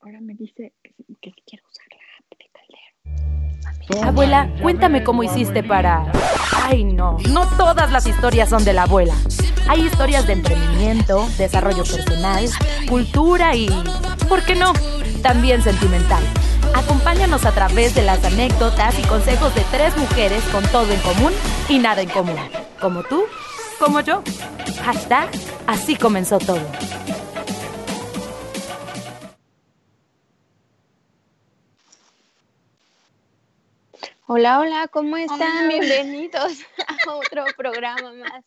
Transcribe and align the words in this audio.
ahora 0.00 0.20
me 0.20 0.34
dice 0.34 0.72
que, 0.82 0.92
que 1.20 1.32
quiero 1.46 1.64
usar 1.68 1.86
la 1.90 2.04
app 2.18 2.38
de 2.38 2.50
Caldero. 2.52 4.08
Abuela, 4.08 4.50
cuéntame 4.62 5.02
cómo 5.02 5.22
hiciste 5.22 5.62
para... 5.62 6.10
Ay, 6.52 6.84
no, 6.84 7.16
no 7.30 7.46
todas 7.56 7.90
las 7.90 8.06
historias 8.06 8.50
son 8.50 8.64
de 8.64 8.72
la 8.72 8.82
abuela. 8.82 9.14
Hay 9.68 9.86
historias 9.86 10.26
de 10.26 10.34
emprendimiento, 10.34 11.26
desarrollo 11.38 11.84
personal, 11.84 12.46
cultura 12.88 13.54
y, 13.54 13.68
¿por 14.28 14.44
qué 14.44 14.54
no? 14.54 14.72
También 15.22 15.62
sentimental. 15.62 16.22
Acompáñanos 16.74 17.44
a 17.44 17.52
través 17.52 17.94
de 17.94 18.02
las 18.02 18.22
anécdotas 18.24 18.98
y 18.98 19.02
consejos 19.02 19.54
de 19.54 19.62
tres 19.70 19.96
mujeres 19.96 20.42
con 20.52 20.64
todo 20.66 20.90
en 20.92 21.00
común 21.00 21.32
y 21.68 21.78
nada 21.78 22.02
en 22.02 22.08
común. 22.08 22.36
Como 22.80 23.02
tú, 23.02 23.24
como 23.78 24.00
yo. 24.00 24.22
Hashtag, 24.82 25.30
así 25.66 25.96
comenzó 25.96 26.38
todo. 26.38 26.60
Hola, 34.30 34.60
hola, 34.60 34.88
¿cómo 34.88 35.16
están? 35.16 35.68
Bienvenidos 35.68 36.58
a 37.08 37.14
otro 37.14 37.46
programa 37.56 38.12
más 38.12 38.44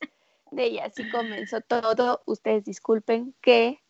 de 0.52 0.67
Y 0.67 0.77
así 0.77 1.09
comenzó 1.09 1.59
todo. 1.62 2.22
Ustedes 2.27 2.66
disculpen 2.66 3.34
que 3.41 3.81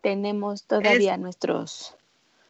tenemos 0.00 0.64
todavía 0.64 1.18
nuestros 1.18 1.98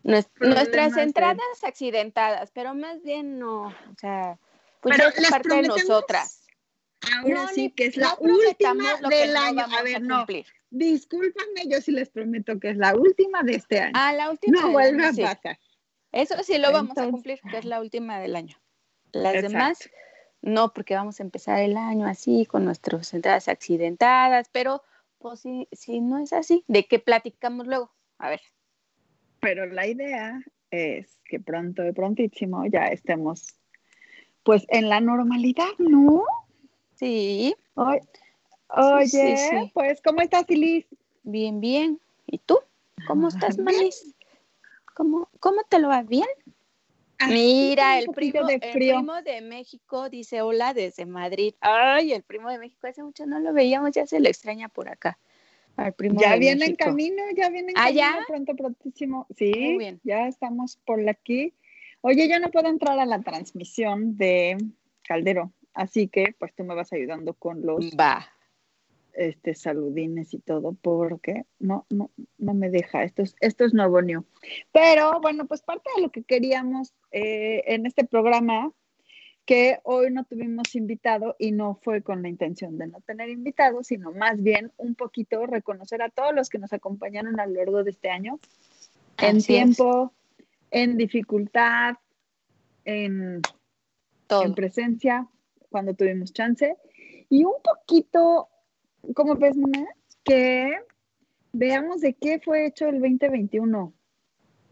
nuestras 0.04 0.96
entradas 0.96 1.64
accidentadas, 1.64 2.52
pero 2.52 2.72
más 2.76 3.02
bien 3.02 3.40
no, 3.40 3.62
o 3.62 3.94
sea, 3.98 4.38
pues 4.80 4.96
es 5.00 5.28
parte 5.28 5.56
de 5.56 5.62
nosotras. 5.62 6.46
Ahora 7.18 7.48
sí, 7.48 7.70
que 7.70 7.86
es 7.86 7.96
la 7.96 8.16
última 8.20 9.00
del 9.10 9.36
año. 9.36 9.66
A 9.76 9.82
ver, 9.82 10.02
no. 10.02 10.24
Discúlpame, 10.70 11.66
yo 11.66 11.80
sí 11.80 11.90
les 11.90 12.10
prometo 12.10 12.60
que 12.60 12.70
es 12.70 12.76
la 12.76 12.94
última 12.94 13.42
de 13.42 13.56
este 13.56 13.80
año. 13.80 13.92
Ah, 13.96 14.12
la 14.12 14.30
última. 14.30 14.60
No 14.60 14.70
vuelve 14.70 15.04
a 15.04 15.34
pasar. 15.34 15.58
Eso 16.12 16.40
sí 16.44 16.58
lo 16.58 16.70
vamos 16.70 16.96
a 16.96 17.10
cumplir, 17.10 17.40
que 17.50 17.58
es 17.58 17.64
la 17.64 17.80
última 17.80 18.20
del 18.20 18.36
año. 18.36 18.56
Las 19.14 19.42
demás, 19.42 19.90
no, 20.42 20.72
porque 20.72 20.94
vamos 20.94 21.20
a 21.20 21.22
empezar 21.22 21.60
el 21.60 21.76
año 21.76 22.06
así, 22.06 22.46
con 22.46 22.64
nuestras 22.64 23.14
entradas 23.14 23.48
accidentadas, 23.48 24.48
pero 24.52 24.82
pues 25.18 25.40
si, 25.40 25.68
si 25.72 26.00
no 26.00 26.18
es 26.18 26.32
así, 26.32 26.64
¿de 26.68 26.84
qué 26.84 26.98
platicamos 26.98 27.66
luego? 27.66 27.90
A 28.18 28.28
ver. 28.28 28.40
Pero 29.40 29.66
la 29.66 29.86
idea 29.86 30.42
es 30.70 31.20
que 31.24 31.40
pronto, 31.40 31.82
de 31.82 31.92
prontísimo, 31.92 32.66
ya 32.66 32.88
estemos 32.88 33.56
pues 34.42 34.66
en 34.68 34.88
la 34.88 35.00
normalidad, 35.00 35.72
¿no? 35.78 36.22
Sí. 36.96 37.54
oye, 37.74 39.70
pues, 39.72 40.00
¿cómo 40.02 40.20
estás, 40.20 40.48
Liz? 40.48 40.86
Bien, 41.22 41.60
bien. 41.60 42.00
¿Y 42.26 42.38
tú? 42.38 42.58
¿Cómo 43.08 43.28
estás, 43.28 43.58
Malis? 43.58 44.14
¿Cómo, 44.94 45.28
¿Cómo 45.40 45.62
te 45.64 45.78
lo 45.78 45.88
va 45.88 46.02
bien? 46.02 46.28
Mira, 47.28 47.98
el 47.98 48.10
primo, 48.10 48.46
de 48.46 48.54
el 48.54 48.72
primo 48.72 49.22
de 49.22 49.40
México 49.40 50.08
dice 50.08 50.42
hola 50.42 50.74
desde 50.74 51.06
Madrid. 51.06 51.54
Ay, 51.60 52.12
el 52.12 52.22
primo 52.22 52.50
de 52.50 52.58
México 52.58 52.86
hace 52.86 53.02
mucho 53.02 53.26
no 53.26 53.38
lo 53.38 53.52
veíamos, 53.52 53.92
ya 53.92 54.06
se 54.06 54.20
le 54.20 54.30
extraña 54.30 54.68
por 54.68 54.88
acá. 54.88 55.18
Al 55.76 55.92
primo 55.92 56.20
ya 56.20 56.36
viene 56.36 56.66
en 56.66 56.76
camino, 56.76 57.22
ya 57.36 57.50
viene 57.50 57.72
en 57.72 57.78
¿Ah, 57.78 57.84
camino, 57.84 58.24
pronto, 58.26 58.54
prontísimo. 58.54 59.26
Sí, 59.36 59.76
bien. 59.76 60.00
ya 60.04 60.28
estamos 60.28 60.78
por 60.84 61.06
aquí. 61.08 61.54
Oye, 62.00 62.28
yo 62.28 62.38
no 62.38 62.50
puedo 62.50 62.68
entrar 62.68 62.98
a 62.98 63.06
la 63.06 63.20
transmisión 63.22 64.16
de 64.16 64.56
Caldero, 65.02 65.52
así 65.72 66.08
que 66.08 66.34
pues 66.38 66.54
tú 66.54 66.62
me 66.64 66.74
vas 66.74 66.92
ayudando 66.92 67.34
con 67.34 67.64
los 67.64 67.90
Va 67.98 68.33
este, 69.14 69.54
saludines 69.54 70.34
y 70.34 70.38
todo, 70.38 70.74
porque 70.80 71.44
no, 71.58 71.86
no, 71.90 72.10
no 72.38 72.54
me 72.54 72.70
deja. 72.70 73.04
Esto 73.04 73.22
es, 73.22 73.36
esto 73.40 73.64
es 73.64 73.74
nuevo 73.74 74.02
new. 74.02 74.24
Pero 74.72 75.20
bueno, 75.20 75.46
pues 75.46 75.62
parte 75.62 75.88
de 75.96 76.02
lo 76.02 76.10
que 76.10 76.22
queríamos 76.22 76.92
eh, 77.10 77.62
en 77.66 77.86
este 77.86 78.04
programa, 78.04 78.72
que 79.44 79.80
hoy 79.82 80.10
no 80.10 80.24
tuvimos 80.24 80.74
invitado 80.74 81.36
y 81.38 81.52
no 81.52 81.78
fue 81.82 82.02
con 82.02 82.22
la 82.22 82.28
intención 82.28 82.78
de 82.78 82.86
no 82.86 83.00
tener 83.02 83.28
invitado, 83.28 83.82
sino 83.82 84.10
más 84.12 84.42
bien 84.42 84.72
un 84.78 84.94
poquito 84.94 85.46
reconocer 85.46 86.00
a 86.02 86.08
todos 86.08 86.34
los 86.34 86.48
que 86.48 86.58
nos 86.58 86.72
acompañaron 86.72 87.38
a 87.38 87.46
lo 87.46 87.54
largo 87.54 87.84
de 87.84 87.90
este 87.90 88.08
año, 88.08 88.40
en 89.18 89.42
tiempo, 89.42 90.12
en 90.70 90.96
dificultad, 90.96 91.96
en, 92.84 93.42
en 94.30 94.54
presencia, 94.54 95.28
cuando 95.68 95.94
tuvimos 95.94 96.32
chance, 96.32 96.76
y 97.28 97.44
un 97.44 97.54
poquito 97.62 98.48
¿Cómo 99.14 99.36
ves, 99.36 99.56
Mona? 99.56 99.86
Que 100.22 100.72
veamos 101.52 102.00
de 102.00 102.14
qué 102.14 102.40
fue 102.40 102.66
hecho 102.66 102.88
el 102.88 103.00
2021. 103.00 103.92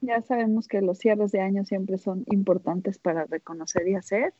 Ya 0.00 0.22
sabemos 0.22 0.66
que 0.66 0.81
los 0.81 0.98
cierres 0.98 1.32
de 1.32 1.41
año 1.41 1.65
siempre 1.65 1.98
son 1.98 2.25
importantes 2.31 2.98
para 2.98 3.25
reconocer 3.26 3.87
y 3.88 3.94
hacer. 3.94 4.34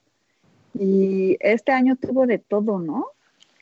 Y 0.75 1.37
este 1.41 1.73
año 1.73 1.97
tuvo 1.97 2.27
de 2.27 2.39
todo, 2.39 2.79
¿no? 2.79 3.07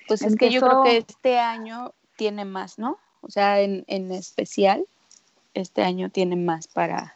Pues 0.07 0.23
es 0.23 0.37
que 0.37 0.51
yo 0.51 0.61
creo 0.61 0.83
que 0.83 0.97
este 0.99 1.39
año 1.39 1.93
tiene 2.17 2.45
más, 2.45 2.79
¿no? 2.79 2.99
O 3.21 3.31
sea, 3.31 3.61
en, 3.61 3.85
en 3.87 4.13
especial, 4.13 4.85
este 5.55 5.83
año 5.83 6.11
tiene 6.11 6.37
más 6.37 6.69
para, 6.69 7.15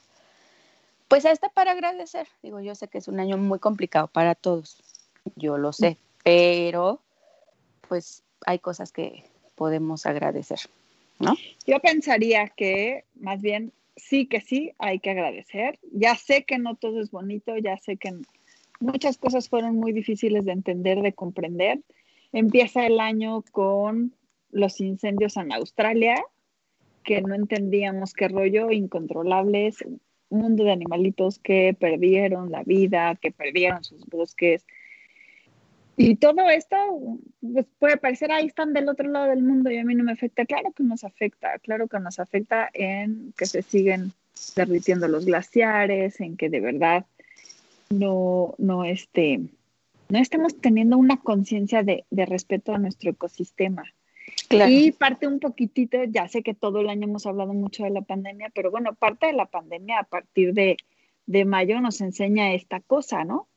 pues 1.09 1.25
hasta 1.25 1.49
para 1.49 1.73
agradecer. 1.73 2.29
Digo, 2.43 2.61
yo 2.61 2.75
sé 2.75 2.89
que 2.89 2.99
es 2.99 3.09
un 3.09 3.21
año 3.21 3.37
muy 3.37 3.59
complicado 3.59 4.09
para 4.09 4.35
todos, 4.35 4.83
yo 5.37 5.59
lo 5.59 5.73
sé, 5.73 5.97
pero 6.23 7.01
pues 7.89 8.23
hay 8.45 8.59
cosas 8.59 8.93
que 8.93 9.25
podemos 9.55 10.07
agradecer, 10.07 10.59
¿no? 11.19 11.35
Yo 11.67 11.81
pensaría 11.81 12.49
que 12.49 13.05
más 13.15 13.41
bien 13.41 13.73
sí 13.97 14.27
que 14.27 14.41
sí 14.41 14.73
hay 14.79 14.99
que 15.01 15.11
agradecer. 15.11 15.79
Ya 15.93 16.17
sé 16.17 16.45
que 16.45 16.59
no 16.59 16.77
todo 16.77 17.01
es 17.01 17.11
bonito, 17.11 17.57
ya 17.57 17.77
sé 17.79 17.97
que 17.97 18.13
muchas 18.81 19.19
cosas 19.19 19.49
fueron 19.49 19.77
muy 19.77 19.93
difíciles 19.93 20.45
de 20.45 20.53
entender, 20.53 21.01
de 21.01 21.13
comprender. 21.13 21.81
Empieza 22.33 22.87
el 22.87 23.01
año 23.01 23.43
con 23.53 24.15
los 24.51 24.81
incendios 24.81 25.37
en 25.37 25.53
Australia, 25.53 26.23
que 27.05 27.21
no 27.21 27.35
entendíamos 27.35 28.15
qué 28.15 28.29
rollo, 28.29 28.71
incontrolables, 28.71 29.83
un 29.83 30.01
mundo 30.41 30.65
de 30.65 30.73
animalitos 30.73 31.39
que 31.39 31.77
perdieron 31.79 32.51
la 32.51 32.63
vida, 32.65 33.17
que 33.21 33.31
perdieron 33.31 33.85
sus 33.85 34.05
bosques, 34.07 34.67
y 35.97 36.17
todo 36.17 36.49
esto 36.51 36.77
pues, 37.41 37.67
puede 37.79 37.97
parecer, 37.97 38.33
ahí 38.33 38.47
están 38.47 38.73
del 38.73 38.89
otro 38.89 39.09
lado 39.09 39.31
del 39.31 39.43
mundo 39.43 39.71
y 39.71 39.79
a 39.79 39.85
mí 39.85 39.95
no 39.95 40.05
me 40.05 40.13
afecta. 40.13 40.45
Claro 40.45 40.73
que 40.73 40.83
nos 40.83 41.05
afecta, 41.05 41.59
claro 41.61 41.89
que 41.89 42.01
nos 42.01 42.19
afecta 42.19 42.69
en 42.73 43.33
que 43.37 43.47
se 43.47 43.63
siguen 43.63 44.13
derritiendo 44.57 45.07
los 45.09 45.25
glaciares, 45.25 46.21
en 46.21 46.37
que 46.37 46.51
de 46.51 46.61
verdad 46.61 47.07
no, 47.91 48.55
no, 48.59 48.85
este, 48.85 49.41
no 50.09 50.19
estamos 50.19 50.61
teniendo 50.61 50.97
una 50.97 51.19
conciencia 51.19 51.83
de, 51.83 52.05
de, 52.11 52.27
respeto 52.27 52.75
a 52.75 52.79
nuestro 52.79 53.11
ecosistema. 53.11 53.85
Y 54.69 54.93
parte 54.93 55.27
un 55.27 55.39
poquitito, 55.39 56.03
ya 56.05 56.29
sé 56.29 56.43
que 56.43 56.55
todo 56.55 56.81
el 56.81 56.89
año 56.89 57.05
hemos 57.05 57.27
hablado 57.27 57.53
mucho 57.53 57.85
de 57.85 57.91
la 57.91 58.03
pandemia, 58.03 58.51
pero 58.55 58.71
bueno, 58.71 58.95
parte 58.95 59.27
de 59.27 59.33
la 59.33 59.47
pandemia 59.47 60.01
a 60.01 60.05
partir 60.05 60.55
de, 60.55 60.77
de 61.27 61.45
mayo 61.45 61.81
nos 61.81 62.01
enseña 62.01 62.53
esta 62.53 62.81
cosa, 62.81 63.25
¿no? 63.25 63.49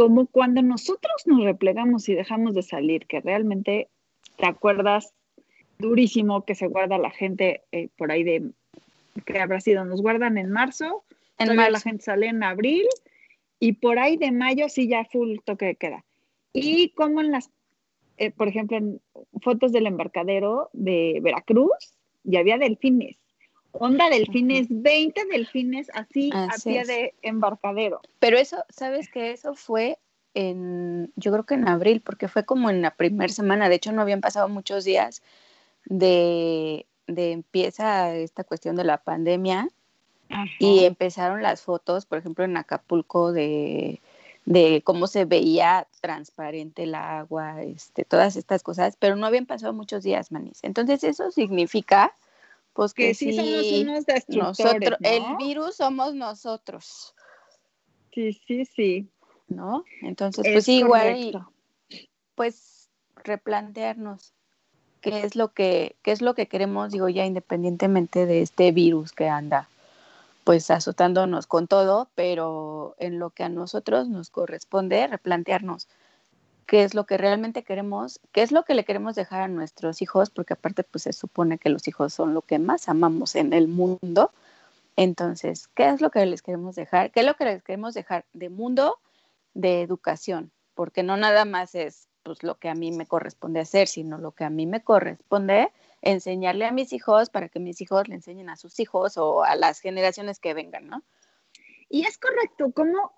Como 0.00 0.24
cuando 0.28 0.62
nosotros 0.62 1.26
nos 1.26 1.44
replegamos 1.44 2.08
y 2.08 2.14
dejamos 2.14 2.54
de 2.54 2.62
salir, 2.62 3.06
que 3.06 3.20
realmente 3.20 3.88
te 4.38 4.46
acuerdas 4.46 5.12
durísimo 5.78 6.46
que 6.46 6.54
se 6.54 6.68
guarda 6.68 6.96
la 6.96 7.10
gente 7.10 7.64
eh, 7.70 7.88
por 7.98 8.10
ahí 8.10 8.24
de, 8.24 8.50
que 9.26 9.38
habrá 9.38 9.60
sido, 9.60 9.84
nos 9.84 10.00
guardan 10.00 10.38
en 10.38 10.50
marzo, 10.50 11.04
en 11.36 11.54
marzo 11.54 11.72
la 11.72 11.80
gente 11.80 12.02
sale 12.02 12.28
en 12.28 12.42
abril 12.42 12.86
y 13.58 13.72
por 13.74 13.98
ahí 13.98 14.16
de 14.16 14.32
mayo 14.32 14.70
sí 14.70 14.88
ya 14.88 15.04
full 15.04 15.36
toque 15.44 15.66
de 15.66 15.74
queda. 15.74 16.02
Y 16.54 16.94
como 16.94 17.20
en 17.20 17.30
las, 17.30 17.50
eh, 18.16 18.30
por 18.30 18.48
ejemplo, 18.48 18.78
en 18.78 19.02
fotos 19.42 19.70
del 19.70 19.86
embarcadero 19.86 20.70
de 20.72 21.20
Veracruz, 21.22 21.98
ya 22.24 22.40
había 22.40 22.56
delfines. 22.56 23.18
Onda 23.72 24.10
delfines, 24.10 24.66
20 24.68 25.26
delfines 25.26 25.90
así, 25.94 26.30
a 26.32 26.48
pie 26.62 26.84
de 26.84 27.14
embarcadero. 27.22 28.00
Pero 28.18 28.38
eso, 28.38 28.64
¿sabes 28.68 29.08
que 29.08 29.32
Eso 29.32 29.54
fue 29.54 29.98
en, 30.34 31.12
yo 31.16 31.32
creo 31.32 31.44
que 31.44 31.54
en 31.54 31.68
abril, 31.68 32.00
porque 32.00 32.28
fue 32.28 32.44
como 32.44 32.70
en 32.70 32.82
la 32.82 32.92
primera 32.92 33.32
semana, 33.32 33.68
de 33.68 33.76
hecho 33.76 33.92
no 33.92 34.02
habían 34.02 34.20
pasado 34.20 34.48
muchos 34.48 34.84
días 34.84 35.22
de, 35.84 36.86
de 37.06 37.32
empieza 37.32 38.14
esta 38.14 38.44
cuestión 38.44 38.76
de 38.76 38.84
la 38.84 38.98
pandemia 38.98 39.68
y 40.58 40.84
empezaron 40.84 41.42
las 41.42 41.62
fotos, 41.62 42.06
por 42.06 42.18
ejemplo, 42.18 42.44
en 42.44 42.56
Acapulco 42.56 43.32
de, 43.32 44.00
de 44.44 44.82
cómo 44.84 45.08
se 45.08 45.24
veía 45.24 45.88
transparente 46.00 46.84
el 46.84 46.94
agua, 46.94 47.62
este, 47.62 48.04
todas 48.04 48.36
estas 48.36 48.62
cosas, 48.62 48.96
pero 48.96 49.16
no 49.16 49.26
habían 49.26 49.46
pasado 49.46 49.72
muchos 49.72 50.04
días, 50.04 50.30
Manis. 50.30 50.60
Entonces 50.62 51.02
eso 51.02 51.30
significa 51.32 52.14
pues 52.80 52.94
que, 52.94 53.12
sí, 53.12 53.34
somos 53.34 53.72
unos 53.72 54.06
destructores, 54.06 54.92
el 55.02 55.36
virus 55.36 55.76
somos 55.76 56.14
nosotros. 56.14 57.14
Sí, 58.14 58.32
sí, 58.46 58.64
sí. 58.64 59.10
¿No? 59.48 59.84
Entonces, 60.00 60.46
pues 60.50 60.66
igual, 60.66 61.46
pues 62.34 62.88
replantearnos 63.16 64.32
qué 65.02 65.20
es 65.24 65.36
lo 65.36 65.52
que, 65.52 65.96
qué 66.00 66.12
es 66.12 66.22
lo 66.22 66.32
que 66.32 66.48
queremos, 66.48 66.90
digo, 66.90 67.10
ya 67.10 67.26
independientemente 67.26 68.24
de 68.24 68.40
este 68.40 68.72
virus 68.72 69.12
que 69.12 69.28
anda 69.28 69.68
pues 70.44 70.70
azotándonos 70.70 71.46
con 71.46 71.66
todo, 71.66 72.08
pero 72.14 72.94
en 72.98 73.18
lo 73.18 73.28
que 73.28 73.44
a 73.44 73.50
nosotros 73.50 74.08
nos 74.08 74.30
corresponde 74.30 75.06
replantearnos 75.06 75.86
qué 76.70 76.84
es 76.84 76.94
lo 76.94 77.04
que 77.04 77.18
realmente 77.18 77.64
queremos, 77.64 78.20
qué 78.30 78.42
es 78.42 78.52
lo 78.52 78.62
que 78.62 78.74
le 78.74 78.84
queremos 78.84 79.16
dejar 79.16 79.42
a 79.42 79.48
nuestros 79.48 80.02
hijos, 80.02 80.30
porque 80.30 80.52
aparte 80.52 80.84
pues 80.84 81.02
se 81.02 81.12
supone 81.12 81.58
que 81.58 81.68
los 81.68 81.88
hijos 81.88 82.14
son 82.14 82.32
lo 82.32 82.42
que 82.42 82.60
más 82.60 82.88
amamos 82.88 83.34
en 83.34 83.52
el 83.52 83.66
mundo. 83.66 84.30
Entonces, 84.94 85.66
¿qué 85.74 85.88
es 85.88 86.00
lo 86.00 86.12
que 86.12 86.24
les 86.26 86.42
queremos 86.42 86.76
dejar? 86.76 87.10
¿Qué 87.10 87.20
es 87.20 87.26
lo 87.26 87.34
que 87.34 87.44
les 87.44 87.64
queremos 87.64 87.92
dejar 87.94 88.24
de 88.34 88.50
mundo, 88.50 89.00
de 89.52 89.82
educación? 89.82 90.52
Porque 90.76 91.02
no 91.02 91.16
nada 91.16 91.44
más 91.44 91.74
es 91.74 92.06
pues 92.22 92.44
lo 92.44 92.54
que 92.54 92.68
a 92.68 92.76
mí 92.76 92.92
me 92.92 93.06
corresponde 93.06 93.58
hacer, 93.58 93.88
sino 93.88 94.18
lo 94.18 94.30
que 94.30 94.44
a 94.44 94.50
mí 94.50 94.66
me 94.66 94.80
corresponde 94.80 95.72
enseñarle 96.02 96.66
a 96.66 96.70
mis 96.70 96.92
hijos 96.92 97.30
para 97.30 97.48
que 97.48 97.58
mis 97.58 97.80
hijos 97.80 98.06
le 98.06 98.14
enseñen 98.14 98.48
a 98.48 98.54
sus 98.54 98.78
hijos 98.78 99.16
o 99.16 99.42
a 99.42 99.56
las 99.56 99.80
generaciones 99.80 100.38
que 100.38 100.54
vengan, 100.54 100.86
¿no? 100.86 101.02
Y 101.88 102.06
es 102.06 102.16
correcto, 102.16 102.70
como 102.70 103.10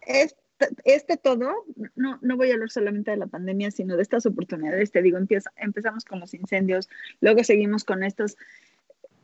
es, 0.00 0.36
este 0.84 1.16
todo, 1.16 1.52
no, 1.94 2.18
no 2.20 2.36
voy 2.36 2.50
a 2.50 2.54
hablar 2.54 2.70
solamente 2.70 3.10
de 3.10 3.16
la 3.16 3.26
pandemia, 3.26 3.70
sino 3.70 3.96
de 3.96 4.02
estas 4.02 4.26
oportunidades, 4.26 4.90
te 4.90 5.02
digo, 5.02 5.18
empieza, 5.18 5.52
empezamos 5.56 6.04
con 6.04 6.20
los 6.20 6.34
incendios, 6.34 6.88
luego 7.20 7.44
seguimos 7.44 7.84
con 7.84 8.02
estos, 8.02 8.36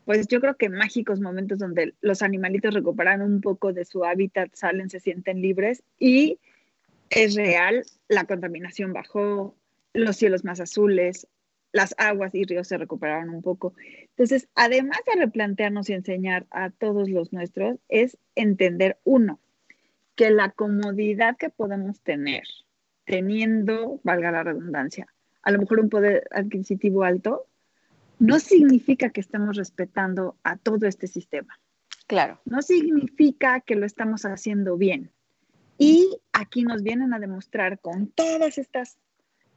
pues 0.04 0.28
yo 0.28 0.40
creo 0.40 0.56
que 0.56 0.68
mágicos 0.68 1.20
momentos 1.20 1.58
donde 1.58 1.94
los 2.00 2.22
animalitos 2.22 2.74
recuperan 2.74 3.22
un 3.22 3.40
poco 3.40 3.72
de 3.72 3.84
su 3.84 4.04
hábitat, 4.04 4.54
salen, 4.54 4.90
se 4.90 5.00
sienten 5.00 5.40
libres 5.40 5.82
y 5.98 6.38
es 7.10 7.34
real, 7.34 7.84
la 8.08 8.24
contaminación 8.24 8.92
bajó, 8.92 9.54
los 9.92 10.16
cielos 10.16 10.44
más 10.44 10.60
azules, 10.60 11.26
las 11.72 11.94
aguas 11.98 12.34
y 12.34 12.44
ríos 12.44 12.68
se 12.68 12.78
recuperaron 12.78 13.30
un 13.30 13.42
poco. 13.42 13.74
Entonces, 14.10 14.48
además 14.54 14.98
de 15.06 15.20
replantearnos 15.20 15.90
y 15.90 15.94
enseñar 15.94 16.46
a 16.50 16.70
todos 16.70 17.08
los 17.10 17.32
nuestros, 17.32 17.78
es 17.88 18.16
entender, 18.36 18.96
uno, 19.02 19.40
que 20.14 20.30
la 20.30 20.50
comodidad 20.50 21.36
que 21.36 21.50
podemos 21.50 22.00
tener 22.00 22.44
teniendo, 23.04 24.00
valga 24.02 24.30
la 24.30 24.42
redundancia, 24.42 25.06
a 25.42 25.50
lo 25.50 25.58
mejor 25.58 25.80
un 25.80 25.90
poder 25.90 26.26
adquisitivo 26.30 27.04
alto, 27.04 27.46
no 28.18 28.38
significa 28.38 29.10
que 29.10 29.20
estemos 29.20 29.56
respetando 29.56 30.36
a 30.42 30.56
todo 30.56 30.86
este 30.86 31.06
sistema. 31.06 31.58
Claro. 32.06 32.40
No 32.44 32.62
significa 32.62 33.60
que 33.60 33.76
lo 33.76 33.86
estamos 33.86 34.24
haciendo 34.24 34.76
bien. 34.76 35.10
Y 35.78 36.18
aquí 36.32 36.62
nos 36.62 36.82
vienen 36.82 37.12
a 37.12 37.18
demostrar 37.18 37.80
con 37.80 38.06
todas 38.06 38.58
estas 38.58 38.98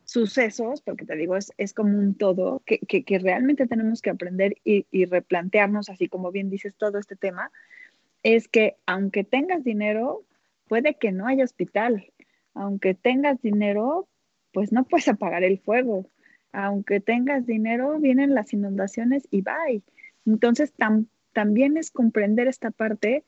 sucesos, 0.03 0.81
porque 0.81 1.05
te 1.05 1.15
digo, 1.15 1.35
es, 1.35 1.51
es 1.57 1.73
como 1.73 1.97
un 1.97 2.15
todo, 2.15 2.63
que, 2.65 2.79
que, 2.79 3.19
realmente 3.19 3.67
tenemos 3.67 4.01
que 4.01 4.09
aprender 4.09 4.55
y, 4.63 4.87
y, 4.89 5.05
replantearnos, 5.05 5.89
así 5.89 6.07
como 6.07 6.31
bien 6.31 6.49
dices 6.49 6.73
todo 6.75 6.97
este 6.97 7.15
tema, 7.17 7.51
es 8.23 8.47
que 8.47 8.77
aunque 8.85 9.25
tengas 9.25 9.63
dinero, 9.63 10.23
puede 10.67 10.95
que 10.95 11.11
no 11.11 11.27
haya 11.27 11.43
hospital. 11.43 12.11
Aunque 12.53 12.93
tengas 12.93 13.41
dinero, 13.41 14.07
pues 14.51 14.71
no 14.71 14.83
puedes 14.85 15.07
apagar 15.07 15.43
el 15.43 15.59
fuego. 15.59 16.09
Aunque 16.51 16.99
tengas 16.99 17.45
dinero, 17.45 17.99
vienen 17.99 18.33
las 18.33 18.53
inundaciones 18.53 19.27
y 19.31 19.41
bye. 19.41 19.81
Entonces, 20.25 20.73
también 21.33 21.77
es 21.77 21.91
comprender 21.91 22.47
esta 22.47 22.71
parte 22.71 23.23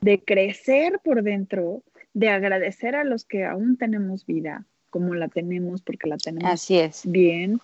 de 0.00 0.22
crecer 0.22 1.00
por 1.02 1.22
dentro, 1.22 1.82
de 2.14 2.28
agradecer 2.28 2.94
a 2.94 3.04
los 3.04 3.24
que 3.24 3.44
aún 3.44 3.76
tenemos 3.76 4.26
vida, 4.26 4.66
como 4.90 5.14
la 5.14 5.28
tenemos, 5.28 5.82
porque 5.82 6.08
la 6.08 6.16
tenemos 6.16 6.52
Así 6.52 6.78
es. 6.78 7.10
bien. 7.10 7.60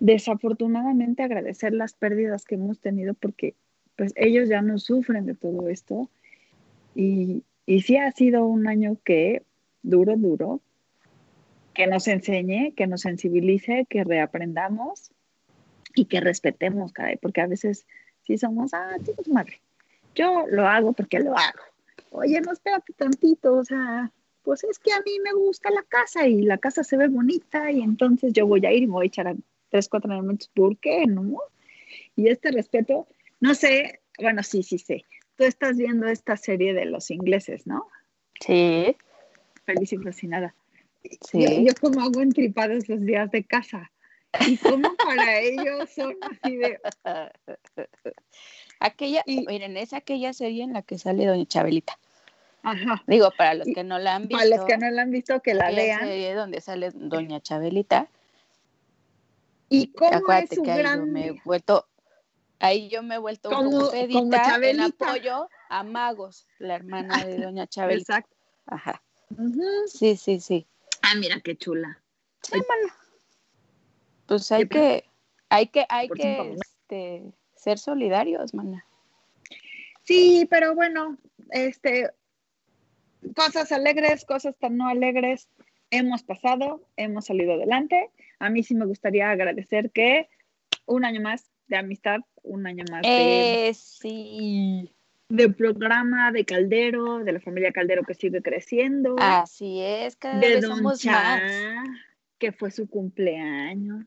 Desafortunadamente 0.00 1.22
agradecer 1.22 1.72
las 1.72 1.94
pérdidas 1.94 2.44
que 2.44 2.56
hemos 2.56 2.80
tenido 2.80 3.14
porque 3.14 3.54
pues 3.96 4.12
ellos 4.16 4.48
ya 4.48 4.60
no 4.60 4.78
sufren 4.78 5.24
de 5.24 5.34
todo 5.34 5.68
esto. 5.68 6.10
Y, 6.94 7.42
y 7.66 7.82
sí 7.82 7.96
ha 7.96 8.10
sido 8.12 8.46
un 8.46 8.66
año 8.68 8.96
que 9.04 9.42
duro, 9.82 10.16
duro, 10.16 10.60
que 11.74 11.86
nos 11.86 12.06
enseñe, 12.08 12.72
que 12.76 12.86
nos 12.86 13.02
sensibilice, 13.02 13.86
que 13.88 14.04
reaprendamos 14.04 15.10
y 15.94 16.06
que 16.06 16.20
respetemos, 16.20 16.92
porque 17.20 17.40
a 17.40 17.46
veces 17.46 17.86
sí 18.22 18.38
somos, 18.38 18.72
ah, 18.74 18.96
chicos, 19.04 19.28
madre, 19.28 19.60
yo 20.14 20.46
lo 20.48 20.66
hago 20.66 20.92
porque 20.92 21.18
lo 21.18 21.36
hago. 21.36 21.60
Oye, 22.10 22.40
no 22.40 22.52
espérate 22.52 22.92
tantito, 22.92 23.54
o 23.54 23.64
sea, 23.64 24.12
pues 24.44 24.62
es 24.64 24.78
que 24.78 24.92
a 24.92 25.00
mí 25.00 25.18
me 25.22 25.32
gusta 25.32 25.70
la 25.70 25.82
casa 25.82 26.28
y 26.28 26.42
la 26.42 26.58
casa 26.58 26.84
se 26.84 26.96
ve 26.96 27.08
bonita 27.08 27.70
y 27.72 27.82
entonces 27.82 28.32
yo 28.32 28.46
voy 28.46 28.64
a 28.64 28.72
ir 28.72 28.84
y 28.84 28.86
me 28.86 28.92
voy 28.92 29.06
a 29.06 29.08
echar 29.08 29.28
a 29.28 29.34
tres, 29.70 29.88
cuatro 29.88 30.12
elementos, 30.12 30.48
¿por 30.54 30.76
qué 30.78 31.06
no? 31.06 31.38
Y 32.14 32.28
este 32.28 32.52
respeto, 32.52 33.08
no 33.40 33.54
sé, 33.54 34.00
bueno, 34.20 34.42
sí, 34.42 34.62
sí 34.62 34.78
sé. 34.78 35.04
Tú 35.36 35.44
estás 35.44 35.76
viendo 35.76 36.06
esta 36.06 36.36
serie 36.36 36.74
de 36.74 36.84
los 36.84 37.10
ingleses, 37.10 37.66
¿no? 37.66 37.88
Sí. 38.40 38.96
Feliz 39.64 39.92
y 39.92 39.98
fascinada. 39.98 40.54
Sí. 41.20 41.64
Yo, 41.64 41.72
como 41.80 42.00
hago 42.02 42.20
entripados 42.20 42.88
los 42.88 43.00
días 43.00 43.30
de 43.30 43.44
casa. 43.44 43.90
Y 44.46 44.56
como 44.56 44.94
para 44.96 45.40
ellos 45.40 45.90
son 45.90 46.16
así 46.22 46.56
de... 46.56 46.80
Aquella, 48.80 49.22
miren, 49.26 49.76
es 49.76 49.92
aquella 49.92 50.32
serie 50.32 50.62
en 50.64 50.72
la 50.72 50.82
que 50.82 50.98
sale 50.98 51.24
Doña 51.24 51.46
Chabelita. 51.46 51.98
Digo, 53.06 53.30
para 53.36 53.54
los 53.54 53.66
que 53.66 53.84
no 53.84 53.98
la 53.98 54.16
han 54.16 54.22
visto. 54.22 54.36
Para 54.36 54.56
los 54.56 54.64
que 54.66 54.78
no 54.78 54.90
la 54.90 55.02
han 55.02 55.10
visto, 55.10 55.40
que 55.40 55.54
la 55.54 55.70
vean. 55.70 56.00
Serie 56.00 56.34
donde 56.34 56.60
sale 56.60 56.90
Doña 56.92 57.40
Chabelita. 57.40 58.08
Y 59.68 59.88
cómo 59.92 60.32
es 60.32 60.50
su 60.50 60.62
que 60.62 60.82
yo 60.82 61.06
me 61.06 61.28
he 61.28 61.32
vuelto, 61.44 61.86
ahí 62.58 62.88
yo 62.88 63.02
me 63.02 63.16
he 63.16 63.18
vuelto 63.18 63.50
como, 63.50 63.90
pedita 63.90 64.56
en 64.62 64.80
apoyo 64.80 65.48
a 65.68 65.82
Magos, 65.82 66.46
la 66.58 66.76
hermana 66.76 67.24
de 67.24 67.38
Doña 67.44 67.66
Chabelita. 67.66 68.18
Exacto. 68.18 68.36
Ajá. 68.66 69.02
Sí, 69.86 70.16
sí, 70.16 70.40
sí. 70.40 70.66
Ah, 71.02 71.14
mira 71.16 71.40
qué 71.40 71.56
chula. 71.56 72.00
Sí, 72.42 72.60
Pues 74.26 74.52
hay 74.52 74.68
que, 74.68 75.04
hay 75.48 75.66
que, 75.68 75.86
hay 75.88 76.08
que 76.08 76.54
este, 76.54 77.32
ser 77.54 77.78
solidarios, 77.78 78.54
mana. 78.54 78.86
Sí, 80.02 80.46
pero 80.50 80.74
bueno, 80.74 81.16
este, 81.50 82.10
cosas 83.34 83.72
alegres, 83.72 84.24
cosas 84.24 84.56
tan 84.58 84.76
no 84.76 84.88
alegres 84.88 85.48
hemos 85.90 86.22
pasado, 86.22 86.86
hemos 86.96 87.26
salido 87.26 87.54
adelante. 87.54 88.10
A 88.38 88.50
mí 88.50 88.62
sí 88.62 88.74
me 88.74 88.86
gustaría 88.86 89.30
agradecer 89.30 89.90
que 89.90 90.28
un 90.86 91.04
año 91.04 91.20
más 91.20 91.50
de 91.68 91.76
amistad, 91.76 92.20
un 92.44 92.66
año 92.66 92.84
más 92.90 93.02
de, 93.02 93.68
eh, 93.68 93.74
sí. 93.74 94.94
de 95.28 95.48
programa 95.50 96.30
de 96.32 96.44
Caldero, 96.44 97.18
de 97.18 97.32
la 97.32 97.40
familia 97.40 97.72
Caldero 97.72 98.04
que 98.04 98.14
sigue 98.14 98.42
creciendo. 98.42 99.16
Así 99.18 99.80
es, 99.80 100.16
cada 100.16 100.38
de 100.38 100.54
vez 100.56 100.64
somos 100.64 101.04
más. 101.04 101.42
que 102.38 102.52
fue 102.52 102.70
su 102.70 102.88
cumpleaños. 102.88 104.06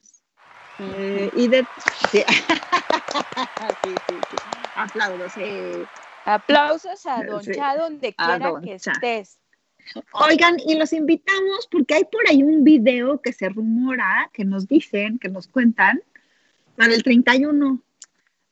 Eh, 0.80 1.32
y 1.36 1.48
de 1.48 1.66
sí. 2.12 2.20
sí, 3.84 3.96
sí, 4.08 4.16
aplausos. 4.76 5.34
Aplausos 6.24 7.06
a 7.06 7.24
Don 7.24 7.42
Cha 7.42 7.76
donde 7.78 8.14
quiera 8.14 8.54
que 8.62 8.76
estés. 8.76 9.40
Oigan, 10.12 10.58
y 10.66 10.76
los 10.76 10.94
invitamos 10.94 11.68
porque 11.72 11.96
hay 11.96 12.04
por 12.04 12.28
ahí 12.30 12.44
un 12.44 12.64
video 12.64 13.22
que 13.22 13.32
se 13.32 13.50
rumora, 13.50 14.30
que 14.34 14.44
nos 14.44 14.68
dicen, 14.68 15.18
que 15.20 15.30
nos 15.30 15.48
cuentan, 15.48 16.02
para 16.76 16.94
el 16.94 17.04
31, 17.04 17.82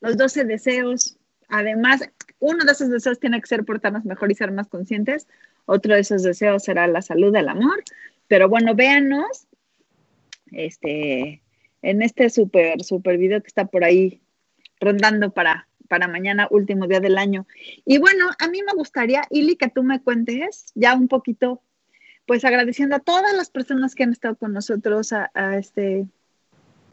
los 0.01 0.17
12 0.17 0.45
deseos. 0.45 1.17
Además, 1.47 2.01
uno 2.39 2.63
de 2.65 2.71
esos 2.71 2.89
deseos 2.89 3.19
tiene 3.19 3.39
que 3.39 3.47
ser 3.47 3.65
portarnos 3.65 4.05
mejor 4.05 4.31
y 4.31 4.35
ser 4.35 4.51
más 4.51 4.67
conscientes. 4.67 5.27
Otro 5.65 5.93
de 5.93 6.01
esos 6.01 6.23
deseos 6.23 6.63
será 6.63 6.87
la 6.87 7.01
salud, 7.01 7.35
el 7.35 7.49
amor. 7.49 7.83
Pero 8.27 8.49
bueno, 8.49 8.75
véanos 8.75 9.47
este, 10.51 11.41
en 11.81 12.01
este 12.01 12.29
súper, 12.29 12.83
súper 12.83 13.17
video 13.17 13.41
que 13.41 13.47
está 13.47 13.65
por 13.65 13.83
ahí 13.83 14.21
rondando 14.79 15.31
para 15.31 15.67
para 15.87 16.07
mañana, 16.07 16.47
último 16.51 16.87
día 16.87 16.99
del 16.99 17.17
año. 17.17 17.47
Y 17.85 17.97
bueno, 17.97 18.29
a 18.39 18.47
mí 18.47 18.61
me 18.63 18.73
gustaría, 18.73 19.23
Ili, 19.29 19.55
que 19.55 19.69
tú 19.69 19.83
me 19.83 20.01
cuentes 20.01 20.71
ya 20.75 20.95
un 20.95 21.07
poquito, 21.07 21.61
pues 22.25 22.43
agradeciendo 22.45 22.95
a 22.95 22.99
todas 22.99 23.33
las 23.35 23.49
personas 23.49 23.95
que 23.95 24.03
han 24.03 24.11
estado 24.11 24.35
con 24.35 24.53
nosotros 24.53 25.13
a, 25.13 25.57
este... 25.57 26.07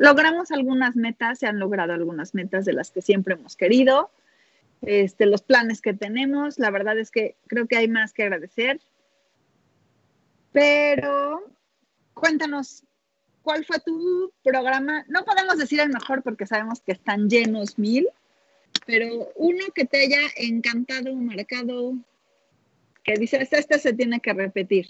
Logramos 0.02 0.50
algunas 0.50 0.96
metas, 0.96 1.38
se 1.38 1.46
han 1.46 1.60
logrado 1.60 1.92
algunas 1.92 2.34
metas 2.34 2.64
de 2.64 2.72
las 2.72 2.90
que 2.90 3.00
siempre 3.00 3.34
hemos 3.34 3.54
querido, 3.54 4.10
este, 4.80 5.26
los 5.26 5.42
planes 5.42 5.80
que 5.80 5.94
tenemos, 5.94 6.58
la 6.58 6.72
verdad 6.72 6.98
es 6.98 7.12
que 7.12 7.36
creo 7.46 7.68
que 7.68 7.76
hay 7.76 7.86
más 7.86 8.12
que 8.12 8.24
agradecer. 8.24 8.80
Pero 10.50 11.44
cuéntanos, 12.14 12.82
¿cuál 13.42 13.64
fue 13.64 13.78
tu 13.78 14.32
programa? 14.42 15.04
No 15.06 15.24
podemos 15.24 15.56
decir 15.56 15.78
el 15.78 15.90
mejor 15.90 16.24
porque 16.24 16.48
sabemos 16.48 16.80
que 16.80 16.90
están 16.90 17.30
llenos 17.30 17.78
mil, 17.78 18.08
pero 18.84 19.28
uno 19.36 19.66
que 19.72 19.84
te 19.84 20.02
haya 20.02 20.22
encantado, 20.36 21.14
marcado, 21.14 21.94
que 23.04 23.14
dices, 23.14 23.52
este 23.52 23.78
se 23.78 23.92
tiene 23.92 24.18
que 24.18 24.32
repetir. 24.32 24.88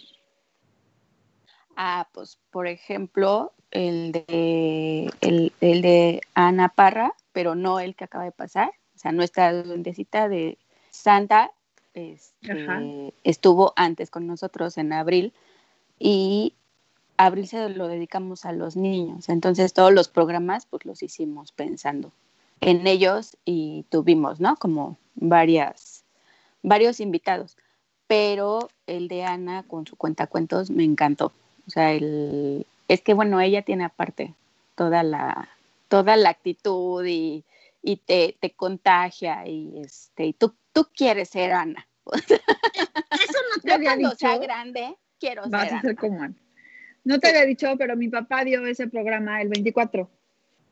Ah, 1.77 2.09
pues 2.13 2.39
por 2.51 2.67
ejemplo, 2.67 3.53
el 3.71 4.13
de, 4.13 5.11
el, 5.21 5.53
de 5.61 6.21
Ana 6.35 6.69
Parra, 6.69 7.15
pero 7.33 7.55
no 7.55 7.81
el 7.81 7.95
que 7.95 8.05
acaba 8.05 8.25
de 8.25 8.33
pasar, 8.33 8.71
o 8.95 8.99
sea, 8.99 9.13
nuestra 9.13 9.63
duendecita 9.63 10.29
de, 10.29 10.59
Santa 10.93 11.51
este, 11.95 13.15
estuvo 13.25 13.73
antes 13.77 14.11
con 14.11 14.27
nosotros 14.27 14.77
en 14.79 14.93
abril 14.93 15.33
y 15.99 16.55
abril 17.17 17.49
se 17.49 17.69
lo 17.71 17.89
dedicamos 17.89 18.45
a 18.45 18.53
los 18.53 18.77
niños. 18.77 19.29
Entonces 19.29 19.73
todos 19.73 19.93
los 19.93 20.09
programas 20.09 20.67
pues 20.67 20.85
los 20.85 21.03
hicimos 21.03 21.51
pensando 21.53 22.13
en 22.61 22.87
ellos 22.87 23.37
y 23.45 23.85
tuvimos, 23.89 24.39
¿no? 24.39 24.57
Como 24.57 24.99
varias, 25.15 26.05
varios 26.63 27.01
invitados. 27.01 27.57
Pero 28.07 28.69
el 28.87 29.09
de 29.09 29.25
Ana 29.25 29.63
con 29.63 29.87
su 29.87 29.97
cuentacuentos 29.97 30.71
me 30.71 30.85
encantó. 30.85 31.33
O 31.67 31.71
sea, 31.71 31.93
el, 31.93 32.67
es 32.89 33.01
que 33.03 33.15
bueno, 33.15 33.41
ella 33.41 33.63
tiene 33.63 33.85
aparte 33.85 34.35
toda 34.75 35.03
la, 35.03 35.49
toda 35.89 36.17
la 36.17 36.31
actitud 36.31 37.05
y, 37.07 37.45
y 37.83 37.97
te, 37.97 38.37
te, 38.41 38.51
contagia 38.51 39.47
y 39.47 39.81
este, 39.81 40.27
y 40.27 40.33
tú, 40.33 40.55
tú 40.73 40.89
quieres 40.95 41.29
ser 41.31 41.53
Ana. 41.53 41.87
Eso 42.13 43.39
no 43.55 43.63
te 43.63 43.73
había 43.73 43.91
cuando 43.91 44.11
dicho. 44.11 44.19
sea 44.19 44.39
grande, 44.39 44.97
quiero 45.21 45.43
Vas 45.49 45.69
ser 45.69 45.75
a 45.75 45.81
ser 45.83 45.91
Ana. 45.91 46.01
como 46.01 46.23
Ana. 46.23 46.35
No 47.05 47.19
te 47.19 47.29
había 47.29 47.45
dicho, 47.45 47.75
pero 47.79 47.97
mi 47.97 48.09
papá 48.09 48.45
dio 48.45 48.65
ese 48.67 48.87
programa 48.89 49.41
el 49.43 49.49
24. 49.49 50.09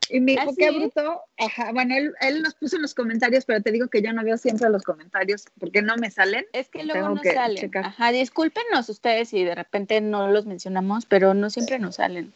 Y 0.09 0.19
me 0.19 0.33
dijo, 0.33 0.49
¿Ah, 0.49 0.53
qué 0.57 0.71
bruto. 0.71 1.21
Ajá, 1.37 1.71
bueno, 1.71 1.95
él, 1.95 2.13
él 2.21 2.41
nos 2.41 2.53
puso 2.55 2.75
en 2.75 2.81
los 2.81 2.93
comentarios, 2.93 3.45
pero 3.45 3.61
te 3.61 3.71
digo 3.71 3.87
que 3.87 4.01
yo 4.01 4.11
no 4.11 4.23
veo 4.23 4.37
siempre 4.37 4.69
los 4.69 4.83
comentarios 4.83 5.45
porque 5.59 5.81
no 5.81 5.95
me 5.97 6.11
salen. 6.11 6.45
Es 6.53 6.67
que 6.69 6.83
luego 6.83 6.99
Tengo 6.99 7.15
no 7.15 7.21
que 7.21 7.33
salen. 7.33 7.57
checar. 7.57 7.85
Ajá, 7.85 8.11
discúlpenos 8.11 8.89
ustedes 8.89 9.29
si 9.29 9.43
de 9.43 9.55
repente 9.55 10.01
no 10.01 10.27
los 10.27 10.45
mencionamos, 10.45 11.05
pero 11.05 11.33
no 11.33 11.49
siempre 11.49 11.79
nos 11.79 11.95
salen. 11.95 12.33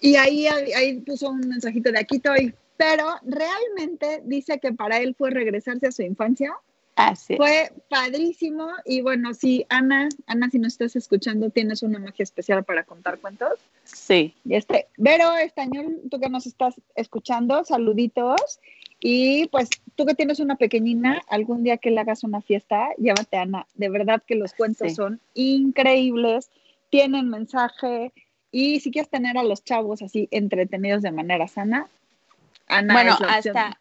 Y 0.00 0.16
ahí, 0.16 0.46
ahí 0.46 1.00
puso 1.00 1.30
un 1.30 1.40
mensajito 1.40 1.90
de 1.92 1.98
aquí 1.98 2.16
estoy. 2.16 2.54
Pero 2.76 3.06
realmente 3.22 4.20
dice 4.24 4.58
que 4.58 4.72
para 4.72 4.98
él 4.98 5.14
fue 5.16 5.30
regresarse 5.30 5.86
a 5.86 5.92
su 5.92 6.02
infancia. 6.02 6.52
Así. 6.96 7.36
Fue 7.36 7.70
padrísimo. 7.90 8.68
Y 8.86 9.02
bueno, 9.02 9.34
sí, 9.34 9.66
Ana, 9.68 10.08
Ana, 10.26 10.48
si 10.50 10.58
nos 10.58 10.72
estás 10.72 10.96
escuchando, 10.96 11.50
tienes 11.50 11.82
una 11.82 11.98
magia 11.98 12.22
especial 12.22 12.64
para 12.64 12.84
contar 12.84 13.18
cuentos. 13.18 13.52
Sí. 13.84 14.34
Y 14.44 14.54
este, 14.54 14.88
Vero 14.96 15.36
Estañol, 15.36 16.00
tú 16.10 16.18
que 16.18 16.30
nos 16.30 16.46
estás 16.46 16.74
escuchando, 16.94 17.64
saluditos. 17.64 18.60
Y 18.98 19.46
pues 19.48 19.68
tú 19.94 20.06
que 20.06 20.14
tienes 20.14 20.40
una 20.40 20.56
pequeñina, 20.56 21.20
algún 21.28 21.62
día 21.62 21.76
que 21.76 21.90
le 21.90 22.00
hagas 22.00 22.24
una 22.24 22.40
fiesta, 22.40 22.88
llévate 22.96 23.36
a 23.36 23.42
Ana. 23.42 23.66
De 23.74 23.90
verdad 23.90 24.22
que 24.26 24.34
los 24.34 24.54
cuentos 24.54 24.88
Sí. 24.88 24.94
son 24.94 25.20
increíbles, 25.34 26.50
tienen 26.88 27.28
mensaje. 27.28 28.12
Y 28.50 28.80
si 28.80 28.90
quieres 28.90 29.10
tener 29.10 29.36
a 29.36 29.42
los 29.42 29.62
chavos 29.62 30.00
así 30.00 30.28
entretenidos 30.30 31.02
de 31.02 31.12
manera 31.12 31.46
sana, 31.46 31.88
Ana 32.68 32.94
bueno, 32.94 33.12
es 33.14 33.20
la 33.20 33.36
opción. 33.36 33.56
hasta, 33.58 33.80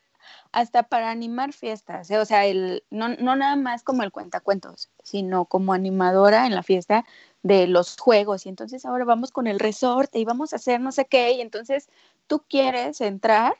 hasta 0.55 0.83
para 0.83 1.11
animar 1.11 1.51
fiestas, 1.51 2.09
¿eh? 2.09 2.17
o 2.17 2.23
sea, 2.23 2.45
el, 2.45 2.81
no, 2.89 3.09
no 3.09 3.35
nada 3.35 3.57
más 3.57 3.83
como 3.83 4.03
el 4.03 4.13
cuentacuentos, 4.13 4.89
sino 5.03 5.43
como 5.43 5.73
animadora 5.73 6.45
en 6.45 6.55
la 6.55 6.63
fiesta 6.63 7.05
de 7.43 7.67
los 7.67 7.97
juegos. 7.97 8.45
Y 8.45 8.49
entonces 8.49 8.85
ahora 8.85 9.03
vamos 9.03 9.31
con 9.31 9.47
el 9.47 9.59
resorte 9.59 10.17
y 10.17 10.23
vamos 10.23 10.53
a 10.53 10.55
hacer 10.55 10.79
no 10.79 10.93
sé 10.93 11.07
qué. 11.07 11.33
Y 11.33 11.41
entonces 11.41 11.89
tú 12.27 12.41
quieres 12.47 13.01
entrar 13.01 13.57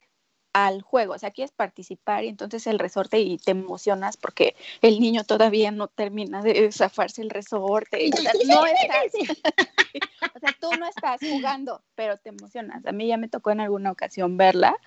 al 0.54 0.84
juego, 0.84 1.16
o 1.16 1.20
sea, 1.20 1.32
quieres 1.32 1.52
participar 1.52 2.24
y 2.24 2.30
entonces 2.30 2.66
el 2.66 2.80
resorte 2.80 3.20
y 3.20 3.40
te 3.40 3.52
emocionas 3.52 4.16
porque 4.16 4.56
el 4.82 5.02
niño 5.02 5.26
todavía 5.26 5.72
no 5.72 5.90
termina 5.90 6.42
de 6.42 6.72
zafarse 6.72 7.22
el 7.22 7.30
resorte. 7.30 8.06
y, 8.06 8.12
o 8.14 8.16
sea, 8.16 8.32
no 8.48 8.66
estás, 8.66 9.12
o 10.34 10.40
sea, 10.40 10.56
tú 10.62 10.70
no 10.80 10.88
estás 10.88 11.20
jugando, 11.20 11.84
pero 11.96 12.16
te 12.16 12.30
emocionas. 12.30 12.86
A 12.86 12.94
mí 12.94 13.08
ya 13.08 13.18
me 13.18 13.28
tocó 13.28 13.52
en 13.52 13.60
alguna 13.60 13.92
ocasión 13.92 14.38
verla 14.38 14.78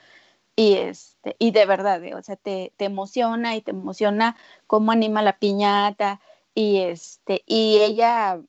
y 0.58 0.74
este 0.74 1.36
y 1.38 1.52
de 1.52 1.66
verdad, 1.66 2.02
eh, 2.02 2.16
o 2.16 2.22
sea, 2.22 2.34
te, 2.34 2.72
te 2.76 2.86
emociona 2.86 3.54
y 3.54 3.60
te 3.60 3.70
emociona 3.70 4.36
cómo 4.66 4.90
anima 4.90 5.22
la 5.22 5.38
piñata 5.38 6.20
y 6.52 6.78
este 6.78 7.44
y 7.46 7.78
ella 7.78 8.40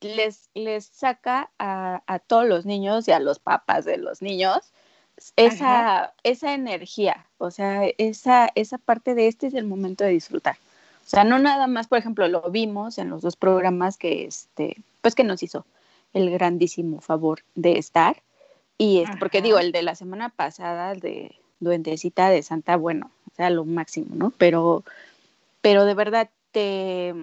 les, 0.00 0.48
les 0.54 0.86
saca 0.86 1.50
a, 1.58 2.02
a 2.06 2.18
todos 2.18 2.46
los 2.46 2.64
niños 2.64 3.06
y 3.08 3.12
a 3.12 3.20
los 3.20 3.40
papás 3.40 3.84
de 3.84 3.98
los 3.98 4.22
niños 4.22 4.72
esa, 5.36 6.14
esa 6.22 6.54
energía, 6.54 7.26
o 7.36 7.50
sea, 7.50 7.82
esa, 7.98 8.50
esa 8.54 8.78
parte 8.78 9.14
de 9.14 9.28
este 9.28 9.46
es 9.46 9.54
el 9.54 9.66
momento 9.66 10.02
de 10.04 10.10
disfrutar. 10.10 10.56
O 11.04 11.08
sea, 11.08 11.24
no 11.24 11.38
nada 11.38 11.66
más, 11.66 11.88
por 11.88 11.98
ejemplo, 11.98 12.26
lo 12.26 12.50
vimos 12.50 12.96
en 12.96 13.10
los 13.10 13.20
dos 13.20 13.36
programas 13.36 13.98
que, 13.98 14.24
este, 14.24 14.76
pues 15.02 15.14
que 15.14 15.24
nos 15.24 15.42
hizo 15.42 15.66
el 16.14 16.30
grandísimo 16.30 17.02
favor 17.02 17.40
de 17.54 17.78
estar. 17.78 18.22
Y 18.78 19.00
este, 19.00 19.16
porque 19.18 19.42
digo, 19.42 19.58
el 19.58 19.72
de 19.72 19.82
la 19.82 19.94
semana 19.94 20.30
pasada, 20.30 20.92
el 20.92 21.00
de 21.00 21.34
Duendecita 21.60 22.28
de 22.30 22.42
Santa, 22.42 22.76
bueno, 22.76 23.10
o 23.32 23.34
sea, 23.36 23.50
lo 23.50 23.64
máximo, 23.64 24.14
¿no? 24.14 24.32
Pero, 24.36 24.84
pero 25.60 25.84
de 25.84 25.94
verdad 25.94 26.30
te, 26.50 27.14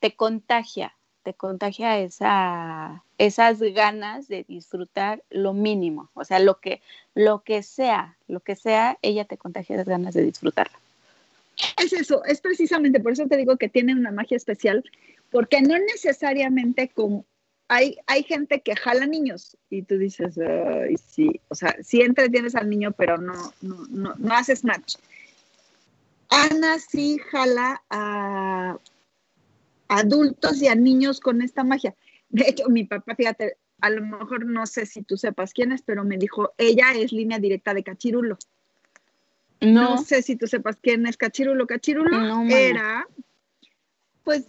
te 0.00 0.14
contagia, 0.14 0.94
te 1.22 1.34
contagia 1.34 1.98
esa, 1.98 3.02
esas 3.18 3.60
ganas 3.60 4.28
de 4.28 4.44
disfrutar 4.48 5.22
lo 5.30 5.52
mínimo, 5.52 6.08
o 6.14 6.24
sea, 6.24 6.38
lo 6.38 6.60
que, 6.60 6.80
lo 7.14 7.42
que 7.42 7.62
sea, 7.62 8.16
lo 8.28 8.40
que 8.40 8.56
sea, 8.56 8.98
ella 9.02 9.24
te 9.24 9.36
contagia 9.36 9.76
esas 9.76 9.88
ganas 9.88 10.14
de 10.14 10.22
disfrutarlo. 10.22 10.76
Es 11.82 11.92
eso, 11.92 12.24
es 12.24 12.40
precisamente 12.40 13.00
por 13.00 13.12
eso 13.12 13.26
te 13.26 13.36
digo 13.36 13.56
que 13.56 13.68
tiene 13.68 13.94
una 13.94 14.12
magia 14.12 14.36
especial, 14.36 14.84
porque 15.30 15.60
no 15.60 15.76
necesariamente 15.78 16.88
con... 16.88 17.24
Hay, 17.68 17.98
hay 18.06 18.22
gente 18.22 18.60
que 18.62 18.74
jala 18.76 19.06
niños 19.06 19.56
y 19.68 19.82
tú 19.82 19.98
dices, 19.98 20.38
"Ay, 20.38 20.96
sí, 20.96 21.40
o 21.48 21.54
sea, 21.54 21.76
sí 21.82 22.00
entretienes 22.00 22.54
al 22.54 22.70
niño, 22.70 22.92
pero 22.92 23.18
no, 23.18 23.52
no, 23.60 23.86
no, 23.90 24.14
no 24.16 24.34
haces 24.34 24.64
match. 24.64 24.96
Ana 26.30 26.78
sí 26.78 27.18
jala 27.30 27.82
a 27.90 28.78
adultos 29.88 30.62
y 30.62 30.68
a 30.68 30.74
niños 30.74 31.20
con 31.20 31.42
esta 31.42 31.64
magia. 31.64 31.94
De 32.28 32.48
hecho, 32.48 32.68
mi 32.68 32.84
papá, 32.84 33.14
fíjate, 33.14 33.56
a 33.80 33.90
lo 33.90 34.02
mejor 34.02 34.44
no 34.44 34.66
sé 34.66 34.86
si 34.86 35.02
tú 35.02 35.16
sepas 35.16 35.52
quién 35.52 35.72
es, 35.72 35.82
pero 35.82 36.04
me 36.04 36.18
dijo, 36.18 36.52
ella 36.58 36.92
es 36.94 37.12
línea 37.12 37.38
directa 37.38 37.74
de 37.74 37.82
Cachirulo. 37.82 38.38
No, 39.60 39.98
sé 39.98 40.22
si 40.22 40.36
tú 40.36 40.46
sepas 40.46 40.76
quién 40.80 41.06
es 41.06 41.16
Cachirulo. 41.16 41.66
Cachirulo 41.66 42.22
No, 42.22 42.44
era, 42.48 43.06
pues, 44.28 44.46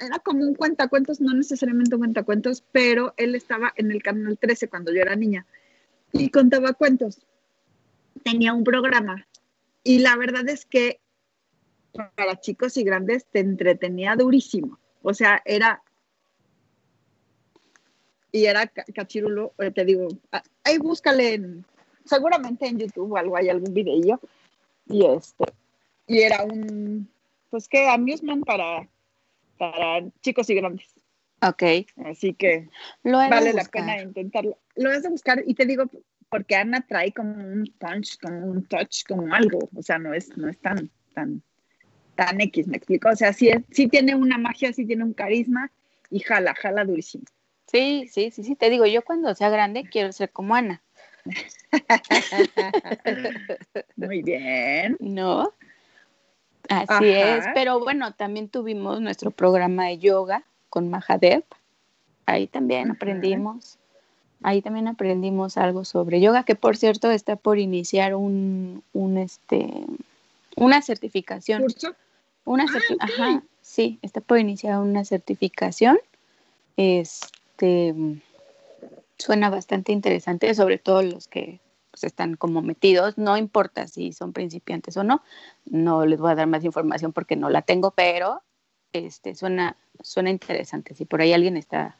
era 0.00 0.20
como 0.20 0.44
un 0.44 0.54
cuentacuentos, 0.54 1.20
no 1.20 1.34
necesariamente 1.34 1.96
un 1.96 2.02
cuentacuentos, 2.02 2.62
pero 2.70 3.12
él 3.16 3.34
estaba 3.34 3.72
en 3.74 3.90
el 3.90 4.00
canal 4.00 4.38
13 4.38 4.68
cuando 4.68 4.92
yo 4.92 5.00
era 5.02 5.16
niña 5.16 5.44
y 6.12 6.28
contaba 6.30 6.74
cuentos. 6.74 7.26
Tenía 8.22 8.52
un 8.52 8.62
programa 8.62 9.26
y 9.82 9.98
la 9.98 10.14
verdad 10.14 10.48
es 10.48 10.64
que 10.64 11.00
para 12.14 12.38
chicos 12.38 12.76
y 12.76 12.84
grandes 12.84 13.26
te 13.26 13.40
entretenía 13.40 14.14
durísimo. 14.14 14.78
O 15.02 15.12
sea, 15.12 15.42
era 15.44 15.82
y 18.30 18.44
era 18.44 18.68
ca- 18.68 18.84
cachirulo, 18.94 19.54
eh, 19.58 19.72
te 19.72 19.84
digo, 19.84 20.06
ah, 20.30 20.44
ahí 20.62 20.78
búscale 20.78 21.34
en, 21.34 21.64
seguramente 22.04 22.68
en 22.68 22.78
YouTube 22.78 23.10
o 23.10 23.16
algo, 23.16 23.36
hay 23.36 23.48
algún 23.48 23.74
videillo, 23.74 24.20
y 24.86 25.04
este, 25.04 25.46
y 26.06 26.20
era 26.20 26.44
un, 26.44 27.08
pues 27.50 27.66
que 27.66 27.88
amusement 27.88 28.44
para, 28.46 28.88
para 29.58 30.04
chicos 30.20 30.48
y 30.50 30.54
grandes, 30.54 30.94
Ok, 31.42 31.62
así 32.06 32.32
que 32.34 32.68
lo 33.02 33.18
vale 33.18 33.52
la 33.52 33.64
pena 33.64 34.00
intentarlo. 34.00 34.58
Lo 34.74 34.88
vas 34.88 35.04
a 35.04 35.10
buscar 35.10 35.42
y 35.46 35.54
te 35.54 35.66
digo, 35.66 35.84
porque 36.30 36.56
Ana 36.56 36.84
trae 36.86 37.12
como 37.12 37.34
un 37.34 37.72
punch, 37.78 38.18
como 38.20 38.46
un 38.46 38.66
touch, 38.66 39.04
como 39.06 39.32
algo, 39.34 39.68
o 39.74 39.82
sea, 39.82 39.98
no 39.98 40.14
es, 40.14 40.36
no 40.36 40.48
es 40.48 40.58
tan, 40.58 40.90
tan, 41.14 41.42
tan 42.14 42.40
X, 42.40 42.66
me 42.68 42.78
explico, 42.78 43.10
o 43.10 43.16
sea, 43.16 43.32
sí, 43.32 43.48
es- 43.50 43.62
sí 43.70 43.86
tiene 43.88 44.14
una 44.14 44.38
magia, 44.38 44.72
sí 44.72 44.86
tiene 44.86 45.04
un 45.04 45.12
carisma, 45.12 45.70
y 46.10 46.20
jala, 46.20 46.54
jala 46.54 46.84
durísimo. 46.84 47.24
Sí, 47.66 48.08
sí, 48.10 48.30
sí, 48.30 48.42
sí, 48.42 48.56
te 48.56 48.70
digo, 48.70 48.86
yo 48.86 49.02
cuando 49.02 49.34
sea 49.34 49.50
grande 49.50 49.84
quiero 49.90 50.12
ser 50.12 50.30
como 50.30 50.54
Ana, 50.54 50.82
Muy 53.96 54.22
bien. 54.22 54.96
¿no? 55.00 55.52
Así 56.68 57.12
Ajá. 57.12 57.36
es, 57.36 57.44
pero 57.54 57.80
bueno, 57.80 58.12
también 58.14 58.48
tuvimos 58.48 59.00
nuestro 59.00 59.30
programa 59.30 59.86
de 59.86 59.98
yoga 59.98 60.44
con 60.68 60.88
Mahadev, 60.90 61.44
ahí 62.26 62.46
también 62.46 62.86
Ajá. 62.90 62.94
aprendimos, 62.94 63.78
ahí 64.42 64.62
también 64.62 64.88
aprendimos 64.88 65.56
algo 65.56 65.84
sobre 65.84 66.20
yoga, 66.20 66.44
que 66.44 66.54
por 66.54 66.76
cierto 66.76 67.10
está 67.10 67.36
por 67.36 67.58
iniciar 67.58 68.14
un, 68.14 68.82
un 68.92 69.18
este, 69.18 69.84
una 70.56 70.82
certificación. 70.82 71.62
Curso. 71.62 71.94
Una 72.44 72.64
Ah, 72.64 72.72
certi-. 72.72 72.96
Ajá, 73.00 73.42
sí, 73.60 73.98
está 74.02 74.20
por 74.20 74.38
iniciar 74.38 74.78
una 74.78 75.04
certificación. 75.04 75.98
Este 76.76 77.94
suena 79.18 79.50
bastante 79.50 79.92
interesante, 79.92 80.54
sobre 80.54 80.78
todo 80.78 81.02
los 81.02 81.26
que 81.26 81.58
pues, 81.96 82.04
están 82.04 82.36
como 82.36 82.60
metidos. 82.60 83.16
No 83.16 83.38
importa 83.38 83.86
si 83.86 84.12
son 84.12 84.34
principiantes 84.34 84.98
o 84.98 85.02
no. 85.02 85.22
No 85.64 86.04
les 86.04 86.20
voy 86.20 86.30
a 86.30 86.34
dar 86.34 86.46
más 86.46 86.62
información 86.62 87.14
porque 87.14 87.36
no 87.36 87.48
la 87.48 87.62
tengo, 87.62 87.92
pero 87.92 88.42
este 88.92 89.34
suena, 89.34 89.76
suena 90.02 90.28
interesante. 90.28 90.94
Si 90.94 91.06
por 91.06 91.22
ahí 91.22 91.32
alguien 91.32 91.56
está, 91.56 91.96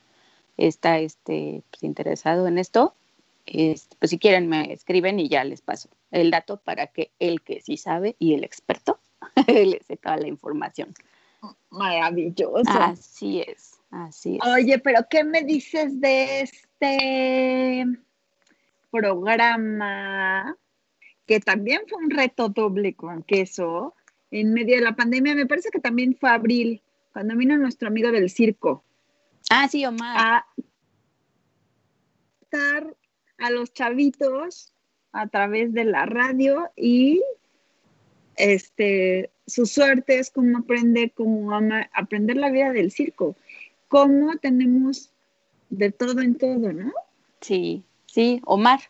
está 0.59 0.99
este, 0.99 1.63
pues, 1.71 1.83
interesado 1.83 2.47
en 2.47 2.59
esto, 2.59 2.95
este, 3.47 3.97
pues 3.99 4.11
si 4.11 4.19
quieren 4.19 4.49
me 4.49 4.71
escriben 4.71 5.19
y 5.19 5.29
ya 5.29 5.45
les 5.45 5.63
paso 5.63 5.89
el 6.11 6.31
dato 6.31 6.59
para 6.59 6.89
que 6.89 7.11
el 7.19 7.41
que 7.41 7.63
sí 7.63 7.79
sabe 7.79 8.17
y 8.19 8.35
el 8.35 8.45
experto 8.45 8.99
le 9.47 9.81
sé 9.83 9.97
toda 9.97 10.19
la 10.19 10.29
información. 10.29 10.93
Maravilloso. 11.71 12.65
Así 12.67 13.41
es, 13.41 13.79
así 13.91 14.37
es. 14.37 14.47
Oye, 14.47 14.79
pero 14.79 15.07
¿qué 15.09 15.25
me 15.25 15.43
dices 15.43 15.99
de 16.01 16.43
este 16.43 17.87
programa 18.97 20.57
que 21.27 21.41
también 21.41 21.83
fue 21.89 22.03
un 22.03 22.11
reto 22.11 22.49
doble 22.49 22.95
con 22.95 23.23
queso 23.23 23.95
en 24.31 24.53
medio 24.53 24.77
de 24.77 24.83
la 24.83 24.97
pandemia? 24.97 25.35
Me 25.35 25.47
parece 25.47 25.71
que 25.71 25.81
también 25.81 26.17
fue 26.19 26.31
abril, 26.31 26.83
cuando 27.13 27.37
vino 27.37 27.57
nuestro 27.59 27.89
amigo 27.89 28.11
del 28.11 28.31
circo. 28.31 28.83
Ah, 29.51 29.69
sí, 29.69 29.85
Omar. 29.85 30.17
A 30.19 30.47
estar 32.41 32.97
a 33.39 33.51
los 33.51 33.73
chavitos 33.73 34.73
a 35.13 35.27
través 35.29 35.73
de 35.73 35.85
la 35.85 36.07
radio 36.07 36.71
y 36.77 37.23
este 38.37 39.31
su 39.47 39.67
suerte 39.67 40.19
es 40.19 40.31
como 40.31 40.59
aprender 40.59 41.13
cómo 41.13 41.53
aprender 41.93 42.37
la 42.37 42.51
vida 42.51 42.73
del 42.73 42.91
circo. 42.91 43.37
Cómo 43.89 44.37
tenemos 44.37 45.11
de 45.71 45.93
todo 45.93 46.21
en 46.21 46.37
todo, 46.37 46.73
¿no? 46.73 46.93
Sí, 47.41 47.85
sí, 48.17 48.41
Omar. 48.45 48.81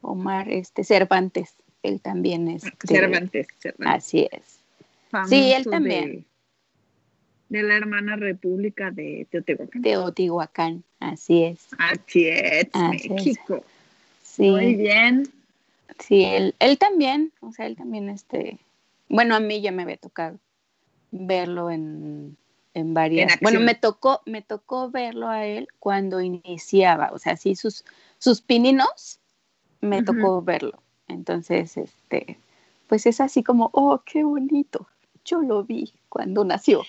Omar 0.00 0.50
este 0.50 0.84
Cervantes, 0.84 1.56
él 1.82 2.00
también 2.00 2.48
es 2.48 2.62
Cervantes, 2.86 3.48
Cervantes. 3.58 3.96
Así 3.96 4.28
es. 4.30 4.60
sí, 5.28 5.52
él 5.52 5.64
también. 5.64 6.24
De, 7.48 7.62
la 7.62 7.76
hermana 7.76 8.16
República 8.16 8.90
de 8.90 9.26
Teotihuacán. 9.30 9.82
Teotihuacán, 9.82 10.84
así 11.00 11.44
es. 11.44 11.68
Así 11.78 12.28
es, 12.28 12.68
México. 13.10 13.64
Sí. 14.22 14.50
Muy 14.50 14.74
bien. 14.74 15.28
Sí, 15.98 16.24
él, 16.24 16.54
él 16.58 16.78
también, 16.78 17.32
o 17.40 17.52
sea, 17.52 17.66
él 17.66 17.76
también 17.76 18.08
este 18.08 18.58
bueno, 19.08 19.34
a 19.34 19.40
mí 19.40 19.60
ya 19.60 19.72
me 19.72 19.82
había 19.82 19.96
tocado 19.96 20.38
verlo 21.10 21.70
en, 21.70 22.36
varias. 22.74 23.38
bueno, 23.40 23.60
me 23.60 23.74
tocó, 23.74 24.22
me 24.26 24.42
tocó 24.42 24.90
verlo 24.90 25.28
a 25.28 25.46
él 25.46 25.68
cuando 25.78 26.20
iniciaba, 26.20 27.10
o 27.12 27.18
sea, 27.18 27.36
sí, 27.36 27.54
sus, 27.54 27.84
sus 28.24 28.40
pininos, 28.40 29.20
me 29.80 30.02
tocó 30.02 30.40
verlo. 30.40 30.82
Entonces, 31.08 31.76
este, 31.76 32.40
pues 32.88 33.04
es 33.04 33.20
así 33.20 33.44
como, 33.44 33.68
oh, 33.74 34.02
qué 34.04 34.24
bonito. 34.24 34.88
Yo 35.26 35.42
lo 35.42 35.62
vi 35.62 35.92
cuando 36.08 36.44
nació. 36.44 36.82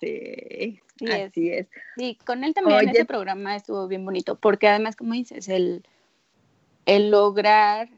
Sí, 0.00 0.80
así 1.08 1.50
es. 1.50 1.68
Sí, 1.96 2.18
con 2.26 2.42
él 2.42 2.54
también 2.54 2.88
ese 2.88 3.04
programa 3.04 3.54
estuvo 3.54 3.86
bien 3.86 4.04
bonito, 4.04 4.34
porque 4.34 4.66
además, 4.66 4.96
como 4.96 5.12
dices, 5.12 5.48
el, 5.48 5.84
el 6.86 7.10
lograr 7.10 7.88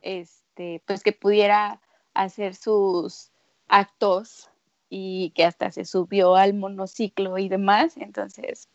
este, 0.00 0.82
pues 0.86 1.02
que 1.02 1.12
pudiera 1.12 1.82
hacer 2.14 2.54
sus 2.54 3.30
actos 3.68 4.48
y 4.88 5.30
que 5.30 5.44
hasta 5.44 5.70
se 5.72 5.84
subió 5.84 6.36
al 6.36 6.54
monociclo 6.54 7.36
y 7.36 7.48
demás, 7.48 7.96
entonces 7.96 8.68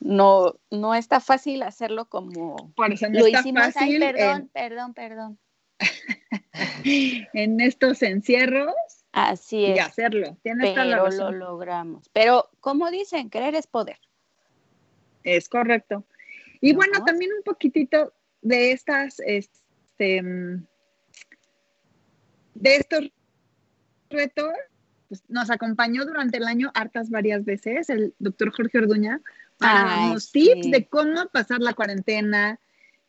no, 0.00 0.58
no 0.70 0.94
está 0.94 1.20
fácil 1.20 1.62
hacerlo 1.62 2.08
como 2.08 2.72
lo 2.76 3.28
hicimos. 3.28 3.76
Ay, 3.76 3.98
perdón, 3.98 4.50
perdón, 4.52 4.94
perdón. 4.94 5.38
en 6.84 7.60
estos 7.60 8.02
encierros. 8.02 8.74
Así 9.12 9.64
es. 9.64 9.76
Y 9.76 9.80
hacerlo. 9.80 10.36
pero 10.42 11.10
lo 11.10 11.32
logramos. 11.32 12.08
Pero 12.12 12.50
como 12.60 12.90
dicen, 12.90 13.30
querer 13.30 13.54
es 13.54 13.66
poder. 13.66 13.98
Es 15.24 15.48
correcto. 15.48 16.04
Y 16.60 16.74
bueno, 16.74 17.04
también 17.04 17.32
un 17.36 17.42
poquitito 17.42 18.12
de 18.42 18.72
estas, 18.72 19.20
este, 19.20 20.22
de 22.54 22.76
estos 22.76 23.10
retos, 24.10 24.52
pues, 25.08 25.24
nos 25.28 25.50
acompañó 25.50 26.04
durante 26.04 26.38
el 26.38 26.44
año 26.44 26.70
hartas 26.74 27.10
varias 27.10 27.44
veces 27.44 27.90
el 27.90 28.14
doctor 28.18 28.52
Jorge 28.52 28.78
Orduña 28.78 29.20
para 29.58 30.14
tips 30.32 30.70
de 30.70 30.86
cómo 30.86 31.26
pasar 31.32 31.60
la 31.60 31.74
cuarentena, 31.74 32.58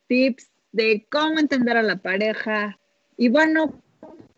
tips 0.08 0.50
de 0.72 1.08
cómo 1.10 1.40
entender 1.40 1.78
a 1.78 1.84
la 1.84 1.98
pareja. 1.98 2.80
Y 3.18 3.30
bueno, 3.30 3.82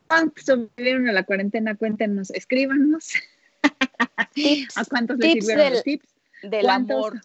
¿cuántos 0.08 0.46
sobrevivieron 0.46 1.10
a 1.10 1.14
la 1.14 1.24
cuarentena? 1.24 1.76
Cuéntenos, 1.76 2.30
escríbanos. 2.32 3.14
¿A 4.76 4.86
cuántos 4.86 5.18
les 5.18 5.34
sirvieron 5.34 5.74
los 5.74 5.84
tips? 5.84 6.08
Del 6.44 6.70
amor 6.70 7.22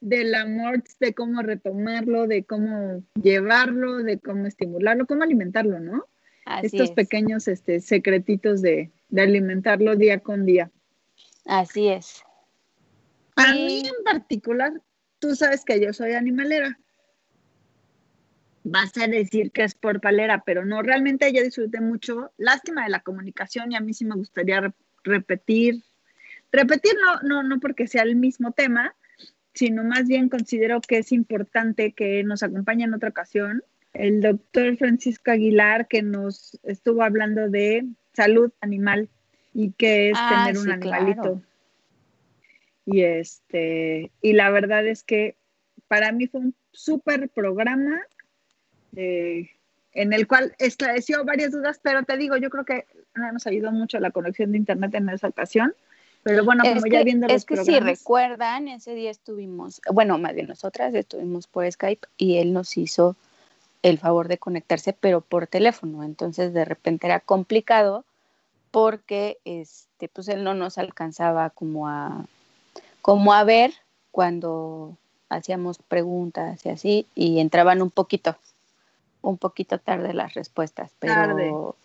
del 0.00 0.34
amor, 0.34 0.82
de 1.00 1.14
cómo 1.14 1.42
retomarlo, 1.42 2.26
de 2.26 2.44
cómo 2.44 3.02
llevarlo, 3.20 3.98
de 3.98 4.18
cómo 4.18 4.46
estimularlo, 4.46 5.06
cómo 5.06 5.22
alimentarlo, 5.22 5.80
¿no? 5.80 6.06
Estos 6.62 6.92
pequeños 6.92 7.46
este, 7.46 7.80
secretitos 7.80 8.62
de, 8.62 8.90
alimentarlo 9.16 9.96
día 9.96 10.20
con 10.20 10.46
día. 10.46 10.70
Así 11.44 11.88
es. 11.88 12.22
A 13.38 13.52
mí 13.52 13.82
en 13.84 14.04
particular, 14.04 14.72
tú 15.18 15.34
sabes 15.34 15.64
que 15.64 15.80
yo 15.80 15.92
soy 15.92 16.12
animalera. 16.12 16.78
Vas 18.64 18.96
a 18.98 19.06
decir 19.06 19.50
que 19.52 19.64
es 19.64 19.74
por 19.74 20.00
palera, 20.00 20.42
pero 20.44 20.64
no, 20.64 20.82
realmente 20.82 21.32
yo 21.32 21.42
disfruté 21.42 21.80
mucho. 21.80 22.32
Lástima 22.36 22.84
de 22.84 22.90
la 22.90 23.00
comunicación 23.00 23.72
y 23.72 23.76
a 23.76 23.80
mí 23.80 23.94
sí 23.94 24.04
me 24.04 24.16
gustaría 24.16 24.74
repetir. 25.04 25.82
Repetir 26.52 26.94
no, 27.00 27.20
no, 27.22 27.42
no 27.42 27.60
porque 27.60 27.86
sea 27.86 28.02
el 28.02 28.16
mismo 28.16 28.52
tema, 28.52 28.94
sino 29.54 29.84
más 29.84 30.06
bien 30.06 30.28
considero 30.28 30.80
que 30.80 30.98
es 30.98 31.12
importante 31.12 31.92
que 31.92 32.22
nos 32.24 32.42
acompañe 32.42 32.84
en 32.84 32.94
otra 32.94 33.08
ocasión 33.10 33.62
el 33.94 34.20
doctor 34.20 34.76
Francisco 34.76 35.30
Aguilar 35.30 35.88
que 35.88 36.02
nos 36.02 36.58
estuvo 36.62 37.02
hablando 37.02 37.48
de 37.48 37.86
salud 38.12 38.52
animal 38.60 39.08
y 39.54 39.72
qué 39.72 40.10
es 40.10 40.18
ah, 40.18 40.44
tener 40.46 40.62
un 40.62 40.70
animalito. 40.70 41.42
Y 42.90 43.02
este, 43.02 44.10
y 44.22 44.32
la 44.32 44.48
verdad 44.50 44.86
es 44.86 45.02
que 45.02 45.36
para 45.88 46.10
mí 46.10 46.26
fue 46.26 46.40
un 46.40 46.54
súper 46.72 47.28
programa 47.28 48.00
eh, 48.96 49.50
en 49.92 50.14
el 50.14 50.26
cual 50.26 50.54
esclareció 50.58 51.22
varias 51.26 51.52
dudas, 51.52 51.80
pero 51.82 52.02
te 52.04 52.16
digo, 52.16 52.38
yo 52.38 52.48
creo 52.48 52.64
que 52.64 52.86
no 53.14 53.30
nos 53.30 53.46
ayudó 53.46 53.72
mucho 53.72 54.00
la 54.00 54.10
conexión 54.10 54.52
de 54.52 54.58
internet 54.58 54.94
en 54.94 55.10
esa 55.10 55.28
ocasión. 55.28 55.74
Pero 56.22 56.46
bueno, 56.46 56.64
como 56.64 56.86
ya 56.86 57.04
viendo 57.04 57.26
los 57.26 57.36
Es 57.36 57.44
que 57.44 57.58
si 57.58 57.78
recuerdan, 57.78 58.68
ese 58.68 58.94
día 58.94 59.10
estuvimos, 59.10 59.82
bueno, 59.92 60.16
más 60.16 60.34
bien 60.34 60.46
nosotras 60.46 60.94
estuvimos 60.94 61.46
por 61.46 61.70
Skype 61.70 62.08
y 62.16 62.38
él 62.38 62.54
nos 62.54 62.78
hizo 62.78 63.16
el 63.82 63.98
favor 63.98 64.28
de 64.28 64.38
conectarse, 64.38 64.94
pero 64.94 65.20
por 65.20 65.46
teléfono. 65.46 66.04
Entonces 66.04 66.54
de 66.54 66.64
repente 66.64 67.06
era 67.06 67.20
complicado 67.20 68.06
porque 68.70 69.36
este, 69.44 70.08
pues 70.08 70.28
él 70.28 70.42
no 70.42 70.54
nos 70.54 70.78
alcanzaba 70.78 71.50
como 71.50 71.86
a, 71.86 72.26
como 73.02 73.32
a 73.32 73.44
ver 73.44 73.72
cuando 74.10 74.96
hacíamos 75.28 75.78
preguntas 75.78 76.64
y 76.64 76.70
así, 76.70 77.06
y 77.14 77.40
entraban 77.40 77.82
un 77.82 77.90
poquito, 77.90 78.36
un 79.22 79.38
poquito 79.38 79.78
tarde 79.78 80.14
las 80.14 80.34
respuestas, 80.34 80.92
pero, 80.98 81.76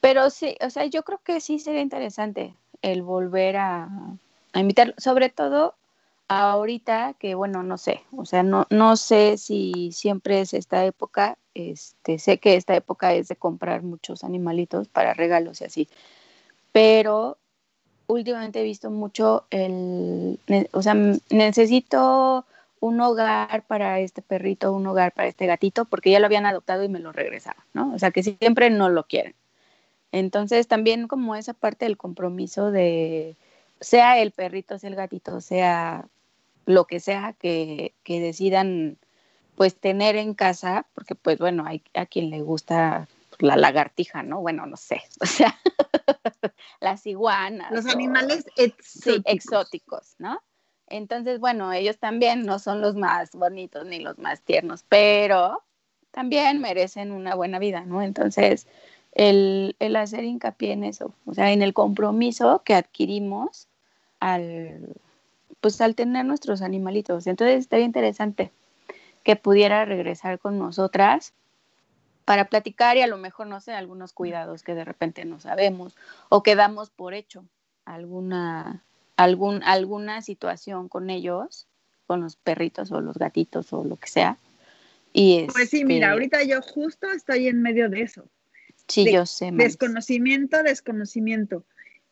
pero 0.00 0.30
sí, 0.30 0.56
o 0.60 0.70
sea, 0.70 0.86
yo 0.86 1.02
creo 1.02 1.20
que 1.22 1.40
sí 1.40 1.58
sería 1.58 1.80
interesante 1.80 2.54
el 2.82 3.02
volver 3.02 3.56
a, 3.56 3.88
a 4.52 4.60
invitar, 4.60 4.94
sobre 4.98 5.30
todo 5.30 5.74
ahorita 6.28 7.14
que, 7.18 7.34
bueno, 7.34 7.62
no 7.62 7.78
sé, 7.78 8.02
o 8.16 8.24
sea, 8.24 8.42
no, 8.42 8.66
no 8.70 8.96
sé 8.96 9.36
si 9.38 9.92
siempre 9.92 10.40
es 10.40 10.54
esta 10.54 10.84
época, 10.84 11.38
este, 11.54 12.18
sé 12.18 12.38
que 12.38 12.56
esta 12.56 12.74
época 12.74 13.14
es 13.14 13.28
de 13.28 13.36
comprar 13.36 13.82
muchos 13.82 14.24
animalitos 14.24 14.88
para 14.88 15.14
regalos 15.14 15.60
y 15.60 15.64
así, 15.64 15.88
pero 16.72 17.38
últimamente 18.06 18.60
he 18.60 18.64
visto 18.64 18.90
mucho 18.90 19.46
el, 19.50 20.38
o 20.72 20.82
sea, 20.82 20.94
necesito 21.30 22.44
un 22.80 23.00
hogar 23.00 23.62
para 23.66 24.00
este 24.00 24.20
perrito, 24.20 24.72
un 24.72 24.86
hogar 24.86 25.12
para 25.12 25.28
este 25.28 25.46
gatito, 25.46 25.86
porque 25.86 26.10
ya 26.10 26.20
lo 26.20 26.26
habían 26.26 26.46
adoptado 26.46 26.84
y 26.84 26.88
me 26.88 26.98
lo 26.98 27.12
regresaban, 27.12 27.64
¿no? 27.72 27.94
O 27.94 27.98
sea, 27.98 28.10
que 28.10 28.22
siempre 28.22 28.68
no 28.70 28.90
lo 28.90 29.04
quieren. 29.04 29.34
Entonces 30.12 30.68
también 30.68 31.08
como 31.08 31.34
esa 31.34 31.54
parte 31.54 31.86
del 31.86 31.96
compromiso 31.96 32.70
de, 32.70 33.36
sea 33.80 34.18
el 34.20 34.30
perrito, 34.30 34.78
sea 34.78 34.90
el 34.90 34.96
gatito, 34.96 35.40
sea 35.40 36.06
lo 36.66 36.86
que 36.86 37.00
sea 37.00 37.34
que, 37.38 37.94
decidan 38.06 38.96
pues 39.56 39.74
tener 39.76 40.16
en 40.16 40.34
casa, 40.34 40.86
porque 40.94 41.14
pues 41.14 41.38
bueno, 41.38 41.64
hay 41.66 41.82
a 41.94 42.06
quien 42.06 42.30
le 42.30 42.42
gusta 42.42 43.08
la 43.38 43.56
lagartija, 43.56 44.22
¿no? 44.22 44.40
Bueno, 44.40 44.66
no 44.66 44.76
sé, 44.76 45.02
o 45.20 45.26
sea, 45.26 45.58
las 46.80 47.06
iguanas. 47.06 47.72
Los 47.72 47.86
animales 47.86 48.46
exóticos. 48.56 50.14
¿no? 50.18 50.40
Entonces, 50.86 51.40
bueno, 51.40 51.72
ellos 51.72 51.98
también 51.98 52.42
no 52.42 52.58
son 52.58 52.80
los 52.80 52.94
más 52.94 53.32
bonitos 53.32 53.86
ni 53.86 54.00
los 54.00 54.18
más 54.18 54.42
tiernos, 54.42 54.84
pero 54.88 55.62
también 56.10 56.60
merecen 56.60 57.10
una 57.10 57.34
buena 57.34 57.58
vida, 57.58 57.84
¿no? 57.84 58.02
Entonces, 58.02 58.66
el, 59.12 59.74
hacer 59.96 60.24
hincapié 60.24 60.72
en 60.72 60.84
eso, 60.84 61.14
o 61.26 61.34
sea, 61.34 61.52
en 61.52 61.62
el 61.62 61.72
compromiso 61.72 62.62
que 62.64 62.74
adquirimos 62.74 63.68
al, 64.20 64.94
pues 65.60 65.80
al 65.80 65.94
tener 65.94 66.24
nuestros 66.24 66.62
animalitos. 66.62 67.26
Entonces 67.26 67.60
estaría 67.60 67.86
interesante 67.86 68.52
que 69.22 69.36
pudiera 69.36 69.84
regresar 69.84 70.38
con 70.38 70.58
nosotras 70.58 71.32
para 72.24 72.48
platicar 72.48 72.96
y 72.96 73.02
a 73.02 73.06
lo 73.06 73.18
mejor, 73.18 73.46
no 73.46 73.60
sé, 73.60 73.72
algunos 73.72 74.12
cuidados 74.12 74.62
que 74.62 74.74
de 74.74 74.84
repente 74.84 75.24
no 75.24 75.40
sabemos 75.40 75.96
o 76.28 76.42
que 76.42 76.54
damos 76.54 76.90
por 76.90 77.14
hecho 77.14 77.44
alguna, 77.84 78.84
algún, 79.16 79.62
alguna 79.62 80.22
situación 80.22 80.88
con 80.88 81.10
ellos, 81.10 81.66
con 82.06 82.20
los 82.20 82.36
perritos 82.36 82.92
o 82.92 83.00
los 83.00 83.16
gatitos 83.18 83.72
o 83.72 83.84
lo 83.84 83.96
que 83.96 84.08
sea. 84.08 84.38
Y 85.12 85.46
pues 85.52 85.70
sí, 85.70 85.84
mira, 85.84 86.08
este 86.08 86.12
ahorita 86.12 86.42
yo 86.44 86.62
justo 86.62 87.10
estoy 87.12 87.48
en 87.48 87.62
medio 87.62 87.88
de 87.88 88.02
eso. 88.02 88.24
Sí, 88.88 89.10
yo 89.12 89.26
sé. 89.26 89.50
Desconocimiento, 89.52 90.62
desconocimiento. 90.62 91.64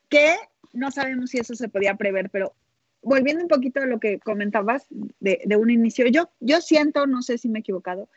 Que 0.09 0.37
no 0.73 0.91
sabemos 0.91 1.31
si 1.31 1.39
eso 1.39 1.55
se 1.55 1.69
podía 1.69 1.97
prever, 1.97 2.31
pero 2.31 2.55
volviendo 3.03 3.43
un 3.43 3.49
poquito 3.49 3.81
a 3.81 3.87
lo 3.87 3.99
que 3.99 4.21
comentabas 4.21 4.87
de, 4.91 5.43
de 5.45 5.57
un 5.57 5.71
inicio, 5.71 6.07
yo, 6.07 6.31
yo 6.41 6.61
siento, 6.61 7.07
no 7.07 7.23
sé 7.23 7.39
si 7.39 7.49
me 7.49 7.59
he 7.59 7.61
equivocado, 7.61 8.09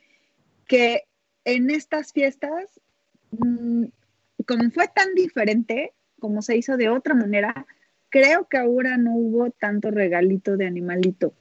que 0.67 1.05
en 1.45 1.69
estas 1.69 2.11
fiestas, 2.11 2.81
mm, 3.31 3.85
como 4.45 4.71
fue 4.71 4.87
tan 4.87 5.13
diferente, 5.15 5.93
como 6.19 6.41
se 6.41 6.57
hizo 6.57 6.75
de 6.75 6.89
otra 6.89 7.13
manera, 7.13 7.65
creo 8.09 8.47
que 8.47 8.57
ahora 8.57 8.97
no 8.97 9.13
hubo 9.13 9.51
tanto 9.51 9.91
regalito 9.91 10.57
de 10.57 10.67
animalito. 10.67 11.33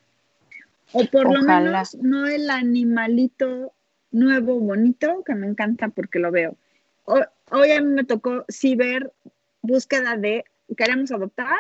O 0.92 1.04
por 1.06 1.32
lo 1.32 1.42
menos 1.42 1.94
no 1.96 2.26
el 2.26 2.50
animalito 2.50 3.72
nuevo, 4.10 4.60
bonito, 4.60 5.24
que 5.24 5.34
me 5.34 5.46
encanta 5.46 5.88
porque 5.88 6.18
lo 6.18 6.30
veo. 6.30 6.56
Hoy, 7.04 7.70
a 7.72 7.80
mí 7.80 7.88
me 7.88 8.04
tocó 8.04 8.44
sí 8.48 8.76
ver 8.76 9.12
búsqueda 9.60 10.16
de 10.16 10.44
queremos 10.76 11.10
adoptar. 11.10 11.58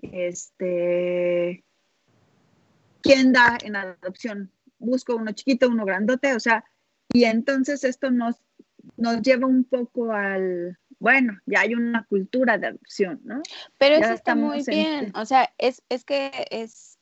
Este, 0.00 1.64
¿quién 3.02 3.32
da 3.32 3.58
en 3.62 3.76
adopción? 3.76 4.50
Busco 4.78 5.16
uno 5.16 5.32
chiquito, 5.32 5.68
uno 5.68 5.84
grandote, 5.84 6.34
o 6.34 6.40
sea, 6.40 6.64
y 7.14 7.24
entonces 7.24 7.84
esto 7.84 8.10
nos, 8.10 8.34
nos 8.96 9.22
lleva 9.22 9.46
un 9.46 9.62
poco 9.62 10.12
al, 10.12 10.76
bueno, 10.98 11.38
ya 11.46 11.60
hay 11.60 11.74
una 11.74 12.04
cultura 12.06 12.58
de 12.58 12.66
adopción, 12.66 13.20
¿no? 13.22 13.40
Pero 13.78 13.94
eso 13.94 14.12
está 14.12 14.34
muy 14.34 14.64
bien, 14.66 15.12
o 15.14 15.24
sea, 15.24 15.54
es, 15.56 15.82
es 15.88 16.04
que 16.04 16.46
es, 16.50 16.98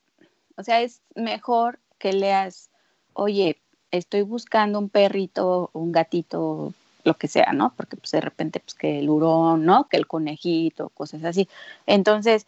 o 0.57 0.63
sea, 0.63 0.83
es 0.83 1.01
mejor 1.15 1.81
que 1.99 2.13
leas, 2.13 2.71
oye, 3.15 3.63
estoy 3.91 4.21
buscando 4.21 4.79
un 4.79 4.91
perrito, 4.91 5.71
un 5.73 5.93
gatito, 5.93 6.75
lo 7.05 7.15
que 7.15 7.27
sea, 7.27 7.55
¿no? 7.55 7.73
Porque 7.75 7.97
pues 7.97 8.11
de 8.11 8.21
repente, 8.21 8.61
pues 8.61 8.75
que 8.75 8.99
el 8.99 9.09
hurón, 9.09 9.65
¿no? 9.65 9.89
Que 9.89 9.97
el 9.97 10.07
conejito, 10.07 10.91
cosas 10.91 11.25
así. 11.25 11.49
Entonces, 11.87 12.47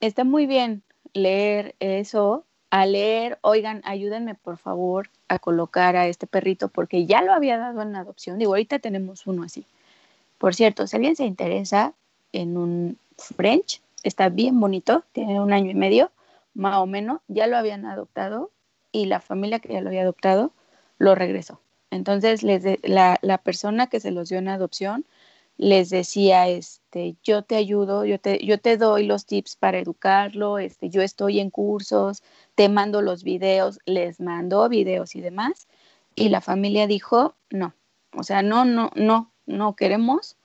está 0.00 0.24
muy 0.24 0.46
bien 0.46 0.82
leer 1.14 1.74
eso 1.80 2.44
a 2.70 2.86
leer, 2.86 3.38
oigan, 3.42 3.82
ayúdenme 3.84 4.34
por 4.34 4.56
favor 4.56 5.10
a 5.28 5.38
colocar 5.38 5.96
a 5.96 6.06
este 6.06 6.26
perrito 6.26 6.68
porque 6.68 7.06
ya 7.06 7.20
lo 7.22 7.32
había 7.32 7.58
dado 7.58 7.82
en 7.82 7.96
adopción. 7.96 8.38
Digo, 8.38 8.52
ahorita 8.52 8.78
tenemos 8.78 9.26
uno 9.26 9.42
así. 9.42 9.66
Por 10.38 10.54
cierto, 10.54 10.86
si 10.86 10.96
alguien 10.96 11.16
se 11.16 11.24
interesa 11.24 11.92
en 12.32 12.56
un 12.56 12.98
French, 13.18 13.82
está 14.02 14.28
bien 14.28 14.58
bonito, 14.60 15.04
tiene 15.12 15.40
un 15.40 15.52
año 15.52 15.70
y 15.70 15.74
medio, 15.74 16.10
más 16.54 16.76
o 16.76 16.86
menos, 16.86 17.20
ya 17.28 17.46
lo 17.46 17.56
habían 17.56 17.84
adoptado 17.84 18.50
y 18.92 19.06
la 19.06 19.20
familia 19.20 19.58
que 19.58 19.72
ya 19.72 19.80
lo 19.80 19.88
había 19.88 20.02
adoptado 20.02 20.52
lo 20.98 21.14
regresó. 21.14 21.60
Entonces, 21.90 22.42
les 22.44 22.64
la, 22.84 23.18
la 23.20 23.38
persona 23.38 23.88
que 23.88 24.00
se 24.00 24.12
los 24.12 24.28
dio 24.28 24.38
en 24.38 24.48
adopción 24.48 25.04
les 25.60 25.90
decía, 25.90 26.48
este, 26.48 27.16
yo 27.22 27.42
te 27.42 27.56
ayudo, 27.56 28.06
yo 28.06 28.18
te, 28.18 28.42
yo 28.42 28.58
te 28.58 28.78
doy 28.78 29.04
los 29.04 29.26
tips 29.26 29.56
para 29.56 29.78
educarlo, 29.78 30.58
este, 30.58 30.88
yo 30.88 31.02
estoy 31.02 31.38
en 31.38 31.50
cursos, 31.50 32.22
te 32.60 32.68
mando 32.68 33.00
los 33.00 33.24
videos, 33.24 33.78
les 33.86 34.20
mandó 34.20 34.68
videos 34.68 35.16
y 35.16 35.22
demás, 35.22 35.66
y 36.14 36.28
la 36.28 36.42
familia 36.42 36.86
dijo, 36.86 37.34
no, 37.48 37.72
o 38.14 38.22
sea, 38.22 38.42
no, 38.42 38.66
no, 38.66 38.90
no, 38.96 39.32
no 39.46 39.76
queremos, 39.76 40.36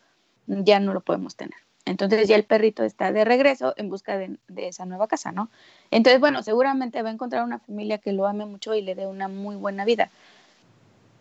ya 0.48 0.80
no 0.80 0.94
lo 0.94 1.02
podemos 1.02 1.36
tener. 1.36 1.60
Entonces 1.84 2.30
ya 2.30 2.38
el 2.38 2.46
perrito 2.46 2.86
está 2.86 3.12
de 3.12 3.26
regreso 3.26 3.74
en 3.76 3.90
busca 3.90 4.18
de, 4.18 4.40
de, 4.48 4.70
esa 4.70 4.86
nueva 4.86 5.10
casa, 5.10 5.34
¿no? 5.34 5.50
Entonces, 5.92 6.22
bueno, 6.22 6.42
seguramente 6.42 7.02
va 7.02 7.10
a 7.10 7.12
encontrar 7.12 7.44
una 7.44 7.60
familia 7.60 7.98
que 7.98 8.14
lo 8.14 8.28
ame 8.28 8.46
mucho 8.46 8.74
y 8.76 8.82
le 8.82 8.96
dé 8.96 9.08
una 9.08 9.28
muy 9.28 9.58
buena 9.58 9.84
vida. 9.84 10.10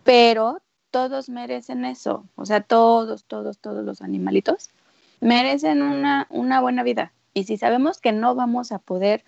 Pero 0.05 0.61
todos 0.93 1.29
merecen 1.29 1.85
eso, 1.85 2.25
o 2.37 2.47
sea, 2.47 2.61
todos, 2.61 3.25
todos, 3.25 3.59
todos 3.59 3.85
los 3.85 4.01
animalitos 4.01 4.71
merecen 5.19 5.83
una, 5.83 6.29
una 6.31 6.61
buena 6.61 6.85
vida. 6.85 7.13
Y 7.33 7.47
si 7.47 7.57
sabemos 7.57 7.99
que 7.99 8.13
no 8.13 8.37
vamos 8.37 8.71
a 8.71 8.79
poder 8.79 9.25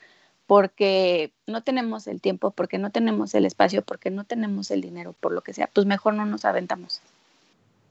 porque 0.47 1.33
no 1.47 1.63
tenemos 1.63 2.07
el 2.07 2.21
tiempo, 2.21 2.53
porque 2.53 2.79
no 2.79 2.91
tenemos 2.91 3.35
el 3.35 3.45
espacio, 3.45 3.83
porque 3.83 4.11
no 4.11 4.25
tenemos 4.25 4.71
el 4.71 4.81
dinero, 4.81 5.15
por 5.19 5.33
lo 5.33 5.43
que 5.43 5.53
sea, 5.53 5.69
pues 5.73 5.87
mejor 5.87 6.15
no 6.15 6.25
nos 6.25 6.45
aventamos, 6.45 7.03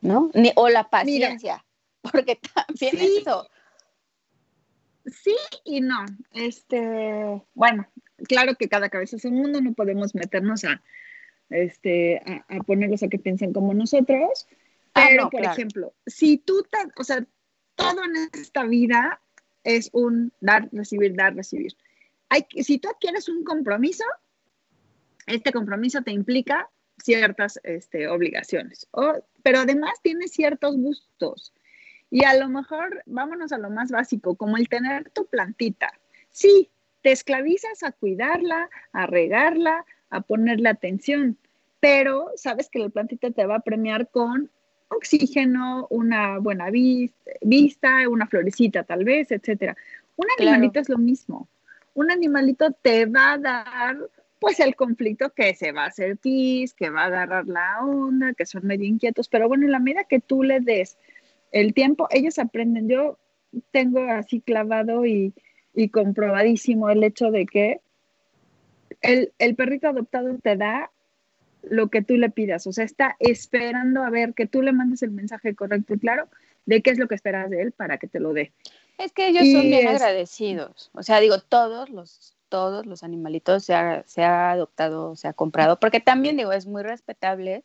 ¿no? 0.02 0.32
Ni, 0.34 0.52
o 0.56 0.70
la 0.70 0.90
paciencia, 0.90 1.66
porque 2.02 2.40
también 2.54 2.98
eso. 3.20 3.50
Sí 5.06 5.36
y 5.66 5.82
no. 5.82 6.06
Este, 6.34 7.42
bueno, 7.54 7.88
claro 8.28 8.56
que 8.56 8.70
cada 8.70 8.90
cabeza 8.90 9.18
es 9.18 9.26
un 9.26 9.36
mundo, 9.36 9.62
no 9.62 9.74
podemos 9.74 10.16
meternos 10.16 10.64
a, 10.64 10.82
este, 11.50 12.22
a, 12.48 12.58
ponerlos 12.64 13.04
a 13.04 13.08
que 13.08 13.20
piensen 13.20 13.54
como 13.54 13.74
nosotros. 13.74 14.48
Ah, 14.94 15.08
pero, 15.10 15.30
por 15.30 15.44
ejemplo, 15.44 15.94
si 16.08 16.38
tú, 16.38 16.66
te, 16.70 16.78
o 16.98 17.04
sea, 17.04 17.26
todo 17.76 18.04
en 18.06 18.30
esta 18.40 18.64
vida 18.64 19.20
es 19.64 19.90
un 19.92 20.32
dar, 20.40 20.70
recibir, 20.72 21.16
dar, 21.16 21.36
recibir. 21.36 21.76
Hay, 22.36 22.46
si 22.64 22.80
tú 22.80 22.90
adquieres 22.90 23.30
un 23.30 23.46
compromiso, 23.46 24.04
este 25.26 25.54
compromiso 25.54 26.02
te 26.02 26.12
implica 26.12 26.70
ciertas 27.02 27.62
este, 27.64 28.10
obligaciones, 28.10 28.90
pero 29.42 29.60
además 29.60 29.94
tiene 30.04 30.28
ciertos 30.28 30.76
gustos. 30.76 31.54
Y 32.10 32.26
a 32.26 32.36
lo 32.36 32.50
mejor, 32.50 33.04
vámonos 33.06 33.54
a 33.54 33.58
lo 33.58 33.70
más 33.70 33.90
básico, 33.90 34.36
como 34.36 34.58
el 34.58 34.68
tener 34.68 35.10
tu 35.12 35.26
plantita. 35.28 35.94
Sí, 36.30 36.70
te 37.04 37.14
esclavizas 37.14 37.84
a 37.84 37.94
cuidarla, 37.94 38.70
a 38.92 39.08
regarla, 39.08 39.86
a 40.10 40.20
ponerle 40.20 40.68
atención, 40.68 41.38
pero 41.80 42.32
sabes 42.36 42.70
que 42.70 42.80
la 42.80 42.90
plantita 42.90 43.32
te 43.32 43.46
va 43.46 43.56
a 43.56 43.60
premiar 43.62 44.10
con 44.10 44.52
oxígeno, 44.90 45.88
una 45.90 46.40
buena 46.40 46.70
vista, 46.70 48.10
una 48.10 48.28
florecita 48.28 48.84
tal 48.84 49.06
vez, 49.06 49.32
etcétera. 49.32 49.78
Un 50.18 50.28
animalito 50.38 50.82
es 50.82 50.90
lo 50.90 50.98
mismo. 50.98 51.48
Un 51.96 52.12
animalito 52.12 52.72
te 52.72 53.08
va 53.08 53.34
a 53.34 53.38
dar 53.40 53.98
pues 54.40 54.60
el 54.60 54.76
conflicto 54.76 55.32
que 55.32 55.56
se 55.56 55.72
va 55.72 55.86
a 55.86 55.88
hacer 55.88 56.18
pis, 56.18 56.74
que 56.74 56.92
va 56.92 57.04
a 57.04 57.06
agarrar 57.08 57.48
la 57.48 57.80
onda, 57.84 58.34
que 58.34 58.46
son 58.46 58.68
medio 58.68 58.86
inquietos, 58.86 59.28
pero 59.28 59.48
bueno, 59.48 59.66
en 59.66 59.72
la 59.72 59.80
medida 59.80 60.04
que 60.04 60.20
tú 60.20 60.44
le 60.44 60.60
des 60.60 60.98
el 61.52 61.74
tiempo, 61.74 62.08
ellos 62.12 62.38
aprenden. 62.38 62.88
Yo 62.88 63.18
tengo 63.72 64.02
así 64.12 64.42
clavado 64.42 65.06
y, 65.06 65.34
y 65.74 65.90
comprobadísimo 65.90 66.90
el 66.90 67.04
hecho 67.04 67.32
de 67.32 67.46
que 67.46 67.82
el, 69.02 69.56
perrito 69.56 69.88
adoptado 69.88 70.38
te 70.40 70.56
da 70.56 70.92
lo 71.64 71.90
que 71.90 72.02
tú 72.02 72.16
le 72.16 72.30
pidas, 72.30 72.68
o 72.68 72.74
sea, 72.74 72.86
está 72.86 73.16
esperando 73.20 74.04
a 74.04 74.10
ver 74.10 74.34
que 74.34 74.46
tú 74.46 74.62
le 74.62 74.72
mandes 74.72 75.02
el 75.02 75.12
mensaje 75.12 75.56
correcto 75.56 75.96
y 75.96 76.00
claro 76.00 76.28
de 76.66 76.82
qué 76.82 76.92
es 76.92 77.00
lo 77.00 77.08
que 77.08 77.16
esperas 77.16 77.50
de 77.50 77.62
él 77.62 77.72
para 77.72 77.98
que 77.98 78.08
te 78.08 78.20
lo 78.20 78.34
dé. 78.34 78.52
Es 78.98 79.12
que 79.12 79.28
ellos 79.28 79.44
son 79.52 79.70
bien 79.70 79.88
agradecidos, 79.88 80.90
o 80.94 81.04
sea, 81.04 81.20
digo, 81.20 81.40
todos 81.40 81.90
los 81.90 82.36
todos 82.48 82.86
los 82.86 83.04
animalitos 83.04 83.66
se 83.66 83.74
ha, 83.74 84.04
se 84.06 84.24
ha 84.24 84.52
adoptado, 84.52 85.16
se 85.16 85.28
ha 85.28 85.34
comprado, 85.34 85.80
porque 85.80 86.00
también 86.00 86.38
digo, 86.38 86.54
es 86.54 86.66
muy 86.68 86.84
respetable 86.84 87.64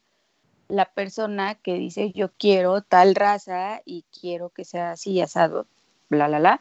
la 0.68 0.86
persona 0.86 1.54
que 1.56 1.74
dice 1.74 2.12
yo 2.12 2.30
quiero 2.38 2.80
tal 2.82 3.14
raza 3.14 3.82
y 3.84 4.04
quiero 4.20 4.48
que 4.50 4.64
sea 4.64 4.92
así 4.92 5.20
asado, 5.20 5.66
bla, 6.08 6.28
bla, 6.28 6.38
bla, 6.38 6.60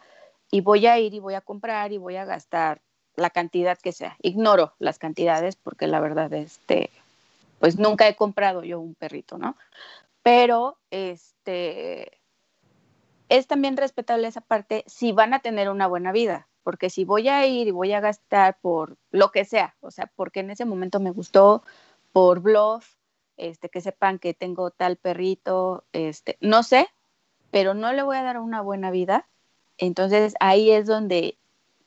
y 0.52 0.62
voy 0.62 0.86
a 0.88 1.00
ir 1.00 1.14
y 1.14 1.20
voy 1.20 1.36
a 1.36 1.42
comprar 1.42 1.92
y 1.92 1.98
voy 1.98 2.18
a 2.18 2.26
gastar 2.26 2.82
la 3.16 3.30
cantidad 3.30 3.78
que 3.78 3.92
sea. 3.92 4.16
Ignoro 4.22 4.74
las 4.80 4.98
cantidades 4.98 5.56
porque 5.56 5.88
la 5.88 6.00
verdad, 6.00 6.32
este, 6.34 6.90
pues 7.60 7.78
nunca 7.78 8.08
he 8.08 8.16
comprado 8.16 8.64
yo 8.64 8.80
un 8.80 8.96
perrito, 8.96 9.38
¿no? 9.38 9.56
Pero, 10.24 10.78
este, 10.92 12.19
es 13.30 13.48
también 13.48 13.78
respetable 13.78 14.28
esa 14.28 14.42
parte 14.42 14.84
si 14.88 15.12
van 15.12 15.34
a 15.34 15.39
tener 15.39 15.70
una 15.70 15.88
buena 15.88 16.12
vida, 16.12 16.48
porque 16.63 16.89
si 16.89 17.06
voy 17.06 17.30
a 17.30 17.46
ir 17.46 17.68
y 17.68 17.72
voy 17.72 17.94
a 17.94 18.00
gastar 18.00 18.60
por 18.60 18.98
lo 19.12 19.32
que 19.32 19.46
sea, 19.46 19.76
o 19.80 19.92
sea, 19.92 20.12
porque 20.15 20.42
en 20.42 20.50
ese 20.50 20.65
momento 20.65 21.00
me 21.00 21.12
gustó, 21.12 21.63
por 22.12 22.42
bluff, 22.42 22.96
este, 23.38 23.70
que 23.70 23.82
sepan 23.82 24.20
que 24.20 24.34
tengo 24.34 24.72
tal 24.72 24.98
perrito, 24.98 25.86
este, 25.94 26.38
no 26.42 26.63
sé, 26.63 26.88
pero 27.52 27.74
no 27.74 27.94
le 27.94 28.04
voy 28.04 28.18
a 28.18 28.24
dar 28.24 28.39
una 28.39 28.62
buena 28.62 28.92
vida, 28.92 29.30
entonces 29.78 30.34
ahí 30.39 30.72
es 30.72 30.88
donde 30.88 31.38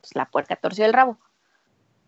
pues, 0.00 0.14
la 0.14 0.30
puerca 0.30 0.56
torció 0.56 0.84
el 0.86 0.92
rabo, 0.92 1.18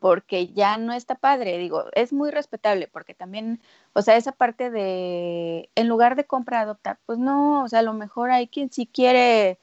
porque 0.05 0.49
ya 0.49 0.77
no 0.77 0.93
está 0.93 1.15
padre, 1.15 1.57
digo, 1.57 1.87
es 1.95 2.13
muy 2.13 2.31
respetable, 2.31 2.89
porque 2.89 3.15
también, 3.15 3.63
o 3.95 4.03
sea, 4.03 4.19
esa 4.19 4.33
parte 4.33 4.71
de, 4.71 5.71
en 5.75 5.89
lugar 5.89 6.15
de 6.15 6.27
comprar, 6.27 6.65
adoptar, 6.65 6.99
pues 7.07 7.19
no, 7.19 7.65
o 7.65 7.69
sea, 7.71 7.79
a 7.79 7.83
lo 7.85 7.95
mejor 7.95 8.31
hay 8.31 8.47
quien 8.47 8.71
sí 8.71 8.85
quiere 8.85 9.59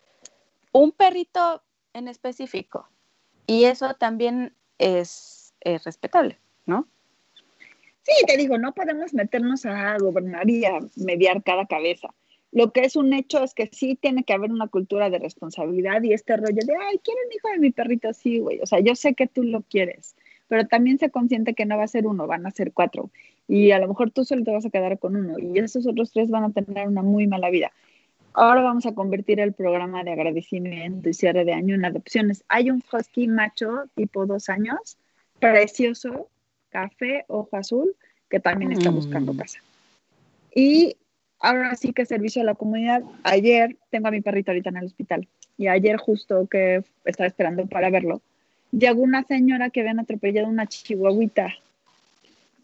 un 0.71 0.93
perrito 0.93 1.61
en 1.93 2.07
específico, 2.07 2.89
y 3.45 3.65
eso 3.65 3.93
también 3.93 4.55
es, 4.79 5.53
respetable, 5.85 6.39
¿no? 6.65 6.87
Sí, 8.01 8.25
te 8.25 8.35
digo, 8.35 8.57
no 8.57 8.73
podemos 8.73 9.13
meternos 9.13 9.67
a 9.67 9.95
gobernar 9.99 10.49
y 10.49 10.65
a 10.65 10.79
mediar 10.95 11.43
cada 11.43 11.67
cabeza. 11.67 12.15
Lo 12.51 12.73
que 12.73 12.81
es 12.81 12.95
un 12.95 13.13
hecho 13.13 13.43
es 13.43 13.53
que 13.53 13.69
sí 13.71 13.95
tiene 13.95 14.23
que 14.23 14.33
haber 14.33 14.51
una 14.51 14.67
cultura 14.67 15.11
de 15.11 15.19
responsabilidad 15.19 16.01
y 16.01 16.13
este 16.13 16.35
rollo 16.35 16.65
de, 16.65 16.73
ay, 16.81 16.99
quiero 17.03 17.19
un 17.27 17.31
hijo 17.31 17.49
de 17.49 17.59
mi 17.59 17.69
perrito, 17.69 18.11
sí, 18.11 18.39
güey. 18.39 18.59
O 18.59 18.65
sea, 18.65 18.79
yo 18.79 18.95
sé 18.95 19.13
que 19.13 19.27
tú 19.27 19.43
lo 19.43 19.61
quieres, 19.61 20.15
pero 20.51 20.67
también 20.67 20.99
sé 20.99 21.09
consciente 21.09 21.53
que 21.53 21.65
no 21.65 21.77
va 21.77 21.85
a 21.85 21.87
ser 21.87 22.05
uno, 22.05 22.27
van 22.27 22.45
a 22.45 22.51
ser 22.51 22.73
cuatro. 22.73 23.09
Y 23.47 23.71
a 23.71 23.79
lo 23.79 23.87
mejor 23.87 24.11
tú 24.11 24.25
solo 24.25 24.43
te 24.43 24.51
vas 24.51 24.65
a 24.65 24.69
quedar 24.69 24.99
con 24.99 25.15
uno 25.15 25.39
y 25.39 25.57
esos 25.57 25.87
otros 25.87 26.11
tres 26.11 26.29
van 26.29 26.43
a 26.43 26.51
tener 26.51 26.89
una 26.89 27.01
muy 27.01 27.25
mala 27.25 27.49
vida. 27.49 27.71
Ahora 28.33 28.61
vamos 28.61 28.85
a 28.85 28.93
convertir 28.93 29.39
el 29.39 29.53
programa 29.53 30.03
de 30.03 30.11
agradecimiento 30.11 31.07
y 31.07 31.13
cierre 31.13 31.45
de 31.45 31.53
año 31.53 31.75
en 31.75 31.85
adopciones. 31.85 32.43
Hay 32.49 32.69
un 32.69 32.83
husky 32.91 33.29
macho 33.29 33.85
tipo 33.95 34.25
dos 34.25 34.49
años, 34.49 34.97
precioso, 35.39 36.27
café, 36.67 37.23
ojo 37.29 37.55
azul, 37.55 37.95
que 38.29 38.41
también 38.41 38.73
está 38.73 38.89
buscando 38.89 39.33
mm. 39.33 39.37
casa. 39.37 39.59
Y 40.53 40.97
ahora 41.39 41.75
sí 41.75 41.93
que 41.93 42.05
servicio 42.05 42.41
a 42.41 42.45
la 42.45 42.55
comunidad. 42.55 43.03
Ayer 43.23 43.77
tengo 43.89 44.09
a 44.09 44.11
mi 44.11 44.19
perrito 44.19 44.51
ahorita 44.51 44.67
en 44.67 44.75
el 44.75 44.85
hospital 44.87 45.29
y 45.57 45.67
ayer 45.67 45.95
justo 45.95 46.45
que 46.47 46.83
estaba 47.05 47.27
esperando 47.27 47.65
para 47.67 47.89
verlo, 47.89 48.21
llegó 48.71 49.01
una 49.01 49.23
señora 49.23 49.69
que 49.69 49.81
habían 49.81 49.99
atropellado 49.99 50.47
una 50.47 50.67
chihuahuita. 50.67 51.53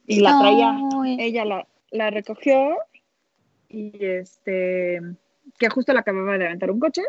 Y 0.05 0.21
la 0.21 0.39
traía, 0.39 0.79
ella 1.19 1.43
la, 1.43 1.67
la, 1.91 2.09
recogió 2.09 2.77
y 3.67 3.91
este, 4.05 5.01
que 5.59 5.69
justo 5.69 5.91
la 5.91 5.99
acababa 5.99 6.37
de 6.37 6.45
aventar 6.45 6.71
un 6.71 6.79
coche, 6.79 7.01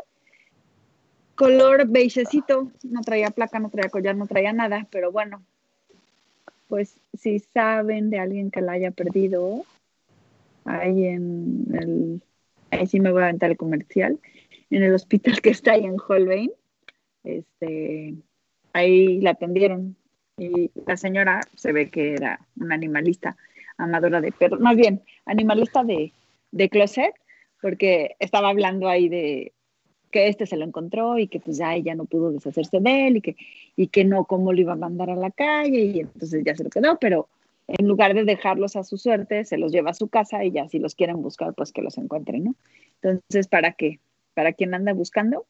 color 1.37 1.87
beigecito, 1.87 2.73
no 2.83 3.01
traía 3.03 3.31
placa, 3.31 3.61
no 3.61 3.71
traía 3.71 3.89
collar, 3.89 4.17
no 4.17 4.27
traía 4.27 4.53
nada, 4.53 4.89
pero 4.91 5.13
bueno, 5.13 5.45
pues 6.67 6.99
si 7.17 7.39
saben 7.39 8.11
de 8.11 8.19
alguien 8.19 8.51
que 8.51 8.61
la 8.61 8.73
haya 8.73 8.91
perdido, 8.91 9.65
ahí 10.65 11.07
en 11.07 11.67
el, 11.73 12.23
ahí 12.71 12.89
sí 12.89 12.99
me 12.99 13.13
voy 13.13 13.23
a 13.23 13.27
aventar 13.27 13.53
el 13.53 13.57
comercial, 13.57 14.19
en 14.71 14.83
el 14.83 14.93
hospital 14.93 15.41
que 15.41 15.51
está 15.51 15.73
ahí 15.73 15.85
en 15.85 15.97
Holbein, 16.09 16.51
este, 17.23 18.17
ahí 18.73 19.21
la 19.21 19.31
atendieron 19.31 19.97
y 20.37 20.71
la 20.87 20.97
señora 20.97 21.41
se 21.55 21.73
ve 21.73 21.91
que 21.91 22.15
era 22.15 22.41
una 22.57 22.75
animalista, 22.75 23.37
amadora 23.77 24.21
de 24.21 24.33
perros, 24.33 24.61
más 24.61 24.77
bien, 24.77 25.03
animalista 25.27 25.85
de, 25.85 26.13
de 26.53 26.69
closet, 26.69 27.15
porque 27.61 28.17
estaba 28.19 28.49
hablando 28.49 28.89
ahí 28.89 29.09
de 29.09 29.53
que 30.11 30.29
este 30.29 30.47
se 30.47 30.57
lo 30.57 30.65
encontró 30.65 31.19
y 31.19 31.29
que 31.29 31.41
pues 31.41 31.59
ya 31.59 31.75
ella 31.75 31.95
no 31.95 32.07
pudo 32.07 32.31
deshacerse 32.31 32.81
de 32.81 33.09
él 33.09 33.17
y 33.19 33.21
que, 33.21 33.37
y 33.77 33.89
que 33.89 34.05
no, 34.05 34.25
cómo 34.25 34.53
lo 34.53 34.61
iba 34.61 34.73
a 34.73 34.77
mandar 34.77 35.11
a 35.11 35.17
la 35.17 35.31
calle 35.31 35.81
y 35.81 36.01
entonces 36.01 36.43
ya 36.45 36.55
se 36.55 36.65
lo 36.65 36.71
quedó, 36.71 36.99
pero 36.99 37.29
en 37.67 37.87
lugar 37.87 38.15
de 38.15 38.25
dejarlos 38.25 38.77
a 38.77 38.85
su 38.85 38.97
suerte, 38.97 39.45
se 39.45 39.59
los 39.59 39.73
lleva 39.73 39.91
a 39.91 39.95
su 39.95 40.09
casa 40.09 40.43
y 40.45 40.53
ya 40.53 40.69
si 40.69 40.79
los 40.79 40.95
quieren 40.95 41.21
buscar, 41.21 41.53
pues 41.55 41.73
que 41.73 41.83
los 41.83 41.99
encuentren, 41.99 42.45
¿no? 42.45 42.55
Entonces, 43.03 43.47
¿para 43.47 43.73
qué? 43.73 44.01
Para 44.33 44.55
quien 44.55 44.73
anda 44.73 44.95
buscando, 44.95 45.45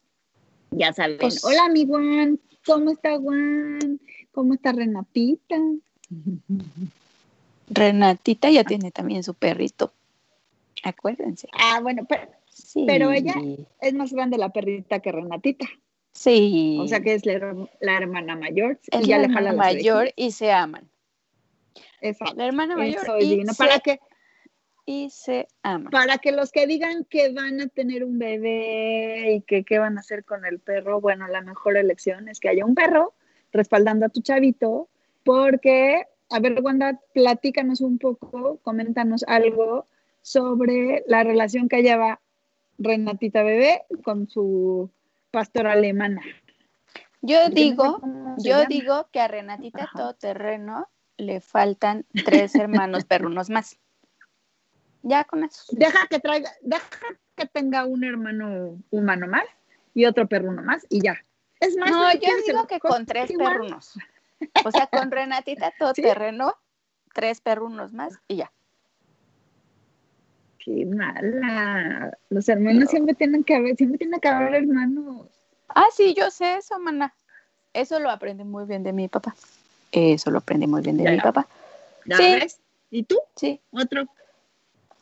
ya 0.71 0.93
saben. 0.93 1.19
Pues 1.19 1.45
Hola, 1.45 1.69
mi 1.69 1.87
Juan, 1.87 2.39
¿cómo 2.65 2.91
está 2.91 3.19
Juan? 3.19 4.01
¿Cómo 4.33 4.55
está 4.55 4.73
Renatita? 4.73 5.57
Renatita 7.69 8.51
ya 8.51 8.65
tiene 8.65 8.91
también 8.91 9.23
su 9.23 9.35
perrito. 9.35 9.93
Acuérdense. 10.85 11.49
Ah, 11.53 11.81
bueno, 11.83 12.07
pero, 12.09 12.29
pero 12.87 13.13
ella 13.13 13.35
es 13.81 13.95
más 13.95 14.13
grande 14.13 14.39
la 14.39 14.51
perrita 14.51 15.01
que 15.01 15.13
Renatita. 15.13 15.67
Sí. 16.13 16.79
O 16.81 16.89
sea 16.89 17.01
que 17.01 17.15
es 17.15 17.25
la, 17.27 17.37
hermana 17.97 18.37
mayor. 18.37 18.79
Es 18.91 19.07
la 19.07 19.23
hermana 19.23 19.53
mayor 19.53 20.13
y 20.17 20.33
se 20.33 20.51
aman. 20.53 20.89
Exacto. 22.01 22.35
La 22.37 22.47
hermana 22.47 22.77
mayor. 22.77 23.03
y 23.21 23.45
para 23.57 23.81
que 23.81 24.01
y 24.89 25.11
se 25.11 25.49
aman. 25.63 25.91
Para 25.91 26.17
que 26.17 26.33
los 26.33 26.51
que 26.51 26.67
digan 26.67 27.05
que 27.05 27.31
van 27.35 27.61
a 27.61 27.67
tener 27.67 28.05
un 28.05 28.19
bebé 28.19 29.35
y 29.35 29.41
que 29.43 29.63
qué 29.63 29.79
van 29.79 29.99
a 29.99 30.01
hacer 30.01 30.25
con 30.25 30.47
el 30.47 30.61
perro, 30.61 30.99
bueno, 30.99 31.29
la 31.29 31.43
mejor 31.43 31.77
elección 31.77 32.27
es 32.31 32.41
que 32.41 32.49
haya 32.49 32.65
un 32.65 32.75
perro 32.75 33.13
respaldando 33.53 34.07
a 34.07 34.09
tu 34.09 34.23
chavito, 34.23 34.89
porque, 35.25 36.07
a 36.31 36.41
ver, 36.41 36.59
Wanda, 36.63 36.99
platícanos 37.13 37.83
un 37.83 37.99
poco, 37.99 38.61
coméntanos 38.63 39.25
algo 39.29 39.87
sobre 40.23 41.05
la 41.07 41.23
relación 41.23 41.69
que 41.69 41.83
lleva 41.83 42.23
Renatita 42.79 43.43
Bebé 43.43 43.85
con 44.03 44.27
su 44.27 44.89
pastora 45.31 45.73
alemana. 45.73 46.23
Yo 47.21 47.51
digo, 47.51 48.01
yo 48.39 48.65
digo 48.65 49.09
que 49.13 49.21
a 49.21 49.29
Renatita 49.29 49.91
Todoterreno 49.95 50.89
le 51.19 51.43
faltan 51.43 52.07
tres 52.25 52.55
hermanos 52.55 53.05
perrunos 53.05 53.51
más. 53.51 53.79
Ya 55.09 55.25
con 55.25 55.45
eso. 55.45 55.65
Deja 55.71 56.07
que 56.09 56.21
traiga, 56.21 56.51
deja 56.61 56.87
que 57.35 57.47
tenga 57.47 57.87
un 57.87 58.05
hermano 58.05 58.79
humano 58.91 59.27
más 59.27 59.45
y 59.95 60.05
otro 60.05 60.29
perruno 60.29 60.63
más 60.63 60.87
y 60.91 61.01
ya. 61.03 61.17
Es 61.61 61.77
más, 61.77 61.91
no, 61.91 62.13
yo 62.13 62.29
digo 62.47 62.67
que 62.67 62.79
con 62.79 63.07
tres 63.07 63.33
perrunos. 63.33 63.95
O 64.65 64.71
sea, 64.71 64.87
con 64.87 65.11
Renatita 65.11 65.73
todoterreno, 65.79 66.55
tres 67.15 67.41
perrunos 67.41 67.93
más 67.93 68.19
y 68.29 68.37
ya. 68.37 68.53
Qué 70.59 70.85
mala. 70.85 72.17
Los 72.29 72.49
hermanos 72.49 72.91
siempre 72.91 73.15
tienen 73.15 73.45
que 73.45 73.57
haber, 73.57 73.77
siempre 73.77 73.99
tienen 73.99 74.21
que 74.21 74.29
haber 74.29 74.57
hermanos. 74.57 75.27
Ah, 75.69 75.87
sí, 75.93 76.15
yo 76.15 76.31
sé 76.31 76.57
eso, 76.57 76.79
mana. 76.79 77.15
Eso 77.73 77.99
lo 77.99 78.11
aprendí 78.11 78.45
muy 78.45 78.67
bien 78.67 78.83
de 78.83 78.93
mi 78.93 79.09
papá. 79.09 79.35
Eso 79.91 80.31
lo 80.31 80.39
aprendí 80.39 80.67
muy 80.67 80.83
bien 80.83 80.99
de 80.99 81.11
mi 81.11 81.19
papá. 81.19 81.47
¿Ya 82.05 82.17
sí. 82.17 82.35
ves? 82.35 82.61
¿Y 82.91 83.05
tú? 83.05 83.19
Sí. 83.37 83.61
¿Otro? 83.71 84.07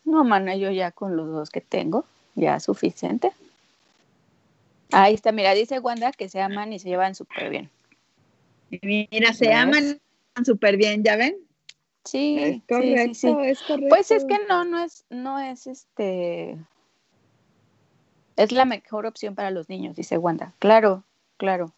No, 0.06 0.24
mana, 0.24 0.56
yo 0.56 0.70
ya 0.70 0.92
con 0.92 1.16
los 1.16 1.28
dos 1.28 1.50
que 1.50 1.60
tengo, 1.60 2.06
ya 2.36 2.58
suficiente. 2.60 3.32
Ahí 4.92 5.14
está, 5.14 5.32
mira, 5.32 5.52
dice 5.52 5.80
Wanda 5.80 6.12
que 6.12 6.28
se 6.28 6.40
aman 6.40 6.72
y 6.72 6.78
se 6.78 6.88
llevan 6.88 7.14
súper 7.14 7.50
bien. 7.50 7.70
Mira, 8.82 9.32
se 9.34 9.52
aman 9.52 10.00
súper 10.44 10.76
bien, 10.76 11.02
¿ya 11.02 11.16
ven? 11.16 11.36
Sí, 12.04 12.38
es 12.38 12.62
correcto, 12.68 13.14
sí, 13.14 13.34
es 13.42 13.62
correcto. 13.62 13.88
Pues 13.88 14.12
es 14.12 14.24
que 14.24 14.38
no, 14.48 14.64
no 14.64 14.78
es, 14.78 15.04
no 15.10 15.40
es 15.40 15.66
este. 15.66 16.56
Es 18.36 18.52
la 18.52 18.64
mejor 18.64 19.06
opción 19.06 19.34
para 19.34 19.50
los 19.50 19.68
niños, 19.68 19.96
dice 19.96 20.18
Wanda. 20.18 20.52
Claro, 20.60 21.02
claro. 21.36 21.72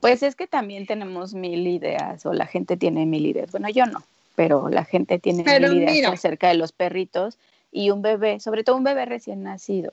Pues 0.00 0.22
es 0.22 0.36
que 0.36 0.46
también 0.46 0.86
tenemos 0.86 1.34
mil 1.34 1.66
ideas, 1.66 2.24
o 2.24 2.32
la 2.32 2.46
gente 2.46 2.78
tiene 2.78 3.04
mil 3.04 3.26
ideas. 3.26 3.50
Bueno, 3.52 3.68
yo 3.68 3.84
no, 3.84 4.02
pero 4.34 4.68
la 4.68 4.84
gente 4.84 5.18
tiene 5.18 5.44
mil 5.44 5.82
ideas 5.82 6.12
acerca 6.12 6.48
de 6.48 6.54
los 6.54 6.72
perritos 6.72 7.38
y 7.70 7.90
un 7.90 8.02
bebé, 8.02 8.40
sobre 8.40 8.64
todo 8.64 8.76
un 8.76 8.84
bebé 8.84 9.04
recién 9.06 9.42
nacido 9.42 9.92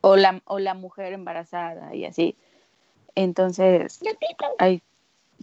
o 0.00 0.16
la, 0.16 0.42
o 0.44 0.58
la 0.58 0.74
mujer 0.74 1.12
embarazada 1.12 1.94
y 1.94 2.04
así. 2.04 2.36
Entonces, 3.14 4.00
hay, 4.58 4.82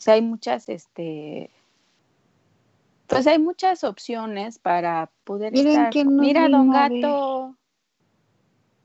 hay 0.05 0.21
muchas, 0.21 0.69
este, 0.69 1.49
pues 3.07 3.25
hay 3.27 3.39
muchas 3.39 3.83
opciones 3.83 4.59
para 4.59 5.09
poder 5.23 5.51
Miren 5.51 5.85
estar. 5.85 6.05
Mira, 6.05 6.47
don 6.47 6.69
gato. 6.69 7.55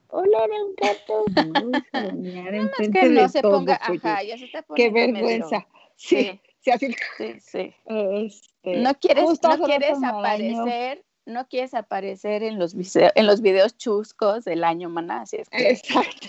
Hola, 0.09 0.39
don 0.49 0.75
gato. 0.77 1.25
No, 2.15 2.71
es 2.79 2.91
que 2.91 3.09
no 3.09 3.29
se 3.29 3.43
ponga, 3.43 3.75
ajá, 3.75 4.23
ya 4.23 4.39
se 4.39 4.47
está 4.47 4.63
poniendo 4.63 4.95
Qué 4.95 5.07
vergüenza. 5.13 5.67
Sí, 5.97 6.17
sí, 6.17 6.41
así. 6.70 6.94
Sí, 7.16 7.35
sí. 7.40 7.74
Este, 7.87 8.76
no 8.79 8.94
quieres, 8.94 9.24
no 9.42 9.59
quieres 9.64 10.02
aparecer 10.02 11.05
no 11.26 11.48
quieres 11.48 11.74
aparecer 11.74 12.42
en 12.42 12.59
los, 12.59 12.74
en 12.94 13.26
los 13.26 13.42
videos 13.42 13.76
chuscos 13.76 14.44
del 14.44 14.64
año, 14.64 14.88
maná, 14.88 15.22
así 15.22 15.37
es 15.38 15.48
que... 15.50 15.70
Exacto. 15.70 16.29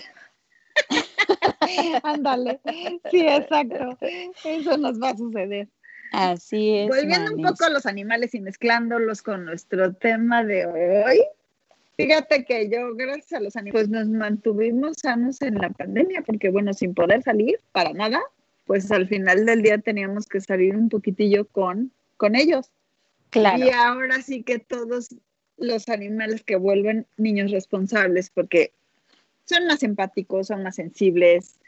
Ándale, 2.02 2.60
sí, 3.10 3.26
exacto. 3.26 3.96
Eso 4.44 4.76
nos 4.76 5.00
va 5.00 5.10
a 5.10 5.16
suceder. 5.16 5.68
Así 6.12 6.78
es. 6.78 6.88
Volviendo 6.88 7.34
un 7.34 7.42
poco 7.42 7.64
a 7.64 7.70
los 7.70 7.86
animales 7.86 8.34
y 8.34 8.40
mezclándolos 8.40 9.22
con 9.22 9.44
nuestro 9.44 9.94
tema 9.94 10.44
de 10.44 10.66
hoy. 10.66 11.22
Fíjate 11.96 12.44
que 12.44 12.70
yo, 12.70 12.94
gracias 12.94 13.32
a 13.34 13.40
los 13.40 13.56
animales, 13.56 13.88
pues 13.88 13.88
nos 13.88 14.08
mantuvimos 14.08 14.98
sanos 15.02 15.42
en 15.42 15.56
la 15.56 15.70
pandemia, 15.70 16.22
porque 16.22 16.48
bueno, 16.50 16.72
sin 16.72 16.94
poder 16.94 17.22
salir 17.22 17.60
para 17.72 17.92
nada, 17.92 18.20
pues 18.68 18.90
al 18.92 19.08
final 19.08 19.46
del 19.46 19.62
día 19.62 19.78
teníamos 19.78 20.26
que 20.26 20.42
salir 20.42 20.76
un 20.76 20.90
poquitillo 20.90 21.48
con, 21.48 21.90
con 22.18 22.36
ellos. 22.36 22.70
Y 23.34 23.70
ahora 23.70 24.20
sí 24.20 24.42
que 24.42 24.58
todos 24.58 25.08
los 25.56 25.88
animales 25.88 26.44
que 26.44 26.56
vuelven 26.56 27.06
niños 27.16 27.50
responsables, 27.50 28.28
porque 28.28 28.74
son 29.46 29.66
más 29.66 29.82
empáticos, 29.82 30.48
son 30.48 30.62
más 30.62 30.76
sensibles, 30.76 31.58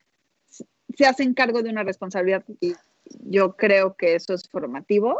se 0.51 1.07
hacen 1.07 1.33
cargo 1.33 1.63
de 1.63 1.71
una 1.71 1.85
responsabilidad 1.85 2.45
y 2.61 2.75
yo 3.21 3.57
creo 3.57 3.95
que 3.95 4.15
eso 4.15 4.35
es 4.35 4.47
formativo. 4.47 5.19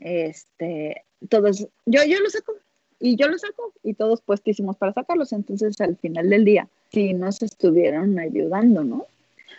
Este, 0.00 1.04
todos, 1.28 1.68
yo, 1.86 2.02
yo 2.04 2.18
lo 2.18 2.30
saco 2.30 2.52
y 2.98 3.14
yo 3.14 3.28
lo 3.28 3.38
saco 3.38 3.72
y 3.84 3.94
todos 3.94 4.22
puestísimos 4.22 4.76
para 4.76 4.92
sacarlos. 4.92 5.32
Entonces, 5.32 5.80
al 5.80 5.96
final 5.98 6.30
del 6.30 6.44
día, 6.44 6.68
sí 6.90 7.14
nos 7.14 7.42
estuvieron 7.42 8.18
ayudando, 8.18 8.82
¿no? 8.82 9.06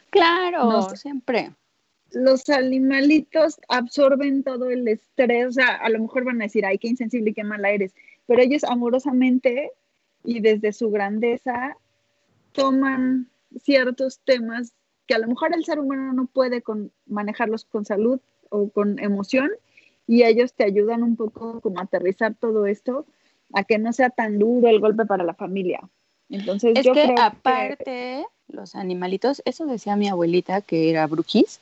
Claro, 0.09 0.95
siempre. 0.95 1.51
los 2.11 2.49
animalitos 2.49 3.59
absorben 3.67 4.43
todo 4.43 4.69
el 4.69 4.87
estrés, 4.87 5.47
o 5.47 5.51
sea, 5.51 5.75
a 5.75 5.89
lo 5.89 5.99
mejor 5.99 6.23
van 6.23 6.41
a 6.41 6.45
decir, 6.45 6.65
ay, 6.65 6.77
qué 6.77 6.87
insensible 6.87 7.31
y 7.31 7.33
qué 7.33 7.43
mala 7.43 7.71
eres, 7.71 7.93
pero 8.25 8.41
ellos 8.41 8.63
amorosamente 8.63 9.71
y 10.23 10.39
desde 10.39 10.73
su 10.73 10.89
grandeza 10.89 11.77
toman 12.53 13.29
ciertos 13.61 14.19
temas 14.19 14.73
que 15.07 15.15
a 15.15 15.19
lo 15.19 15.27
mejor 15.27 15.53
el 15.53 15.65
ser 15.65 15.79
humano 15.79 16.13
no 16.13 16.25
puede 16.25 16.61
con, 16.61 16.91
manejarlos 17.05 17.65
con 17.65 17.85
salud 17.85 18.19
o 18.49 18.69
con 18.69 18.99
emoción 18.99 19.51
y 20.07 20.23
ellos 20.23 20.53
te 20.53 20.63
ayudan 20.63 21.03
un 21.03 21.15
poco 21.15 21.61
como 21.61 21.79
a 21.79 21.83
aterrizar 21.83 22.35
todo 22.35 22.65
esto 22.65 23.05
a 23.53 23.63
que 23.63 23.77
no 23.77 23.93
sea 23.93 24.09
tan 24.09 24.39
duro 24.39 24.67
el 24.67 24.79
golpe 24.79 25.05
para 25.05 25.23
la 25.23 25.33
familia. 25.33 25.81
Entonces, 26.29 26.73
es 26.75 26.85
yo 26.85 26.93
que 26.93 27.03
creo 27.03 27.15
aparte, 27.19 28.25
los 28.47 28.75
animalitos, 28.75 29.41
eso 29.45 29.65
decía 29.65 29.95
mi 29.95 30.07
abuelita 30.07 30.61
que 30.61 30.89
era 30.89 31.07
brujis, 31.07 31.59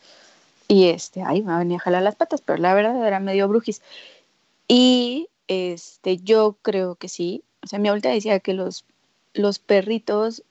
y 0.68 0.88
este, 0.90 1.22
ay, 1.22 1.42
me 1.42 1.58
venía 1.58 1.78
a 1.78 1.82
jalar 1.82 2.04
las 2.04 2.16
patas, 2.16 2.42
pero 2.42 2.58
la 2.58 2.74
verdad 2.74 3.06
era 3.06 3.20
medio 3.20 3.48
brujis. 3.48 3.82
Y 4.68 5.30
este, 5.48 6.18
yo 6.18 6.56
creo 6.62 6.96
que 6.96 7.10
sí, 7.10 7.44
o 7.64 7.68
sea, 7.68 7.80
mi 7.80 7.90
abuelita 7.90 8.10
decía 8.10 8.40
que 8.40 8.54
los, 8.54 8.86
los 9.34 9.60
perritos 9.60 10.44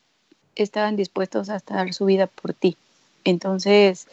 estaban 0.55 0.97
dispuestos 0.97 1.49
a 1.49 1.61
dar 1.67 1.93
su 1.95 2.05
vida 2.05 2.27
por 2.27 2.53
ti. 2.55 2.77
Entonces, 3.25 4.07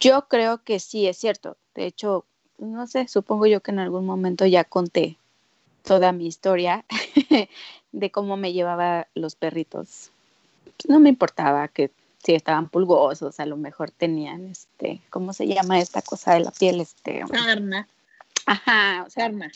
yo 0.00 0.26
creo 0.28 0.62
que 0.62 0.78
sí, 0.80 1.06
es 1.06 1.16
cierto. 1.16 1.56
De 1.74 1.86
hecho, 1.86 2.24
no 2.58 2.86
sé, 2.86 3.08
supongo 3.08 3.46
yo 3.46 3.60
que 3.60 3.70
en 3.70 3.78
algún 3.78 4.06
momento 4.06 4.46
ya 4.46 4.64
conté 4.64 5.16
toda 5.84 6.12
mi 6.12 6.26
historia 6.26 6.84
de 7.92 8.10
cómo 8.10 8.36
me 8.36 8.52
llevaba 8.52 9.06
los 9.14 9.36
perritos. 9.36 10.10
No 10.88 11.00
me 11.00 11.08
importaba 11.08 11.68
que 11.68 11.90
si 12.22 12.34
estaban 12.34 12.68
pulgosos, 12.68 13.38
a 13.40 13.46
lo 13.46 13.56
mejor 13.56 13.90
tenían 13.90 14.46
este, 14.46 15.00
¿cómo 15.10 15.32
se 15.32 15.46
llama 15.46 15.78
esta 15.78 16.02
cosa 16.02 16.34
de 16.34 16.40
la 16.40 16.50
piel? 16.50 16.80
Este, 16.80 17.24
Sarna. 17.26 17.88
Ajá, 18.46 19.04
o 19.06 19.10
sea, 19.10 19.26
Sarna. 19.26 19.50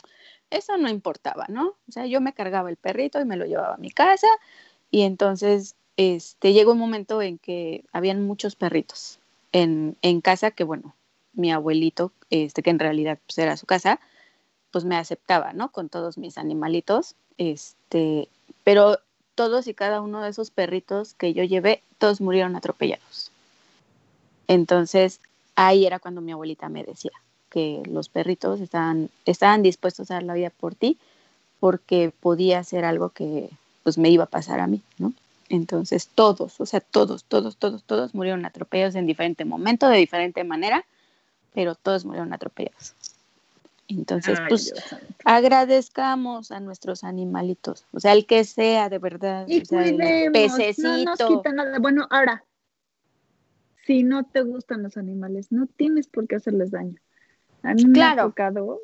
eso 0.51 0.77
no 0.77 0.89
importaba, 0.89 1.47
¿no? 1.49 1.69
O 1.89 1.93
sea, 1.93 2.07
yo 2.07 2.21
me 2.21 2.33
cargaba 2.33 2.71
el 2.71 2.77
perrito 2.77 3.21
y 3.21 3.25
me 3.25 3.37
lo 3.37 3.45
llevaba 3.45 3.75
a 3.75 3.79
mi 3.79 3.91
casa 3.91 4.29
y 4.91 5.03
entonces 5.03 5.75
este, 5.97 6.53
llegó 6.53 6.73
un 6.73 6.79
momento 6.79 7.21
en 7.23 7.39
que 7.39 7.85
habían 7.93 8.25
muchos 8.25 8.57
perritos 8.57 9.19
en, 9.53 9.97
en 10.03 10.21
casa 10.21 10.51
que, 10.51 10.65
bueno, 10.65 10.95
mi 11.33 11.53
abuelito, 11.53 12.13
este, 12.31 12.63
que 12.63 12.71
en 12.71 12.79
realidad 12.79 13.19
pues, 13.27 13.39
era 13.39 13.57
su 13.57 13.67
casa, 13.67 14.01
pues 14.71 14.85
me 14.85 14.97
aceptaba, 14.97 15.53
¿no? 15.53 15.73
Con 15.73 15.89
todos 15.89 16.19
mis 16.19 16.39
animalitos, 16.39 17.17
este, 17.39 18.29
pero 18.65 18.99
todos 19.41 19.67
y 19.69 19.73
cada 19.73 20.03
uno 20.03 20.21
de 20.21 20.29
esos 20.29 20.51
perritos 20.51 21.15
que 21.15 21.33
yo 21.33 21.43
llevé, 21.45 21.83
todos 21.97 22.21
murieron 22.21 22.57
atropellados. 22.57 23.33
Entonces, 24.49 25.19
ahí 25.57 25.87
era 25.87 25.99
cuando 25.99 26.21
mi 26.21 26.33
abuelita 26.33 26.69
me 26.69 26.85
decía 26.85 27.13
que 27.49 27.83
los 27.87 28.11
perritos 28.11 28.61
estaban, 28.61 29.09
dispuestos 29.63 30.11
a 30.11 30.15
dar 30.17 30.25
la 30.25 30.35
vida 30.35 30.51
por 30.51 30.75
ti 30.75 30.99
porque 31.59 32.13
podía 32.21 32.63
ser 32.65 32.85
algo 32.85 33.09
que 33.09 33.49
pues 33.83 33.97
me 33.97 34.11
iba 34.11 34.25
a 34.25 34.27
pasar 34.27 34.61
a 34.61 34.67
mí, 34.67 34.83
¿no? 34.99 35.15
Entonces 35.49 36.09
todos, 36.15 36.61
o 36.61 36.67
sea, 36.67 36.81
todos, 36.81 37.25
todos, 37.25 37.57
todos, 37.57 37.83
todos 37.85 38.15
murieron 38.15 38.45
atropellados 38.45 38.95
en 38.95 39.07
diferente 39.07 39.47
momento, 39.47 39.89
de 39.89 39.97
diferente 39.97 40.45
manera, 40.45 40.85
pero 41.55 41.77
todos 41.77 42.05
murieron 42.05 42.35
atropellados. 42.35 42.93
Entonces, 43.91 44.39
Ay, 44.41 44.47
pues 44.49 44.65
Dios 44.67 44.85
agradezcamos 45.25 46.53
a 46.53 46.61
nuestros 46.61 47.03
animalitos, 47.05 47.87
o 47.93 48.01
sea, 48.01 48.13
el 48.13 48.27
que 48.27 48.45
sea 48.45 48.89
de 48.89 48.99
verdad, 48.99 49.47
Y 49.49 49.61
o 49.63 49.65
sea, 49.65 49.85
el 49.87 49.97
cuidemos, 49.97 50.33
pececito. 50.33 50.89
no 50.89 51.05
nos 51.05 51.19
quita 51.19 51.53
nada. 51.53 51.79
Bueno, 51.81 52.07
ahora, 52.11 52.45
si 53.85 54.03
no 54.05 54.25
te 54.25 54.43
gustan 54.43 54.83
los 54.83 54.97
animales, 54.97 55.51
no 55.51 55.67
tienes 55.67 56.07
por 56.07 56.27
qué 56.29 56.37
hacerles 56.37 56.71
daño. 56.71 56.97
A 57.63 57.75
mí 57.75 57.85
me 57.85 57.95
Claro. 57.95 58.23
ha 58.23 58.25
tocado 58.27 58.81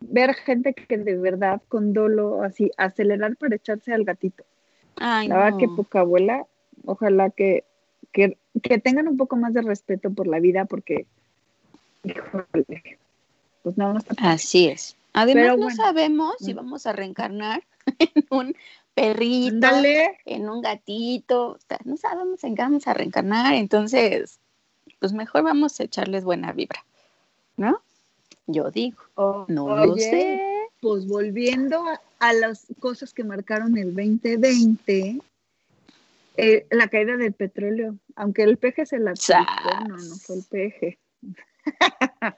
ver 0.00 0.34
gente 0.34 0.72
que 0.72 0.96
de 0.98 1.16
verdad 1.16 1.60
con 1.68 1.92
dolo 1.92 2.42
así 2.42 2.70
acelerar 2.76 3.36
para 3.36 3.56
echarse 3.56 3.92
al 3.92 4.04
gatito. 4.04 4.44
Ay, 4.96 5.28
La 5.28 5.36
verdad 5.36 5.58
que 5.58 5.66
no. 5.66 5.74
poca 5.76 6.00
abuela, 6.00 6.46
ojalá 6.84 7.30
que, 7.30 7.64
que, 8.12 8.38
que 8.62 8.78
tengan 8.78 9.08
un 9.08 9.16
poco 9.16 9.36
más 9.36 9.52
de 9.52 9.62
respeto 9.62 10.10
por 10.12 10.26
la 10.28 10.38
vida 10.38 10.64
porque, 10.64 11.06
híjole, 12.04 12.98
pues 13.68 13.76
no. 13.76 13.98
Así 14.18 14.68
es. 14.68 14.96
Además, 15.12 15.42
Pero 15.42 15.56
no 15.56 15.62
bueno. 15.64 15.76
sabemos 15.76 16.36
si 16.38 16.54
Mm. 16.54 16.56
vamos 16.56 16.86
a 16.86 16.92
reencarnar 16.92 17.62
en 17.98 18.24
un 18.30 18.56
perrito, 18.94 19.66
en 20.24 20.48
un 20.48 20.62
gatito, 20.62 21.58
no 21.84 21.96
sabemos 21.96 22.42
en 22.44 22.56
qué 22.56 22.62
vamos 22.62 22.86
a 22.86 22.94
reencarnar, 22.94 23.54
entonces, 23.54 24.40
pues 24.98 25.12
mejor 25.12 25.42
vamos 25.44 25.78
a 25.78 25.84
echarles 25.84 26.24
buena 26.24 26.52
vibra, 26.52 26.84
¿no? 27.56 27.80
Yo 28.46 28.70
digo, 28.70 29.02
no 29.48 29.76
lo 29.76 29.92
oye, 29.92 30.02
sé. 30.02 30.42
Pues 30.80 31.06
volviendo 31.06 31.84
a, 32.20 32.32
las 32.32 32.66
cosas 32.80 33.12
que 33.12 33.22
marcaron 33.22 33.76
el 33.76 33.94
2020, 33.94 35.20
eh, 36.36 36.66
la 36.70 36.88
caída 36.88 37.16
del 37.16 37.34
petróleo, 37.34 37.96
aunque 38.16 38.44
el 38.44 38.56
peje 38.56 38.86
se 38.86 38.98
la 38.98 39.10
aplicó, 39.10 39.80
no, 39.88 39.96
no 39.96 40.14
fue 40.16 40.36
el 40.36 40.44
peje. 40.48 40.98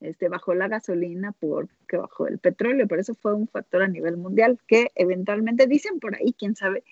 este 0.00 0.28
bajó 0.28 0.54
la 0.54 0.68
gasolina 0.68 1.32
porque 1.38 1.96
bajó 1.96 2.26
el 2.26 2.38
petróleo, 2.38 2.86
por 2.88 2.98
eso 2.98 3.14
fue 3.14 3.34
un 3.34 3.48
factor 3.48 3.82
a 3.82 3.88
nivel 3.88 4.16
mundial 4.16 4.58
que 4.66 4.90
eventualmente 4.94 5.66
dicen 5.66 6.00
por 6.00 6.14
ahí, 6.16 6.34
quién 6.38 6.56
sabe, 6.56 6.82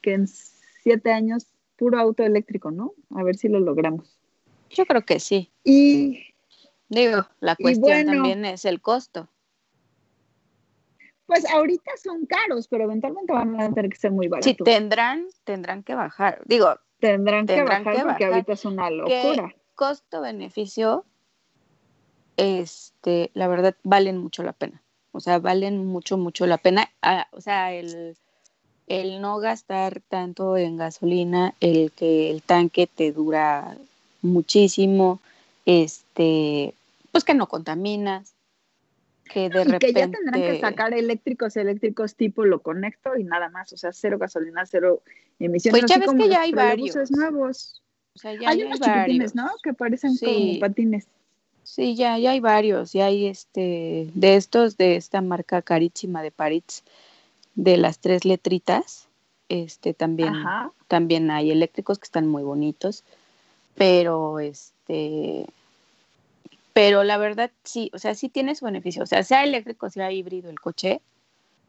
que 0.00 0.14
en 0.14 0.26
siete 0.26 1.12
años 1.12 1.46
puro 1.76 1.98
auto 1.98 2.22
eléctrico, 2.24 2.70
¿no? 2.70 2.92
A 3.14 3.22
ver 3.22 3.36
si 3.36 3.48
lo 3.48 3.60
logramos. 3.60 4.18
Yo 4.70 4.86
creo 4.86 5.02
que 5.04 5.18
sí. 5.20 5.50
Y 5.64 6.26
Digo, 6.88 7.26
la 7.40 7.54
cuestión 7.56 8.04
bueno. 8.04 8.12
también 8.12 8.44
es 8.44 8.64
el 8.64 8.80
costo. 8.80 9.28
pues 11.26 11.44
ahorita 11.48 11.92
son 12.02 12.26
caros, 12.26 12.66
pero 12.66 12.84
eventualmente 12.84 13.32
van 13.32 13.60
a 13.60 13.72
tener 13.72 13.90
que 13.90 13.96
ser 13.96 14.10
muy 14.10 14.26
baratos. 14.28 14.50
Si 14.50 14.56
tendrán, 14.56 15.26
tendrán 15.44 15.82
que 15.84 15.94
bajar. 15.94 16.42
Digo, 16.46 16.74
Tendrán, 16.98 17.46
que 17.46 17.62
bajar 17.62 17.82
que 17.94 18.02
porque 18.02 18.24
bajar. 18.24 18.32
ahorita 18.32 18.52
es 18.52 18.64
una 18.64 18.90
locura. 18.90 19.54
costo-beneficio, 19.74 21.06
este, 22.40 23.30
la 23.34 23.48
verdad, 23.48 23.74
valen 23.82 24.16
mucho 24.16 24.42
la 24.42 24.52
pena. 24.52 24.80
O 25.12 25.20
sea, 25.20 25.38
valen 25.38 25.84
mucho, 25.86 26.16
mucho 26.16 26.46
la 26.46 26.56
pena. 26.56 26.88
Ah, 27.02 27.26
o 27.32 27.40
sea, 27.42 27.74
el, 27.74 28.16
el 28.86 29.20
no 29.20 29.38
gastar 29.40 30.00
tanto 30.08 30.56
en 30.56 30.76
gasolina, 30.78 31.54
el 31.60 31.92
que 31.92 32.30
el 32.30 32.42
tanque 32.42 32.86
te 32.86 33.12
dura 33.12 33.76
muchísimo, 34.22 35.20
este, 35.66 36.74
pues 37.12 37.24
que 37.24 37.34
no 37.34 37.46
contaminas, 37.46 38.32
que 39.24 39.50
de 39.50 39.60
y 39.60 39.64
repente... 39.64 39.86
que 39.86 39.92
ya 39.92 40.08
tendrán 40.10 40.40
que 40.40 40.60
sacar 40.60 40.94
eléctricos, 40.94 41.56
eléctricos 41.56 42.14
tipo 42.14 42.44
lo 42.46 42.60
conecto 42.60 43.16
y 43.18 43.24
nada 43.24 43.50
más, 43.50 43.72
o 43.72 43.76
sea, 43.76 43.92
cero 43.92 44.16
gasolina, 44.18 44.64
cero 44.64 45.02
emisiones. 45.38 45.82
Pues 45.82 45.90
ya 45.90 45.96
así 45.96 46.00
ves 46.00 46.08
como 46.08 46.22
que 46.24 46.30
ya 46.30 46.40
hay 46.42 46.52
varios. 46.52 47.10
nuevos. 47.10 47.82
o 48.14 48.18
sea, 48.18 48.32
ya- 48.34 48.48
hay 48.48 48.62
unos 48.62 48.80
varios. 48.80 48.96
chiquitines, 49.04 49.34
¿no? 49.34 49.50
Que 49.62 49.74
parecen 49.74 50.14
Sí. 50.16 50.24
como 50.26 50.60
patines. 50.60 51.06
Sí, 51.70 51.94
ya, 51.94 52.18
ya 52.18 52.32
hay 52.32 52.40
varios, 52.40 52.92
ya 52.92 53.06
hay 53.06 53.26
este, 53.26 54.10
de 54.12 54.34
estos, 54.34 54.76
de 54.76 54.96
esta 54.96 55.20
marca 55.20 55.62
carísima 55.62 56.20
de 56.20 56.32
París, 56.32 56.82
de 57.54 57.76
las 57.76 58.00
tres 58.00 58.24
letritas, 58.24 59.06
este, 59.48 59.94
también, 59.94 60.34
Ajá. 60.34 60.72
también 60.88 61.30
hay 61.30 61.52
eléctricos 61.52 62.00
que 62.00 62.06
están 62.06 62.26
muy 62.26 62.42
bonitos, 62.42 63.04
pero 63.76 64.40
este, 64.40 65.46
pero 66.72 67.04
la 67.04 67.18
verdad 67.18 67.52
sí, 67.62 67.88
o 67.94 67.98
sea, 67.98 68.16
sí 68.16 68.28
tiene 68.28 68.56
su 68.56 68.64
beneficio, 68.64 69.04
o 69.04 69.06
sea, 69.06 69.22
sea 69.22 69.44
eléctrico, 69.44 69.90
sea 69.90 70.10
híbrido 70.10 70.50
el 70.50 70.58
coche, 70.58 71.00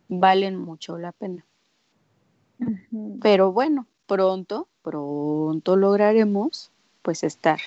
valen 0.07 0.57
mucho 0.57 0.97
la 0.97 1.11
pena. 1.11 1.45
Pero 3.21 3.51
bueno, 3.51 3.85
pronto, 4.07 4.67
pronto 4.81 5.75
lograremos 5.75 6.71
pues 7.03 7.23
estar 7.23 7.59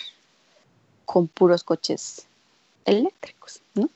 con 1.05 1.29
puros 1.29 1.65
coches 1.65 2.27
eléctricos, 2.85 3.61
¿no? 3.75 3.89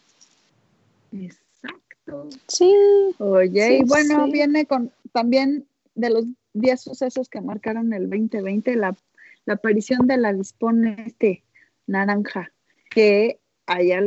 Exacto. 1.13 2.29
Sí. 2.47 2.75
Oye, 3.19 3.69
Sí, 3.69 3.75
y 3.83 3.85
bueno, 3.85 4.27
sí. 4.27 4.33
viene 4.33 4.67
con 4.67 4.93
también 5.13 5.67
de 5.95 6.11
los 6.11 6.25
10 6.55 6.81
sucesos 6.81 7.29
que 7.29 7.41
marcaron 7.41 7.93
el 7.93 8.09
2020, 8.09 8.77
la, 8.77 8.97
la 9.45 9.55
aparición 9.55 10.07
del 10.07 10.25
avispón 10.25 10.87
este 10.87 11.43
naranja, 11.87 12.53
que 12.91 13.39
allá, 13.67 14.03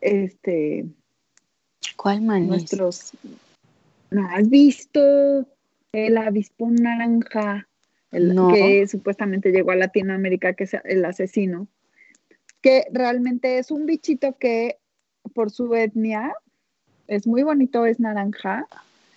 este, 0.00 0.86
¿Cuál 1.96 2.22
manís? 2.22 2.48
nuestros, 2.48 3.12
¿no 4.10 4.26
has 4.28 4.48
visto 4.48 5.46
el 5.92 6.18
avispón 6.18 6.76
naranja? 6.76 7.68
El, 8.10 8.34
No. 8.34 8.52
Que 8.52 8.86
supuestamente 8.86 9.50
llegó 9.50 9.72
a 9.72 9.76
Latinoamérica, 9.76 10.54
que 10.54 10.64
es 10.64 10.74
el 10.84 11.04
asesino, 11.04 11.68
que 12.68 12.86
realmente 12.92 13.56
es 13.56 13.70
un 13.70 13.86
bichito 13.86 14.36
que 14.36 14.76
por 15.32 15.50
su 15.50 15.74
etnia 15.74 16.34
es 17.06 17.26
muy 17.26 17.42
bonito, 17.42 17.86
es 17.86 17.98
naranja, 17.98 18.66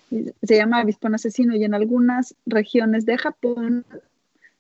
se 0.10 0.56
llama 0.56 0.80
avispón 0.80 1.16
asesino 1.16 1.54
y 1.58 1.66
en 1.66 1.74
algunas 1.74 2.34
regiones 2.46 3.06
de 3.06 3.18
Japón 3.18 3.86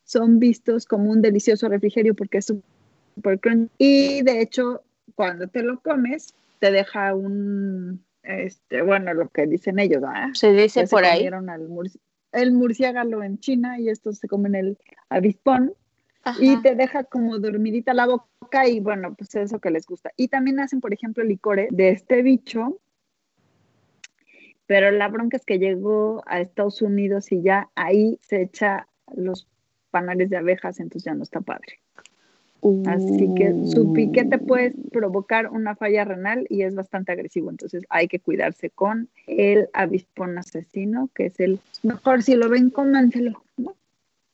son 0.04 0.39
vistos 0.39 0.86
como 0.86 1.10
un 1.10 1.22
delicioso 1.22 1.70
refrigerio 1.70 2.16
porque 2.16 2.39
es 2.39 2.48
super 2.48 3.39
crunchy. 3.39 3.72
Y 3.78 4.24
de 4.24 4.42
hecho, 4.42 4.84
cuando 5.16 5.48
te 5.48 5.64
lo 5.64 5.80
comes, 5.80 6.34
te 6.60 6.70
deja 6.70 7.16
un, 7.16 8.04
este, 8.24 8.82
bueno, 8.82 9.14
lo 9.14 9.30
que 9.30 9.48
dicen 9.48 9.80
ellos, 9.80 10.02
¿verdad? 10.02 10.34
Se 10.34 10.52
dice 10.52 10.86
por 10.88 11.06
ahí. 11.06 11.30
el 12.34 12.52
murciélago 12.52 13.24
en 13.24 13.39
China 13.39 13.80
y 13.80 13.88
estos 13.88 14.18
se 14.18 14.28
comen 14.28 14.54
el 14.54 14.78
avispón 15.08 15.76
y 16.39 16.61
te 16.61 16.76
deja 16.76 17.03
como 17.03 17.39
dormidita 17.39 17.93
la 17.93 18.05
boca 18.07 18.67
y 18.67 18.80
bueno, 18.80 19.15
pues 19.15 19.36
eso 19.36 19.59
que 19.59 19.72
les 19.72 19.86
gusta. 19.86 20.11
Y 20.17 20.28
también 20.28 20.59
hacen, 20.59 20.82
por 20.82 20.93
ejemplo, 20.93 21.24
licores 21.24 21.69
de 21.72 21.89
este 21.89 22.22
bicho, 22.22 22.80
pero 24.67 24.91
la 24.91 25.07
bronca 25.07 25.38
es 25.38 25.45
que 25.45 25.59
llegó 25.59 26.24
a 26.28 26.39
Estados 26.39 26.82
Unidos 26.82 27.32
y 27.32 27.41
ya 27.41 27.69
ahí 27.76 28.17
se 28.22 28.41
echa 28.41 28.88
los 29.13 29.47
panales 29.89 30.30
de 30.30 30.38
abejas, 30.38 30.80
entonces 30.80 31.03
ya 31.03 31.13
no 31.13 31.24
está 31.24 31.41
padre. 31.41 31.80
Así 32.86 33.34
que 33.36 33.55
su 33.65 33.91
piquete 33.91 34.38
puede 34.38 34.76
provocar 34.91 35.49
una 35.49 35.76
falla 35.76 36.05
renal 36.05 36.45
y 36.47 36.61
es 36.61 36.76
bastante 36.76 37.11
agresivo, 37.11 37.49
entonces 37.49 37.84
hay 37.89 38.07
que 38.07 38.19
cuidarse 38.19 38.69
con 38.69 39.09
el 39.26 39.67
avispón 39.74 40.38
asesino, 40.38 41.09
que 41.15 41.26
es 41.26 41.39
el 41.39 41.59
mejor, 41.82 42.22
si 42.22 42.36
lo 42.36 42.49
ven, 42.49 42.69
cómanselo, 42.69 43.43
¿no? 43.57 43.76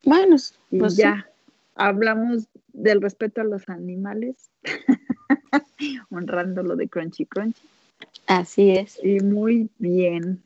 Bueno, 0.03 0.35
y 0.69 0.77
pues 0.77 0.97
ya 0.97 1.29
hablamos 1.77 2.47
del 2.73 3.01
respeto 3.01 3.41
a 3.41 3.45
los 3.45 3.69
animales, 3.69 4.49
honrando 6.09 6.63
lo 6.63 6.75
de 6.75 6.87
Crunchy 6.87 7.25
Crunchy. 7.25 7.61
Así 8.27 8.71
es. 8.71 8.99
Y 9.03 9.19
muy 9.19 9.69
bien. 9.77 10.43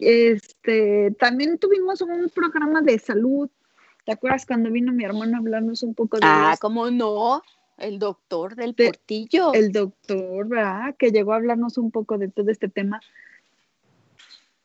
Este, 0.00 1.10
también 1.18 1.58
tuvimos 1.58 2.00
un 2.00 2.30
programa 2.30 2.80
de 2.80 2.98
salud 2.98 3.50
¿Te 4.04 4.12
acuerdas 4.12 4.46
cuando 4.46 4.70
vino 4.70 4.92
mi 4.92 5.04
hermano 5.04 5.36
a 5.36 5.38
hablarnos 5.40 5.82
un 5.82 5.94
poco 5.94 6.16
de 6.16 6.22
Ah, 6.26 6.56
¿cómo 6.60 6.90
no? 6.90 7.42
El 7.78 7.98
doctor 7.98 8.56
del 8.56 8.74
portillo. 8.74 9.52
El 9.54 9.72
doctor, 9.72 10.48
¿verdad? 10.48 10.96
Que 10.98 11.10
llegó 11.10 11.32
a 11.32 11.36
hablarnos 11.36 11.78
un 11.78 11.90
poco 11.90 12.18
de 12.18 12.28
todo 12.28 12.50
este 12.50 12.68
tema. 12.68 13.00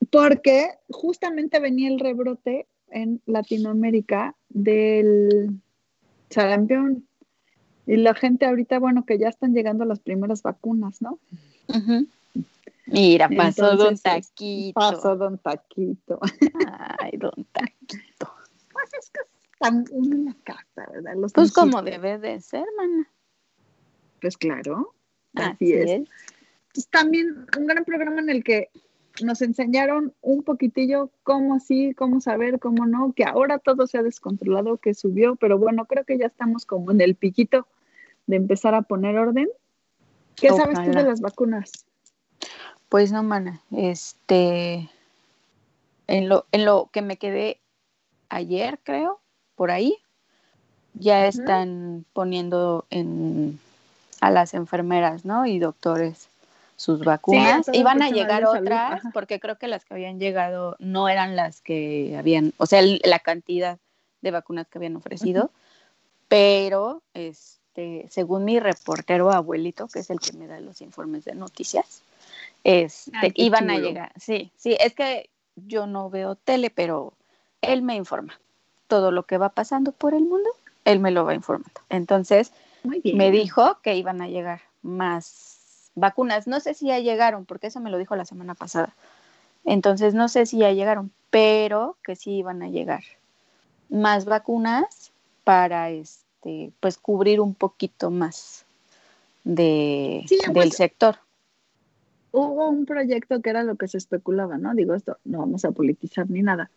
Porque 0.10 0.70
justamente 0.90 1.60
venía 1.60 1.90
el 1.90 2.00
rebrote 2.00 2.68
en 2.96 3.22
Latinoamérica 3.26 4.36
del 4.48 5.60
sarampión. 6.30 7.06
Y 7.86 7.98
la 7.98 8.16
gente 8.16 8.46
ahorita, 8.46 8.80
bueno, 8.80 9.06
que 9.06 9.20
ya 9.20 9.28
están 9.28 9.54
llegando 9.54 9.86
las 9.86 10.00
primeras 10.00 10.42
vacunas, 10.42 11.02
¿no? 11.02 11.20
Mira, 12.88 13.30
pasó 13.30 13.76
Don 13.76 13.98
Taquito. 13.98 14.74
Pasó 14.74 15.16
Don 15.18 15.38
Taquito. 15.38 16.20
Ay, 17.00 17.18
Don 17.18 17.46
Taquito. 17.52 18.34
Pues 18.72 18.94
es 18.98 19.12
que 19.12 19.20
están 19.52 19.86
en 19.92 20.26
la 20.26 20.36
casa, 20.44 20.90
¿verdad? 20.92 21.16
pues 21.34 21.52
como 21.52 21.82
debe 21.82 22.18
de 22.18 22.40
ser, 22.40 22.66
mana. 22.78 23.10
Pues 24.22 24.38
claro, 24.38 24.96
así, 25.36 25.74
es. 25.74 26.08
Pues 26.74 26.88
también 26.88 27.46
un 27.58 27.68
gran 27.68 27.84
programa 27.84 28.22
en 28.22 28.30
el 28.30 28.44
que 28.44 28.70
nos 29.24 29.42
enseñaron 29.42 30.14
un 30.22 30.44
poquitillo 30.44 31.10
cómo 31.24 31.60
sí, 31.60 31.94
cómo 31.94 32.22
saber, 32.22 32.60
cómo 32.60 32.86
no, 32.86 33.14
que 33.14 33.24
ahora 33.24 33.60
todo 33.60 33.88
se 33.88 33.98
ha 33.98 34.04
descontrolado, 34.04 34.78
que 34.78 34.94
subió, 34.94 35.36
pero 35.36 35.58
bueno, 35.58 35.86
creo 35.86 36.04
que 36.04 36.18
ya 36.18 36.26
estamos 36.26 36.66
como 36.66 36.92
en 36.92 37.02
el 37.02 37.16
piquito 37.16 37.68
de 38.28 38.36
empezar 38.38 38.76
a 38.76 38.82
poner 38.82 39.18
orden. 39.18 39.48
¿Qué 40.36 40.50
sabes 40.50 40.84
tú 40.84 40.92
de 40.92 41.04
las 41.04 41.22
vacunas? 41.22 41.72
Pues 42.90 43.12
no, 43.12 43.24
mana, 43.24 43.62
este, 43.72 44.90
en 46.08 46.30
lo, 46.30 46.46
en 46.52 46.66
lo 46.66 46.90
que 46.92 47.02
me 47.02 47.18
quedé 47.18 47.60
ayer, 48.30 48.80
creo, 48.84 49.22
por 49.56 49.72
ahí, 49.72 49.98
ya 50.94 51.28
están 51.28 52.06
poniendo 52.14 52.86
en, 52.90 53.60
a 54.22 54.32
las 54.32 54.54
enfermeras, 54.54 55.26
¿no? 55.26 55.46
Y 55.46 55.60
doctores 55.60 56.30
sus 56.76 57.04
vacunas. 57.04 57.70
Iban 57.74 58.02
a 58.02 58.10
llegar 58.10 58.46
otras, 58.46 59.02
porque 59.14 59.40
creo 59.40 59.58
que 59.58 59.68
las 59.68 59.86
que 59.86 59.94
habían 59.94 60.20
llegado 60.20 60.76
no 60.80 61.08
eran 61.10 61.36
las 61.36 61.62
que 61.62 62.16
habían, 62.18 62.54
o 62.58 62.66
sea, 62.66 62.82
la 62.82 63.20
cantidad 63.20 63.80
de 64.22 64.32
vacunas 64.32 64.68
que 64.68 64.78
habían 64.78 64.96
ofrecido, 64.96 65.52
pero 66.28 67.02
este, 67.14 68.08
según 68.10 68.46
mi 68.46 68.60
reportero 68.60 69.32
abuelito, 69.32 69.88
que 69.88 70.00
es 70.00 70.10
el 70.10 70.20
que 70.20 70.34
me 70.34 70.48
da 70.48 70.60
los 70.60 70.82
informes 70.82 71.26
de 71.26 71.36
noticias, 71.36 72.02
este, 72.64 73.32
iban 73.36 73.70
a 73.70 73.78
llegar. 73.78 74.12
Sí, 74.20 74.52
sí, 74.58 74.76
es 74.80 74.94
que 74.96 75.30
yo 75.56 75.88
no 75.88 76.10
veo 76.10 76.36
tele, 76.36 76.70
pero 76.70 77.14
él 77.62 77.82
me 77.82 77.96
informa 77.96 78.40
todo 78.88 79.12
lo 79.12 79.24
que 79.24 79.38
va 79.38 79.50
pasando 79.50 79.92
por 79.92 80.14
el 80.14 80.26
mundo, 80.26 80.50
él 80.84 81.00
me 81.00 81.12
lo 81.12 81.26
va 81.26 81.34
informando. 81.34 81.82
Entonces, 81.90 82.52
me 82.84 83.32
dijo 83.32 83.80
que 83.82 83.96
iban 83.96 84.22
a 84.22 84.28
llegar 84.28 84.62
más 84.82 85.55
vacunas. 85.96 86.48
No 86.48 86.60
sé 86.60 86.74
si 86.74 86.88
ya 86.88 87.00
llegaron, 87.00 87.46
porque 87.46 87.68
eso 87.68 87.80
me 87.80 87.90
lo 87.90 87.98
dijo 87.98 88.16
la 88.16 88.26
semana 88.26 88.56
pasada. 88.56 88.96
Entonces, 89.64 90.14
no 90.14 90.30
sé 90.30 90.46
si 90.46 90.60
ya 90.60 90.72
llegaron, 90.72 91.12
pero 91.30 91.98
que 92.04 92.16
sí 92.16 92.38
iban 92.38 92.62
a 92.62 92.70
llegar 92.70 93.04
más 93.90 94.26
vacunas 94.26 95.12
para 95.44 95.90
este 95.90 96.72
pues 96.80 96.98
cubrir 96.98 97.42
un 97.42 97.56
poquito 97.56 98.12
más 98.12 98.66
de, 99.44 100.26
del 100.30 100.54
pues, 100.54 100.76
sector. 100.76 101.18
Hubo 102.32 102.70
un 102.70 102.86
proyecto 102.86 103.42
que 103.42 103.50
era 103.50 103.64
lo 103.64 103.76
que 103.76 103.88
se 103.88 103.98
especulaba, 103.98 104.58
¿no? 104.58 104.76
Digo, 104.76 104.94
esto 104.94 105.18
no 105.24 105.40
vamos 105.40 105.66
a 105.66 105.72
politizar 105.72 106.30
ni 106.30 106.42
nada, 106.42 106.70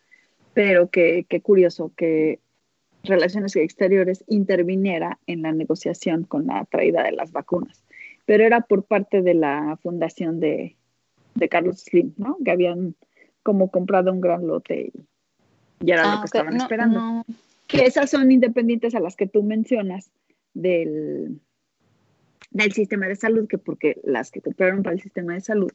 pero 0.54 0.88
qué 0.88 1.26
curioso 1.42 1.92
que 1.96 2.40
Relaciones 3.02 3.56
Exteriores 3.56 4.24
interviniera 4.26 5.18
en 5.26 5.42
la 5.42 5.52
negociación 5.52 6.24
con 6.24 6.46
la 6.46 6.64
traída 6.64 7.02
de 7.02 7.12
las 7.12 7.32
vacunas. 7.32 7.84
Pero 8.28 8.44
era 8.44 8.60
por 8.60 8.84
parte 8.84 9.22
de 9.22 9.32
la 9.32 9.78
fundación 9.82 10.38
de, 10.38 10.76
Carlos 11.50 11.80
Slim, 11.80 12.12
¿no? 12.18 12.36
Que 12.44 12.50
habían 12.50 12.94
como 13.42 13.70
comprado 13.70 14.12
un 14.12 14.20
gran 14.20 14.46
lote 14.46 14.92
y, 15.80 15.90
era 15.90 16.02
lo 16.02 16.08
ah, 16.10 16.20
que 16.20 16.26
estaban 16.26 16.54
esperando. 16.54 17.24
Que 17.66 17.86
esas 17.86 18.10
son 18.10 18.30
independientes 18.30 18.94
a 18.94 19.00
las 19.00 19.16
que 19.16 19.26
tú 19.26 19.42
mencionas 19.42 20.10
del, 20.52 21.40
del 22.50 22.72
sistema 22.72 23.06
de 23.06 23.16
salud, 23.16 23.48
que 23.48 23.56
porque 23.56 23.98
las 24.04 24.30
que 24.30 24.42
compraron 24.42 24.82
para 24.82 24.96
el 24.96 25.00
sistema 25.00 25.32
de 25.32 25.40
salud 25.40 25.72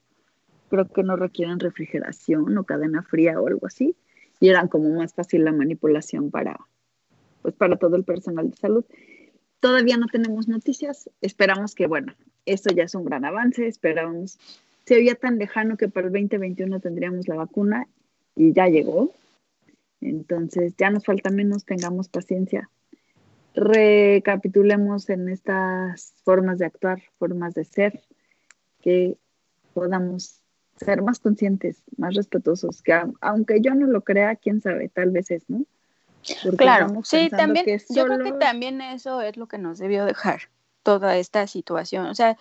creo 0.69 0.87
que 0.87 1.01
no 1.01 1.15
requieren 1.15 1.59
refrigeración 1.59 2.55
o 2.55 2.65
cadena 2.65 3.01
fría 3.01 3.41
o 3.41 3.47
algo 3.47 3.65
así 3.65 3.95
y 4.39 4.49
eran 4.49 4.67
como 4.67 4.89
más 4.89 5.15
fácil 5.15 5.43
la 5.43 5.53
manipulación 5.53 6.29
para, 6.29 6.59
pues 7.41 7.55
para 7.55 7.77
todo 7.77 7.95
el 7.95 8.03
personal 8.03 8.51
de 8.51 8.57
salud. 8.57 8.85
Todavía 9.63 9.95
no 9.95 10.07
tenemos 10.07 10.49
noticias, 10.49 11.09
esperamos 11.21 11.73
que, 11.73 11.87
bueno, 11.87 12.13
esto 12.45 12.73
ya 12.75 12.83
es 12.83 12.95
un 12.95 13.05
gran 13.05 13.23
avance, 13.23 13.65
esperamos, 13.65 14.37
se 14.85 14.95
veía 14.95 15.15
tan 15.15 15.37
lejano 15.37 15.77
que 15.77 15.87
para 15.87 16.07
el 16.07 16.11
2021 16.11 16.81
tendríamos 16.81 17.29
la 17.29 17.35
vacuna 17.35 17.87
y 18.35 18.51
ya 18.51 18.67
llegó. 18.67 19.13
Entonces 20.01 20.73
ya 20.77 20.89
nos 20.89 21.05
falta 21.05 21.29
menos, 21.29 21.63
tengamos 21.63 22.09
paciencia. 22.09 22.69
Recapitulemos 23.55 25.09
en 25.09 25.29
estas 25.29 26.13
formas 26.25 26.59
de 26.59 26.65
actuar, 26.65 27.01
formas 27.17 27.53
de 27.53 27.63
ser, 27.63 28.01
que 28.81 29.15
podamos 29.73 30.41
ser 30.75 31.01
más 31.03 31.19
conscientes, 31.19 31.83
más 31.95 32.15
respetuosos, 32.15 32.81
que 32.81 33.01
aunque 33.21 33.61
yo 33.61 33.75
no 33.75 33.87
lo 33.87 34.01
crea, 34.01 34.35
quién 34.35 34.59
sabe, 34.59 34.89
tal 34.89 35.11
vez 35.11 35.31
es, 35.31 35.49
¿no? 35.49 35.63
Claro, 36.57 37.01
sí, 37.03 37.29
también, 37.29 37.65
yo 37.89 38.05
creo 38.05 38.23
que 38.23 38.33
también 38.33 38.81
eso 38.81 39.21
es 39.21 39.37
lo 39.37 39.47
que 39.47 39.57
nos 39.57 39.77
debió 39.77 40.05
dejar 40.05 40.49
toda 40.83 41.17
esta 41.17 41.47
situación, 41.47 42.05
o 42.07 42.15
sea, 42.15 42.37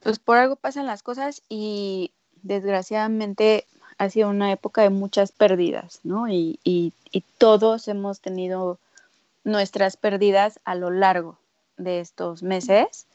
pues 0.00 0.18
por 0.18 0.36
algo 0.36 0.56
pasan 0.56 0.86
las 0.86 1.02
cosas 1.02 1.42
y 1.48 2.12
desgraciadamente 2.42 3.66
ha 3.98 4.10
sido 4.10 4.28
una 4.30 4.50
época 4.50 4.82
de 4.82 4.90
muchas 4.90 5.32
pérdidas, 5.32 6.00
¿no? 6.02 6.28
Y, 6.28 6.58
y, 6.64 6.92
y 7.12 7.20
todos 7.38 7.86
hemos 7.88 8.20
tenido 8.20 8.78
nuestras 9.44 9.96
pérdidas 9.96 10.60
a 10.64 10.74
lo 10.74 10.90
largo 10.90 11.38
de 11.76 12.00
estos 12.00 12.42
meses. 12.42 13.06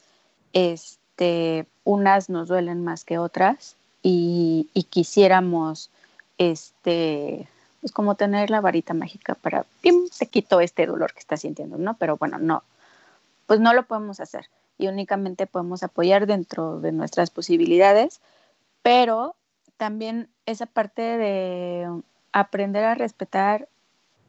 Este, 0.54 1.68
unas 1.84 2.30
nos 2.30 2.48
duelen 2.48 2.84
más 2.84 3.04
que 3.04 3.18
otras 3.18 3.76
y, 4.02 4.70
quisiéramos, 4.90 5.90
este, 6.38 7.48
pues 7.88 7.94
como 7.94 8.16
tener 8.16 8.50
la 8.50 8.60
varita 8.60 8.94
mágica 8.94 9.34
para, 9.36 9.66
¡pim!, 9.80 10.10
te 10.20 10.26
quito 10.26 10.60
este 10.60 10.86
dolor 10.86 11.14
que 11.14 11.22
estás 11.22 11.40
sintiendo, 11.40 11.78
¿no? 11.78 11.94
Pero 11.94 12.18
bueno, 12.18 12.38
no, 12.38 12.64
pues 13.46 13.62
no 13.62 13.74
lo 13.74 13.84
podemos 13.84 14.20
hacer 14.20 14.50
y 14.78 14.88
únicamente 14.88 15.48
podemos 15.48 15.84
apoyar 15.84 16.28
dentro 16.28 16.82
de 16.82 16.92
nuestras 16.92 17.30
posibilidades, 17.30 18.20
pero 18.82 19.36
también 19.78 20.28
esa 20.46 20.66
parte 20.66 21.02
de 21.02 21.88
aprender 22.34 22.84
a 22.84 22.96
respetar 22.96 23.70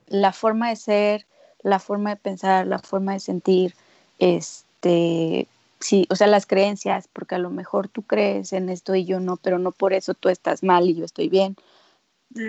la 0.06 0.32
forma 0.32 0.68
de 0.68 0.76
ser, 0.76 1.26
la 1.62 1.80
forma 1.80 2.10
de 2.10 2.16
pensar, 2.16 2.64
la 2.64 2.78
forma 2.78 3.14
de 3.14 3.18
sentir, 3.18 3.74
este, 4.20 5.48
sí, 5.80 6.06
o 6.10 6.14
sea, 6.14 6.28
las 6.28 6.46
creencias, 6.46 7.08
porque 7.12 7.34
a 7.34 7.38
lo 7.38 7.50
mejor 7.50 7.88
tú 7.88 8.02
crees 8.02 8.52
en 8.52 8.68
esto 8.68 8.94
y 8.94 9.04
yo 9.04 9.18
no, 9.18 9.36
pero 9.36 9.58
no 9.58 9.72
por 9.72 9.94
eso 9.94 10.14
tú 10.14 10.28
estás 10.28 10.62
mal 10.62 10.88
y 10.88 10.94
yo 10.94 11.04
estoy 11.04 11.28
bien, 11.28 11.56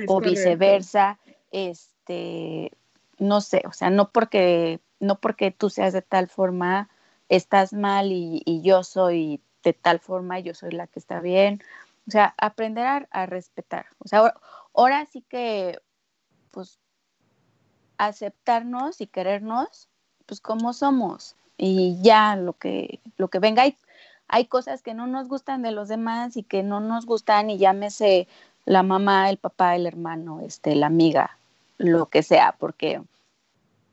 o 0.08 0.20
viceversa, 0.20 1.20
este, 1.52 2.72
no 3.18 3.42
sé, 3.42 3.64
o 3.66 3.74
sea, 3.74 3.90
no 3.90 4.12
porque, 4.12 4.80
no 5.00 5.20
porque 5.20 5.52
tú 5.52 5.70
seas 5.70 5.94
de 5.94 6.02
tal 6.02 6.28
forma, 6.28 6.90
estás 7.30 7.74
mal 7.74 8.12
y, 8.12 8.62
yo 8.64 8.84
soy 8.84 9.42
de 9.64 9.74
tal 9.74 10.00
forma, 10.00 10.40
yo 10.40 10.54
soy 10.54 10.72
la 10.72 10.88
que 10.88 11.00
está 11.00 11.20
bien. 11.20 11.62
O 12.08 12.12
sea, 12.12 12.34
aprender 12.38 13.08
a, 13.12 13.26
respetar. 13.28 13.86
O 14.00 14.08
sea, 14.08 14.34
ahora, 14.74 15.06
sí 15.06 15.22
que, 15.30 15.80
pues, 16.52 16.80
aceptarnos 17.98 19.02
y 19.02 19.08
querernos, 19.08 19.90
pues, 20.26 20.42
como 20.42 20.74
somos. 20.74 21.36
Y 21.58 22.02
ya 22.02 22.36
lo 22.36 22.54
que, 22.54 23.00
lo 23.18 23.28
que 23.28 23.40
venga. 23.40 23.64
Hay, 23.64 23.78
hay 24.28 24.46
cosas 24.46 24.82
que 24.82 24.94
no 24.94 25.08
nos 25.08 25.28
gustan 25.28 25.62
de 25.62 25.72
los 25.72 25.88
demás 25.88 26.38
y 26.38 26.44
que 26.44 26.64
no 26.64 26.80
nos 26.80 27.06
gustan 27.06 27.50
y 27.50 27.58
llámese 27.58 28.28
la 28.70 28.84
mamá, 28.84 29.32
el 29.32 29.38
papá, 29.38 29.76
el 29.76 29.88
hermano, 29.88 30.42
este, 30.42 30.76
la 30.76 30.86
amiga, 30.86 31.40
lo 31.80 32.06
que 32.06 32.22
sea, 32.22 32.56
porque 32.60 33.02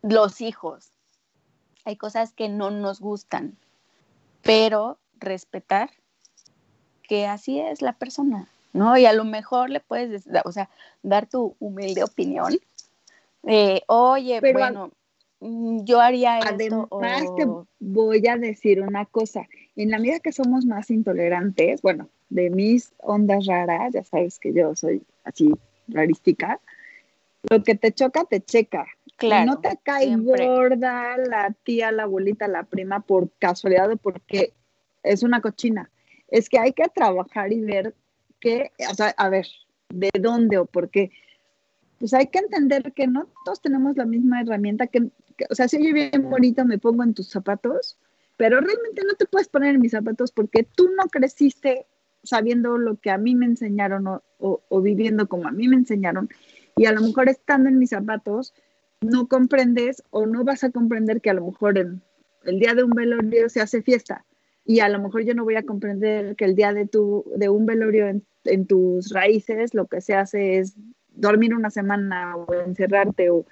los 0.03 0.43
hijos, 0.43 0.91
hay 1.87 1.97
cosas 1.97 2.35
que 2.35 2.51
no 2.51 2.71
nos 2.71 3.01
gustan, 3.01 3.57
pero 4.43 4.99
respetar 5.19 5.89
que 7.09 7.27
así 7.27 7.59
es 7.59 7.81
la 7.81 7.95
persona, 7.95 8.51
¿no? 8.75 8.99
Y 8.99 9.07
a 9.07 9.15
lo 9.15 9.25
mejor 9.25 9.71
le 9.71 9.81
puedes, 9.81 10.25
o 10.45 10.53
sea, 10.53 10.69
dar 11.03 11.27
tu 11.27 11.57
humilde 11.59 12.05
opinión. 12.05 12.59
Oye, 13.87 14.41
bueno, 14.53 14.91
mm, 15.41 15.85
yo 15.85 16.03
haría 16.03 16.39
esto. 16.39 16.87
Además, 16.91 17.23
te 17.35 17.47
voy 17.81 18.27
a 18.29 18.37
decir 18.37 18.83
una 18.83 19.07
cosa. 19.07 19.49
En 19.75 19.91
la 19.91 19.99
medida 19.99 20.21
que 20.21 20.33
somos 20.33 20.67
más 20.67 20.91
intolerantes, 20.91 21.81
bueno, 21.81 22.11
de 22.29 22.51
mis 22.51 22.93
ondas 22.99 23.47
raras, 23.47 23.93
ya 23.95 24.05
sabes 24.05 24.39
que 24.39 24.53
yo 24.53 24.75
soy 24.75 25.03
así 25.25 25.53
rarística, 25.89 26.61
lo 27.49 27.63
que 27.63 27.75
te 27.75 27.93
choca, 27.93 28.25
te 28.25 28.41
checa. 28.41 28.87
Claro, 29.17 29.47
no 29.47 29.61
te 29.61 29.79
cae 29.83 30.15
gorda 30.17 31.17
la 31.17 31.55
tía, 31.63 31.91
la 31.91 32.03
abuelita, 32.03 32.49
la 32.49 32.65
prima 32.65 33.01
por 33.01 33.31
casualidad 33.39 33.91
o 33.91 33.97
porque 33.97 34.53
es 35.03 35.23
una 35.23 35.41
cochina. 35.41 35.91
Es 36.29 36.49
que 36.49 36.59
hay 36.59 36.73
que 36.73 36.89
trabajar 36.89 37.53
y 37.53 37.61
ver 37.61 37.95
qué, 38.41 38.73
o 38.91 38.95
sea, 38.95 39.15
a 39.17 39.29
ver, 39.29 39.47
de 39.89 40.11
dónde 40.21 40.59
o 40.59 40.67
por 40.67 40.91
qué. 40.91 41.11
Pues 41.99 42.13
hay 42.13 42.27
que 42.27 42.41
entender 42.41 42.93
que 42.93 43.07
no 43.07 43.29
todos 43.45 43.63
tenemos 43.63 43.97
la 43.97 44.05
misma 44.05 44.43
herramienta, 44.43 44.87
que, 44.87 45.09
o 45.49 45.55
sea, 45.55 45.67
si 45.67 45.83
yo 45.83 45.95
bien 45.95 46.29
bonito 46.29 46.65
me 46.67 46.79
pongo 46.79 47.03
en 47.03 47.15
tus 47.15 47.31
zapatos, 47.31 47.97
pero 48.37 48.61
realmente 48.61 49.03
no 49.07 49.15
te 49.15 49.25
puedes 49.25 49.49
poner 49.49 49.77
en 49.77 49.81
mis 49.81 49.93
zapatos 49.93 50.31
porque 50.31 50.63
tú 50.63 50.91
no 50.95 51.05
creciste 51.05 51.87
sabiendo 52.27 52.77
lo 52.79 52.97
que 52.97 53.11
a 53.11 53.19
mí 53.19 53.35
me 53.35 53.47
enseñaron 53.47 54.07
o, 54.39 54.81
viviendo 54.83 55.29
como 55.29 55.49
a 55.49 55.53
mí 55.53 55.69
me 55.69 55.77
enseñaron. 55.77 56.29
Y 56.77 56.87
a 56.87 56.93
lo 56.93 57.01
mejor 57.01 57.29
estando 57.29 57.69
en 57.69 57.79
mis 57.79 57.91
zapatos, 57.91 58.53
no 59.01 59.29
comprendes 59.29 60.03
o 60.11 60.27
no 60.27 60.45
vas 60.45 60.65
a 60.65 60.71
comprender 60.71 61.21
que 61.21 61.31
a 61.31 61.35
lo 61.35 61.47
mejor 61.47 61.79
el 61.79 62.59
día 62.59 62.75
de 62.75 62.83
un 62.83 62.91
velorio 62.91 63.49
se 63.49 63.61
hace 63.61 63.83
fiesta. 63.83 64.25
Y 64.65 64.81
a 64.81 64.89
lo 64.89 65.01
mejor 65.01 65.23
yo 65.23 65.35
no 65.35 65.45
voy 65.45 65.55
a 65.55 65.63
comprender 65.63 66.35
que 66.35 66.45
el 66.45 66.57
día 66.57 66.73
de, 66.73 66.87
tu, 66.87 67.25
de 67.37 67.49
un 67.49 67.67
velorio 67.67 68.09
en, 68.09 68.67
tus 68.67 69.13
raíces 69.13 69.75
lo 69.75 69.87
que 69.87 70.01
se 70.01 70.15
hace 70.15 70.59
es 70.59 70.77
dormir 71.15 71.55
una 71.55 71.71
semana 71.71 72.37
o 72.37 72.53
encerrarte. 72.53 73.31
O, 73.31 73.47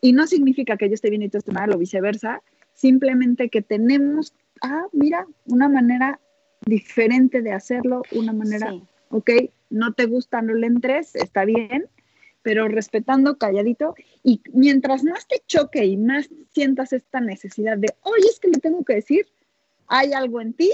y 0.00 0.12
no 0.12 0.26
significa 0.26 0.76
que 0.76 0.88
yo 0.88 0.94
esté 0.94 1.10
bien 1.10 1.22
y 1.22 1.28
tú 1.28 1.38
estés 1.38 1.54
mal 1.54 1.72
o 1.74 1.78
viceversa, 1.78 2.42
simplemente 2.72 3.48
que 3.48 3.62
tenemos, 3.62 4.32
ah, 4.62 4.86
mira, 4.92 5.26
una 5.46 5.68
manera 5.68 6.20
diferente 6.66 7.42
de 7.42 7.52
hacerlo, 7.52 8.02
una 8.12 8.32
manera, 8.32 8.74
ok, 9.10 9.30
no 9.70 9.92
te 9.92 10.06
gusta, 10.06 10.42
no 10.42 10.54
le 10.54 10.66
entres, 10.66 11.14
está 11.14 11.44
bien, 11.44 11.88
pero 12.42 12.68
respetando 12.68 13.38
calladito 13.38 13.94
y 14.22 14.42
mientras 14.52 15.02
más 15.02 15.26
te 15.26 15.42
choque 15.46 15.84
y 15.84 15.96
más 15.96 16.28
sientas 16.52 16.92
esta 16.92 17.20
necesidad 17.20 17.78
de, 17.78 17.94
oye, 18.02 18.26
es 18.28 18.38
que 18.38 18.48
le 18.48 18.60
tengo 18.60 18.84
que 18.84 18.96
decir, 18.96 19.26
hay 19.86 20.12
algo 20.12 20.40
en 20.40 20.52
ti 20.52 20.70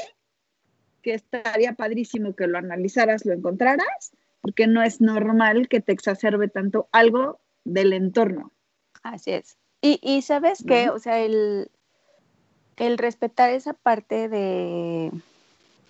que 1.03 1.15
estaría 1.15 1.75
padrísimo 1.75 2.35
que 2.35 2.47
lo 2.47 2.59
analizaras, 2.59 3.25
lo 3.25 3.33
encontraras, 3.33 4.13
porque 4.41 4.67
no 4.67 4.83
es 4.83 5.01
normal 5.01 5.69
que 5.69 5.81
te 5.81 5.93
exacerbe 5.93 6.49
tanto 6.49 6.89
algo 6.93 7.41
del 7.65 7.93
entorno. 7.93 8.53
Así 9.03 9.33
es. 9.33 9.57
Y, 9.83 10.21
sabes 10.23 10.63
que, 10.63 10.91
o 10.91 10.99
sea, 10.99 11.21
el, 11.21 11.71
el 12.77 12.99
respetar 12.99 13.51
esa 13.51 13.73
parte 13.73 14.29
de, 14.29 15.11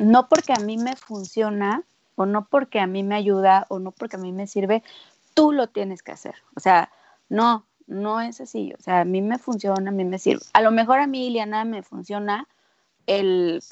no 0.01 0.28
porque 0.28 0.55
a 0.55 0.59
mí 0.61 0.78
me 0.78 0.96
funciona 0.96 1.84
o 2.16 2.26
no 2.26 2.46
porque 2.46 2.80
a 2.80 2.86
mí 2.86 3.03
me 3.03 3.14
ayuda 3.14 3.66
o 3.68 3.78
no 3.78 3.92
porque 3.92 4.16
a 4.16 4.18
mí 4.18 4.32
me 4.32 4.46
sirve, 4.46 4.82
tú 5.34 5.53
lo 5.53 5.68
tienes 5.68 6.03
que 6.03 6.12
hacer. 6.12 6.34
O 6.57 6.61
sea, 6.61 6.90
no, 7.28 7.66
no 7.86 8.20
es 8.20 8.40
así. 8.40 8.72
O 8.78 8.82
sea, 8.82 9.01
a 9.01 9.05
mí 9.05 9.20
me 9.20 9.38
funciona, 9.38 9.90
a 9.90 9.92
mí 9.92 10.05
me 10.05 10.18
sirve. 10.18 10.42
A 10.55 10.62
lo 10.62 10.70
mejor 10.70 11.01
a 11.01 11.07
mí, 11.07 11.26
Ileana, 11.26 11.64
me 11.64 11.82
funciona 11.82 12.48
el 13.07 13.62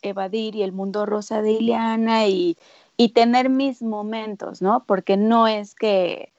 evadir 0.00 0.56
y 0.56 0.62
el 0.62 0.72
mundo 0.72 1.06
rosa 1.06 1.42
de 1.42 1.52
Ileana 1.52 2.26
y, 2.26 2.56
y 2.96 3.10
tener 3.10 3.50
mis 3.50 3.82
momentos, 3.82 4.62
¿no? 4.62 4.84
Porque 4.84 5.16
no 5.16 5.48
es 5.48 5.74
que, 5.74 6.32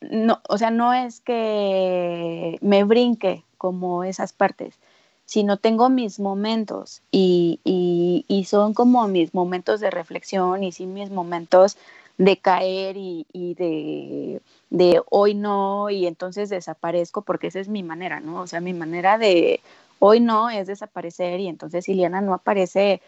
no, 0.00 0.40
o 0.48 0.58
sea, 0.58 0.70
no 0.70 0.92
es 0.94 1.20
que 1.20 2.58
me 2.62 2.84
brinque 2.84 3.44
como 3.58 4.04
esas 4.04 4.32
partes 4.32 4.78
sino 5.26 5.56
tengo 5.56 5.88
mis 5.88 6.20
momentos 6.20 7.02
y, 7.10 7.60
y, 7.64 8.44
son 8.44 8.74
como 8.74 9.08
mis 9.08 9.34
momentos 9.34 9.80
de 9.80 9.90
reflexión 9.90 10.62
y 10.62 10.72
sí 10.72 10.86
mis 10.86 11.10
momentos 11.10 11.78
de 12.18 12.36
caer 12.36 12.96
y, 12.96 13.26
y 13.32 13.54
de, 13.54 14.42
de, 14.70 15.02
hoy 15.10 15.34
no 15.34 15.90
y 15.90 16.06
entonces 16.06 16.50
desaparezco 16.50 17.22
porque 17.22 17.48
esa 17.48 17.60
es 17.60 17.68
mi 17.68 17.82
manera, 17.82 18.20
¿no? 18.20 18.42
O 18.42 18.46
sea, 18.46 18.60
mi 18.60 18.74
manera 18.74 19.18
de 19.18 19.60
hoy 19.98 20.20
no 20.20 20.50
es 20.50 20.66
desaparecer 20.66 21.40
y 21.40 21.48
entonces 21.48 21.88
Ileana 21.88 22.20
no 22.20 22.34
aparece 22.34 23.00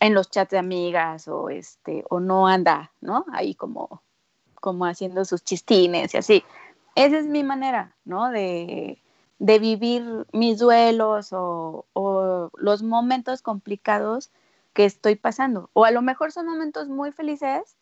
en 0.00 0.14
los 0.14 0.30
chats 0.30 0.50
de 0.50 0.58
amigas 0.58 1.28
o 1.28 1.50
este 1.50 2.04
o 2.10 2.20
no 2.20 2.48
anda, 2.48 2.90
¿no? 3.00 3.24
Ahí 3.32 3.54
como 3.54 4.02
como 4.60 4.86
haciendo 4.86 5.24
sus 5.26 5.44
chistines 5.44 6.14
y 6.14 6.16
así. 6.16 6.44
Esa 6.94 7.18
es 7.18 7.26
mi 7.26 7.42
manera, 7.44 7.94
¿no? 8.04 8.30
De, 8.30 8.98
de 9.38 9.58
vivir 9.58 10.26
mis 10.32 10.58
duelos 10.58 11.30
o, 11.32 12.50
los 12.56 12.82
momentos 12.82 13.42
complicados 13.42 14.30
que 14.72 14.84
estoy 14.84 15.16
pasando. 15.16 15.70
O 15.72 15.84
a 15.84 15.90
lo 15.90 16.02
mejor 16.02 16.32
son 16.32 16.46
momentos 16.46 16.88
muy 16.88 17.12
felices 17.12 17.76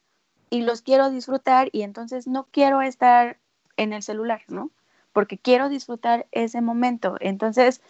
y 0.51 0.63
los 0.63 0.83
quiero 0.83 1.11
disfrutar 1.11 1.69
y 1.73 1.83
entonces 1.83 2.27
no 2.27 2.47
quiero 2.51 2.83
estar 2.83 3.39
en 3.77 3.93
el 3.93 4.03
celular, 4.03 4.43
¿no? 4.49 4.71
Porque 5.13 5.39
quiero 5.39 5.69
disfrutar 5.69 6.27
ese 6.33 6.61
momento. 6.61 7.17
Entonces, 7.21 7.81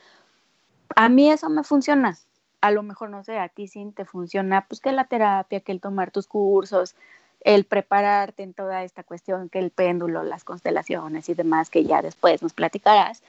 a 0.95 1.09
mí 1.09 1.31
eso 1.31 1.49
me 1.49 1.65
funciona. 1.65 2.17
A 2.61 2.71
lo 2.71 2.83
mejor, 2.83 3.11
no 3.11 3.25
sé, 3.25 3.39
a 3.39 3.49
ti 3.49 3.67
sí 3.67 3.93
te 3.95 4.05
funciona, 4.05 4.67
pues 4.69 4.81
que 4.81 4.93
la 4.93 5.05
terapia, 5.05 5.61
que 5.61 5.73
el 5.73 5.81
tomar 5.81 6.13
tus 6.13 6.29
cursos, 6.29 6.95
el 7.41 7.65
prepararte 7.65 8.45
en 8.45 8.55
toda 8.55 8.85
esta 8.85 9.03
cuestión, 9.03 9.49
que 9.49 9.59
el 9.59 9.71
péndulo, 9.71 10.23
las 10.23 10.45
constelaciones 10.45 11.29
y 11.29 11.35
demás, 11.35 11.71
que 11.71 11.85
ya 11.85 12.03
después 12.03 12.43
nos 12.43 12.53
platicarás 12.53 13.23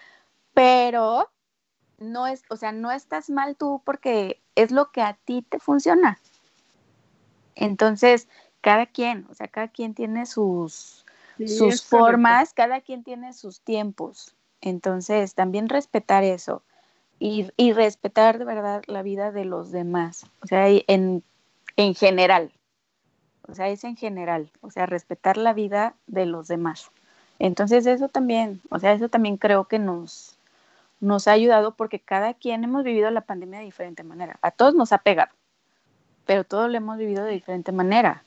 pero 0.53 1.29
no 1.97 2.27
es, 2.27 2.43
o 2.49 2.55
sea, 2.55 2.71
no 2.71 2.91
estás 2.91 3.29
mal 3.29 3.55
tú 3.55 3.81
porque 3.85 4.41
es 4.55 4.71
lo 4.71 4.91
que 4.91 5.01
a 5.01 5.13
ti 5.25 5.45
te 5.47 5.59
funciona. 5.59 6.19
Entonces, 7.55 8.27
cada 8.61 8.85
quien, 8.85 9.25
o 9.29 9.33
sea, 9.33 9.47
cada 9.47 9.67
quien 9.67 9.93
tiene 9.93 10.25
sus, 10.25 11.05
sus 11.45 11.83
formas, 11.83 12.53
cada 12.53 12.81
quien 12.81 13.03
tiene 13.03 13.33
sus 13.33 13.61
tiempos. 13.61 14.35
Entonces, 14.61 15.35
también 15.35 15.69
respetar 15.69 16.23
eso 16.23 16.63
y, 17.19 17.51
y, 17.57 17.73
respetar 17.73 18.39
de 18.39 18.45
verdad 18.45 18.83
la 18.87 19.01
vida 19.01 19.31
de 19.31 19.45
los 19.45 19.71
demás, 19.71 20.25
o 20.41 20.47
sea, 20.47 20.67
en, 20.69 21.23
en 21.75 21.95
general. 21.95 22.51
O 23.47 23.53
sea, 23.53 23.67
es 23.67 23.83
en 23.83 23.97
general, 23.97 24.49
o 24.61 24.71
sea, 24.71 24.85
respetar 24.85 25.37
la 25.37 25.53
vida 25.53 25.95
de 26.07 26.25
los 26.25 26.47
demás. 26.47 26.89
Entonces, 27.39 27.85
eso 27.85 28.07
también, 28.07 28.61
o 28.69 28.79
sea, 28.79 28.93
eso 28.93 29.09
también 29.09 29.37
creo 29.37 29.65
que 29.65 29.79
nos, 29.79 30.37
nos 30.99 31.27
ha 31.27 31.33
ayudado 31.33 31.75
porque 31.75 31.99
cada 31.99 32.33
quien 32.33 32.63
hemos 32.63 32.83
vivido 32.83 33.09
la 33.11 33.21
pandemia 33.21 33.59
de 33.59 33.65
diferente 33.65 34.03
manera. 34.03 34.39
A 34.41 34.51
todos 34.51 34.73
nos 34.73 34.93
ha 34.93 34.99
pegado, 34.99 35.31
pero 36.25 36.43
todos 36.43 36.69
lo 36.69 36.77
hemos 36.77 36.97
vivido 36.97 37.23
de 37.25 37.33
diferente 37.33 37.71
manera. 37.71 38.23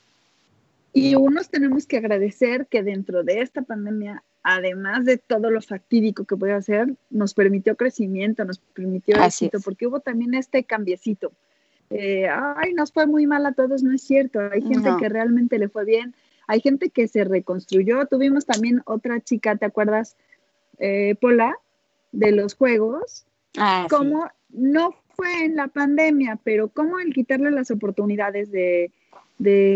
Y 0.93 1.15
unos 1.15 1.49
tenemos 1.49 1.85
que 1.85 1.97
agradecer 1.97 2.65
que 2.67 2.81
dentro 2.81 3.23
de 3.23 3.41
esta 3.41 3.61
pandemia, 3.61 4.23
además 4.41 5.05
de 5.05 5.17
todo 5.17 5.51
lo 5.51 5.61
fatídico 5.61 6.25
que 6.25 6.35
puede 6.35 6.53
hacer, 6.53 6.95
nos 7.09 7.33
permitió 7.33 7.75
crecimiento, 7.75 8.45
nos 8.45 8.57
permitió 8.57 9.15
éxito, 9.23 9.59
porque 9.63 9.85
hubo 9.85 9.99
también 9.99 10.33
este 10.33 10.63
cambiecito. 10.63 11.31
Eh, 11.89 12.27
ay, 12.27 12.73
nos 12.73 12.91
fue 12.91 13.05
muy 13.05 13.27
mal 13.27 13.45
a 13.45 13.53
todos, 13.53 13.83
no 13.83 13.93
es 13.93 14.01
cierto. 14.01 14.39
Hay 14.39 14.61
gente 14.61 14.89
que 14.99 15.07
realmente 15.07 15.59
le 15.59 15.69
fue 15.69 15.85
bien, 15.85 16.15
hay 16.47 16.61
gente 16.61 16.89
que 16.89 17.07
se 17.07 17.23
reconstruyó. 17.23 18.05
Tuvimos 18.07 18.45
también 18.45 18.81
otra 18.85 19.21
chica, 19.21 19.55
¿te 19.55 19.65
acuerdas? 19.65 20.15
Eh, 20.79 21.15
Pola, 21.21 21.57
de 22.17 22.31
los 22.31 22.55
juegos, 22.55 23.25
ah, 23.57 23.85
como 23.89 24.27
no 24.49 24.95
fue 25.15 25.45
en 25.45 25.55
la 25.55 25.67
pandemia, 25.67 26.39
pero 26.43 26.69
como 26.69 26.99
el 26.99 27.13
quitarle 27.13 27.51
las 27.51 27.69
oportunidades 27.69 28.51
de, 28.51 28.91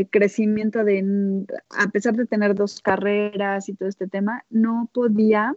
crecimiento, 0.09 0.83
de, 0.83 1.45
a 1.69 1.89
pesar 1.89 2.15
de 2.15 2.25
tener 2.25 2.55
dos 2.55 2.81
carreras 2.81 3.69
y 3.69 3.75
todo 3.75 3.87
este 3.87 4.07
tema, 4.07 4.43
no 4.49 4.89
podía 4.91 5.55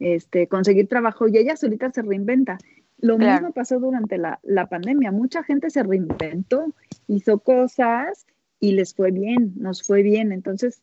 este, 0.00 0.48
conseguir 0.48 0.88
trabajo 0.88 1.28
y 1.28 1.38
ella 1.38 1.56
solita 1.56 1.92
se 1.92 2.02
reinventa. 2.02 2.58
Lo 2.98 3.16
mismo 3.16 3.52
pasó 3.52 3.78
durante 3.78 4.18
la, 4.18 4.40
la, 4.42 4.66
pandemia. 4.66 5.12
Mucha 5.12 5.42
gente 5.44 5.70
se 5.70 5.82
reinventó, 5.82 6.72
hizo 7.06 7.38
cosas 7.38 8.26
y 8.60 8.72
les 8.72 8.94
fue 8.94 9.10
bien, 9.10 9.54
nos 9.56 9.84
fue 9.84 10.02
bien. 10.02 10.30
Entonces, 10.30 10.82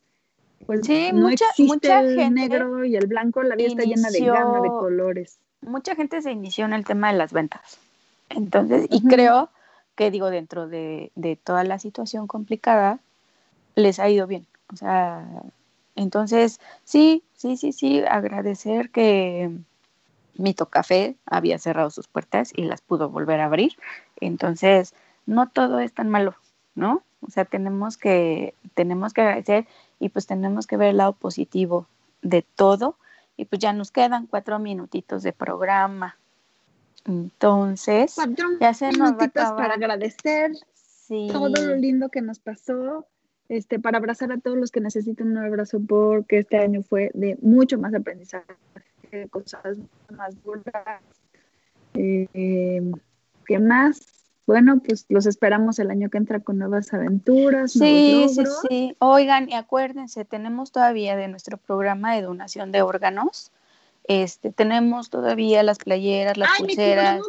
pues 0.66 0.80
sí, 0.84 1.10
no 1.12 1.28
mucha, 1.28 1.46
existe 1.50 1.92
el 1.92 2.34
negro 2.34 2.84
y 2.84 2.96
el 2.96 3.06
blanco, 3.06 3.42
la 3.42 3.56
vida 3.56 3.68
está 3.68 3.82
llena 3.82 4.10
de 4.10 4.20
gama, 4.20 4.60
de 4.60 4.68
colores. 4.68 5.38
Mucha 5.62 5.94
gente 5.94 6.22
se 6.22 6.32
inició 6.32 6.64
en 6.64 6.72
el 6.72 6.84
tema 6.84 7.12
de 7.12 7.18
las 7.18 7.32
ventas. 7.32 7.78
Entonces, 8.28 8.86
y 8.90 9.02
creo 9.02 9.50
que 9.94 10.10
digo, 10.10 10.30
dentro 10.30 10.68
de, 10.68 11.10
de 11.14 11.36
toda 11.36 11.64
la 11.64 11.78
situación 11.78 12.26
complicada, 12.26 13.00
les 13.74 13.98
ha 13.98 14.08
ido 14.08 14.26
bien. 14.26 14.46
O 14.72 14.76
sea, 14.76 15.26
entonces, 15.96 16.60
sí, 16.84 17.24
sí, 17.34 17.56
sí, 17.56 17.72
sí, 17.72 18.02
agradecer 18.08 18.90
que 18.90 19.50
Mito 20.34 20.66
Café 20.66 21.16
había 21.26 21.58
cerrado 21.58 21.90
sus 21.90 22.08
puertas 22.08 22.52
y 22.54 22.62
las 22.62 22.80
pudo 22.80 23.10
volver 23.10 23.40
a 23.40 23.46
abrir. 23.46 23.76
Entonces, 24.20 24.94
no 25.26 25.48
todo 25.48 25.80
es 25.80 25.92
tan 25.92 26.08
malo, 26.08 26.34
¿no? 26.74 27.02
O 27.20 27.30
sea, 27.30 27.44
tenemos 27.44 27.96
que, 27.96 28.54
tenemos 28.74 29.12
que 29.12 29.20
agradecer 29.20 29.66
y 30.00 30.08
pues 30.08 30.26
tenemos 30.26 30.66
que 30.66 30.76
ver 30.76 30.88
el 30.88 30.96
lado 30.96 31.12
positivo 31.12 31.86
de 32.22 32.42
todo. 32.42 32.96
Y 33.36 33.44
pues 33.44 33.60
ya 33.60 33.72
nos 33.72 33.92
quedan 33.92 34.26
cuatro 34.26 34.58
minutitos 34.58 35.22
de 35.22 35.32
programa. 35.32 36.16
Entonces, 37.06 38.16
ya 38.60 38.74
se 38.74 38.90
nos 38.92 39.12
va 39.12 39.28
para 39.28 39.74
agradecer 39.74 40.52
todo 41.08 41.48
lo 41.48 41.76
lindo 41.76 42.08
que 42.08 42.20
nos 42.20 42.38
pasó, 42.38 43.06
este, 43.48 43.78
para 43.78 43.98
abrazar 43.98 44.32
a 44.32 44.38
todos 44.38 44.56
los 44.56 44.70
que 44.70 44.80
necesitan 44.80 45.28
un 45.28 45.38
abrazo 45.38 45.80
porque 45.86 46.38
este 46.38 46.58
año 46.58 46.82
fue 46.82 47.10
de 47.14 47.38
mucho 47.40 47.78
más 47.78 47.94
aprendizaje, 47.94 48.54
cosas 49.30 49.78
más 50.14 50.42
duras. 50.42 51.02
Eh, 51.94 52.92
¿Qué 53.46 53.58
más? 53.58 54.19
Bueno, 54.50 54.80
pues 54.84 55.06
los 55.08 55.26
esperamos 55.26 55.78
el 55.78 55.92
año 55.92 56.10
que 56.10 56.18
entra 56.18 56.40
con 56.40 56.58
nuevas 56.58 56.92
aventuras. 56.92 57.70
Sí, 57.70 58.26
sí, 58.28 58.42
sí. 58.68 58.96
Oigan, 58.98 59.48
y 59.48 59.54
acuérdense, 59.54 60.24
tenemos 60.24 60.72
todavía 60.72 61.14
de 61.14 61.28
nuestro 61.28 61.56
programa 61.56 62.16
de 62.16 62.22
donación 62.22 62.72
de 62.72 62.82
órganos. 62.82 63.52
Este, 64.08 64.50
tenemos 64.50 65.08
todavía 65.08 65.62
las 65.62 65.78
playeras, 65.78 66.36
las 66.36 66.50
pulseras, 66.58 67.22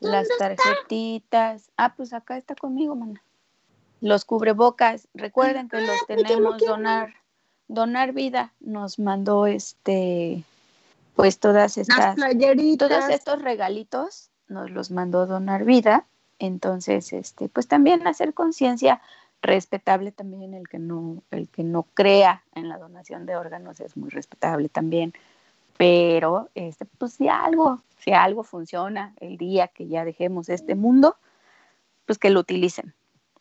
las 0.00 0.28
tarjetitas. 0.38 1.70
Ah, 1.78 1.94
pues 1.96 2.12
acá 2.12 2.36
está 2.36 2.54
conmigo, 2.54 2.94
mana. 2.94 3.22
Los 4.02 4.26
cubrebocas, 4.26 5.08
recuerden 5.14 5.70
que 5.70 5.80
los 5.80 6.06
tenemos 6.06 6.58
donar 6.58 7.14
donar 7.68 8.12
vida 8.12 8.52
nos 8.60 8.98
mandó 8.98 9.46
este 9.46 10.44
pues 11.16 11.38
todas 11.38 11.78
estas 11.78 12.14
todos 12.76 13.08
estos 13.08 13.40
regalitos 13.40 14.28
nos 14.48 14.70
los 14.70 14.90
mandó 14.90 15.26
donar 15.26 15.64
vida 15.64 16.06
entonces, 16.38 17.12
este, 17.12 17.48
pues 17.48 17.68
también 17.68 18.06
hacer 18.06 18.34
conciencia 18.34 19.00
respetable 19.42 20.12
también 20.12 20.54
el 20.54 20.68
que 20.68 20.78
no, 20.78 21.22
el 21.30 21.48
que 21.48 21.62
no 21.62 21.84
crea 21.94 22.42
en 22.54 22.68
la 22.68 22.78
donación 22.78 23.26
de 23.26 23.36
órganos 23.36 23.80
es 23.80 23.96
muy 23.96 24.10
respetable 24.10 24.68
también. 24.68 25.12
Pero 25.76 26.50
este, 26.54 26.84
pues 26.84 27.12
si 27.12 27.28
algo, 27.28 27.80
si 27.98 28.12
algo 28.12 28.42
funciona 28.42 29.14
el 29.20 29.36
día 29.36 29.68
que 29.68 29.86
ya 29.86 30.04
dejemos 30.04 30.48
este 30.48 30.74
mundo, 30.74 31.16
pues 32.06 32.18
que 32.18 32.30
lo 32.30 32.40
utilicen. 32.40 32.94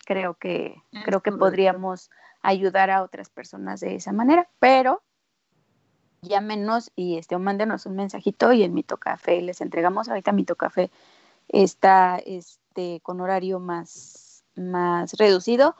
Creo 0.05 0.35
que, 0.35 0.75
creo 1.03 1.21
que 1.21 1.31
podríamos 1.31 2.11
ayudar 2.41 2.91
a 2.91 3.01
otras 3.01 3.29
personas 3.29 3.81
de 3.81 3.95
esa 3.95 4.13
manera, 4.13 4.47
pero 4.59 5.01
llámenos 6.21 6.91
y 6.95 7.17
este, 7.17 7.35
o 7.35 7.39
mándenos 7.39 7.85
un 7.85 7.95
mensajito 7.95 8.53
y 8.53 8.63
en 8.63 8.73
Mito 8.73 8.97
Café 8.97 9.41
les 9.41 9.59
entregamos. 9.61 10.07
Ahorita 10.07 10.31
Mito 10.31 10.55
Café 10.55 10.91
está, 11.49 12.19
este, 12.25 12.61
este, 12.77 12.99
con 13.01 13.19
horario 13.21 13.59
más, 13.59 14.43
más 14.55 15.13
reducido, 15.13 15.75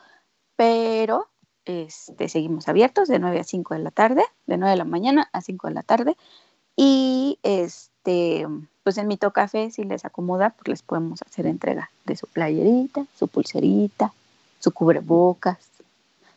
pero 0.56 1.28
este, 1.66 2.28
seguimos 2.28 2.68
abiertos 2.68 3.08
de 3.08 3.20
9 3.20 3.40
a 3.40 3.44
5 3.44 3.76
de 3.76 3.82
la 3.82 3.92
tarde, 3.92 4.24
de 4.48 4.58
9 4.58 4.72
de 4.72 4.78
la 4.78 4.84
mañana 4.84 5.30
a 5.32 5.42
5 5.42 5.68
de 5.68 5.74
la 5.76 5.84
tarde. 5.84 6.18
Y 6.76 7.38
este, 7.44 8.48
pues 8.84 8.98
en 8.98 9.08
Mito 9.08 9.32
Café, 9.32 9.70
si 9.70 9.84
les 9.84 10.06
acomoda, 10.06 10.56
pues 10.58 10.70
les 10.70 10.82
podemos 10.82 11.22
hacer 11.22 11.46
entrega 11.46 11.92
de 12.06 12.16
su 12.16 12.26
playerita, 12.26 13.06
su 13.16 13.28
pulserita, 13.28 14.12
su 14.60 14.72
cubrebocas, 14.72 15.60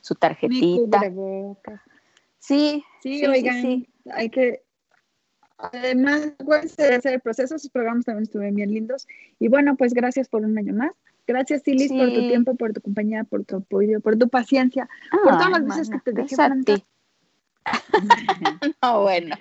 su 0.02 0.14
tarjetita. 0.14 1.00
Sí, 2.38 2.84
sí, 3.02 3.24
oigan, 3.26 3.86
hay 4.12 4.28
que 4.28 4.62
Además, 5.72 6.32
de 6.38 6.94
hacer 6.94 7.14
el 7.14 7.20
proceso, 7.20 7.58
sus 7.58 7.70
programas 7.70 8.04
también 8.04 8.22
estuvieron 8.22 8.56
bien 8.56 8.72
lindos. 8.72 9.06
Y 9.38 9.48
bueno, 9.48 9.76
pues 9.76 9.92
gracias 9.92 10.28
por 10.28 10.42
un 10.42 10.56
año 10.56 10.72
más. 10.74 10.92
Gracias, 11.26 11.62
Silis, 11.62 11.92
por 11.92 12.08
tu 12.08 12.20
tiempo, 12.28 12.54
por 12.56 12.72
tu 12.72 12.80
compañía, 12.80 13.24
por 13.24 13.44
tu 13.44 13.56
apoyo, 13.56 14.00
por 14.00 14.16
tu 14.16 14.28
paciencia, 14.28 14.88
por 15.10 15.32
todas 15.32 15.50
las 15.50 15.64
veces 15.64 15.90
que 15.90 15.98
te 15.98 16.12
dejé 16.12 16.34
plantada. 16.34 16.78
no, 18.82 19.02
bueno. 19.02 19.36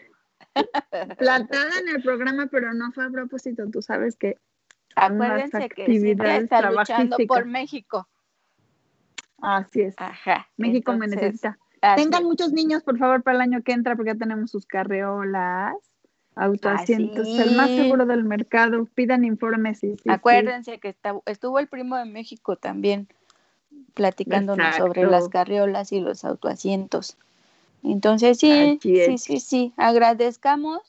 Plantada 1.17 1.79
en 1.79 1.95
el 1.95 2.03
programa, 2.03 2.47
pero 2.51 2.73
no 2.73 2.91
fue 2.91 3.05
a 3.05 3.09
propósito. 3.09 3.67
Tú 3.69 3.81
sabes 3.81 4.17
que 4.17 4.37
Acuérdense 4.95 5.69
que 5.69 5.85
está 6.11 6.69
luchando 6.69 7.17
por 7.27 7.45
México. 7.45 8.07
Así 9.41 9.81
es. 9.81 9.95
Ajá. 9.97 10.47
México 10.57 10.93
me 10.93 11.07
necesita. 11.07 11.57
Tengan 11.95 12.25
muchos 12.25 12.51
niños, 12.51 12.83
por 12.83 12.97
favor, 12.97 13.23
para 13.23 13.37
el 13.37 13.41
año 13.41 13.63
que 13.63 13.71
entra, 13.71 13.95
porque 13.95 14.11
ya 14.11 14.17
tenemos 14.17 14.51
sus 14.51 14.65
carreolas 14.65 15.75
autoasientos, 16.39 17.27
el 17.27 17.55
más 17.55 17.69
seguro 17.71 18.05
del 18.05 18.23
mercado, 18.23 18.85
pidan 18.95 19.25
informes. 19.25 19.83
y 19.83 19.95
Acuérdense 20.07 20.79
que 20.79 20.95
estuvo 21.25 21.59
el 21.59 21.67
primo 21.67 21.97
de 21.97 22.05
México 22.05 22.55
también 22.55 23.07
platicándonos 23.93 24.75
sobre 24.75 25.05
las 25.05 25.29
carriolas 25.29 25.91
y 25.91 25.99
los 25.99 26.23
autoasientos. 26.23 27.17
Entonces 27.83 28.37
sí, 28.39 28.79
sí, 28.81 29.17
sí, 29.17 29.39
sí, 29.39 29.73
agradezcamos 29.77 30.81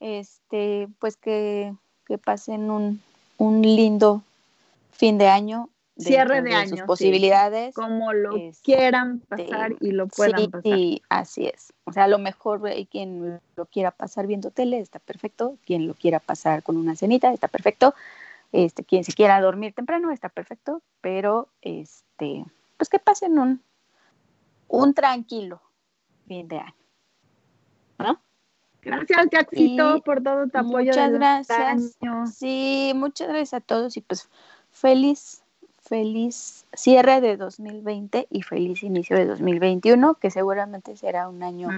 este 0.00 0.88
pues 0.98 1.16
que, 1.16 1.74
que 2.06 2.18
pasen 2.18 2.70
un, 2.70 3.00
un 3.38 3.62
lindo 3.62 4.22
fin 4.92 5.18
de 5.18 5.28
año 5.28 5.68
cierre 5.96 6.42
de, 6.42 6.54
año. 6.54 6.68
Sus 6.68 6.82
posibilidades. 6.82 7.74
Como 7.74 8.12
lo 8.12 8.36
este, 8.36 8.62
quieran 8.62 9.20
pasar 9.20 9.74
y 9.80 9.92
lo 9.92 10.08
puedan 10.08 10.50
pasar. 10.50 10.62
Sí, 10.62 11.02
así 11.08 11.46
es. 11.46 11.72
O 11.84 11.92
sea, 11.92 12.04
a 12.04 12.08
lo 12.08 12.18
mejor 12.18 12.66
hay 12.66 12.86
quien 12.86 13.40
lo 13.56 13.66
quiera 13.66 13.90
pasar 13.90 14.26
viendo 14.26 14.50
tele, 14.50 14.78
está 14.78 14.98
perfecto. 14.98 15.56
Quien 15.64 15.86
lo 15.86 15.94
quiera 15.94 16.20
pasar 16.20 16.62
con 16.62 16.76
una 16.76 16.96
cenita, 16.96 17.32
está 17.32 17.48
perfecto. 17.48 17.94
Este, 18.52 18.84
quien 18.84 19.04
se 19.04 19.12
quiera 19.12 19.40
dormir 19.40 19.74
temprano, 19.74 20.10
está 20.10 20.28
perfecto. 20.28 20.82
Pero, 21.00 21.48
este, 21.62 22.44
pues 22.76 22.88
que 22.88 22.98
pasen 22.98 23.38
un, 23.38 23.62
un 24.68 24.94
tranquilo 24.94 25.60
fin 26.26 26.48
de 26.48 26.58
año. 26.58 26.74
¿No? 27.98 28.20
Gracias, 28.82 29.28
Jackito, 29.30 30.02
por 30.02 30.22
todo 30.22 30.46
tu 30.48 30.58
apoyo. 30.58 30.88
Muchas 30.88 31.12
gracias. 31.12 31.96
Sí, 32.34 32.92
muchas 32.94 33.28
gracias 33.28 33.54
a 33.54 33.60
todos 33.60 33.96
y 33.96 34.02
pues 34.02 34.28
feliz 34.70 35.43
feliz 35.84 36.66
cierre 36.72 37.20
de 37.20 37.36
2020 37.36 38.26
y 38.30 38.42
feliz 38.42 38.82
inicio 38.82 39.16
de 39.16 39.26
2021, 39.26 40.14
que 40.14 40.30
seguramente 40.30 40.96
será 40.96 41.28
un 41.28 41.42
año 41.42 41.68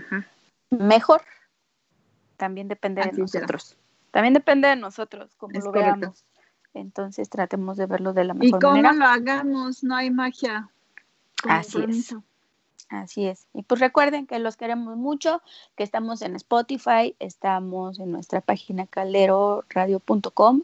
mejor. 0.71 1.23
También 2.37 2.69
depende 2.69 3.03
de 3.03 3.13
nosotros. 3.13 3.77
También 4.11 4.35
depende 4.35 4.69
de 4.69 4.77
nosotros, 4.77 5.35
como 5.37 5.59
lo 5.59 5.73
veamos. 5.73 6.25
Entonces 6.75 7.29
tratemos 7.31 7.77
de 7.77 7.87
verlo 7.87 8.13
de 8.13 8.25
la 8.25 8.35
mejor 8.35 8.63
manera. 8.63 8.81
Y 8.81 8.93
cómo 8.93 8.99
lo 8.99 9.07
hagamos, 9.07 9.83
no 9.83 9.97
hay 9.97 10.11
magia. 10.11 10.71
Así 11.45 11.79
es. 11.89 12.15
Así 12.89 13.27
es. 13.27 13.49
Y 13.53 13.63
pues 13.63 13.81
recuerden 13.81 14.27
que 14.27 14.39
los 14.39 14.57
queremos 14.57 14.97
mucho, 14.97 15.43
que 15.77 15.83
estamos 15.83 16.23
en 16.23 16.37
Spotify, 16.37 17.17
estamos 17.19 17.99
en 17.99 18.13
nuestra 18.13 18.41
página 18.41 18.87
calderoradio.com 18.87 20.63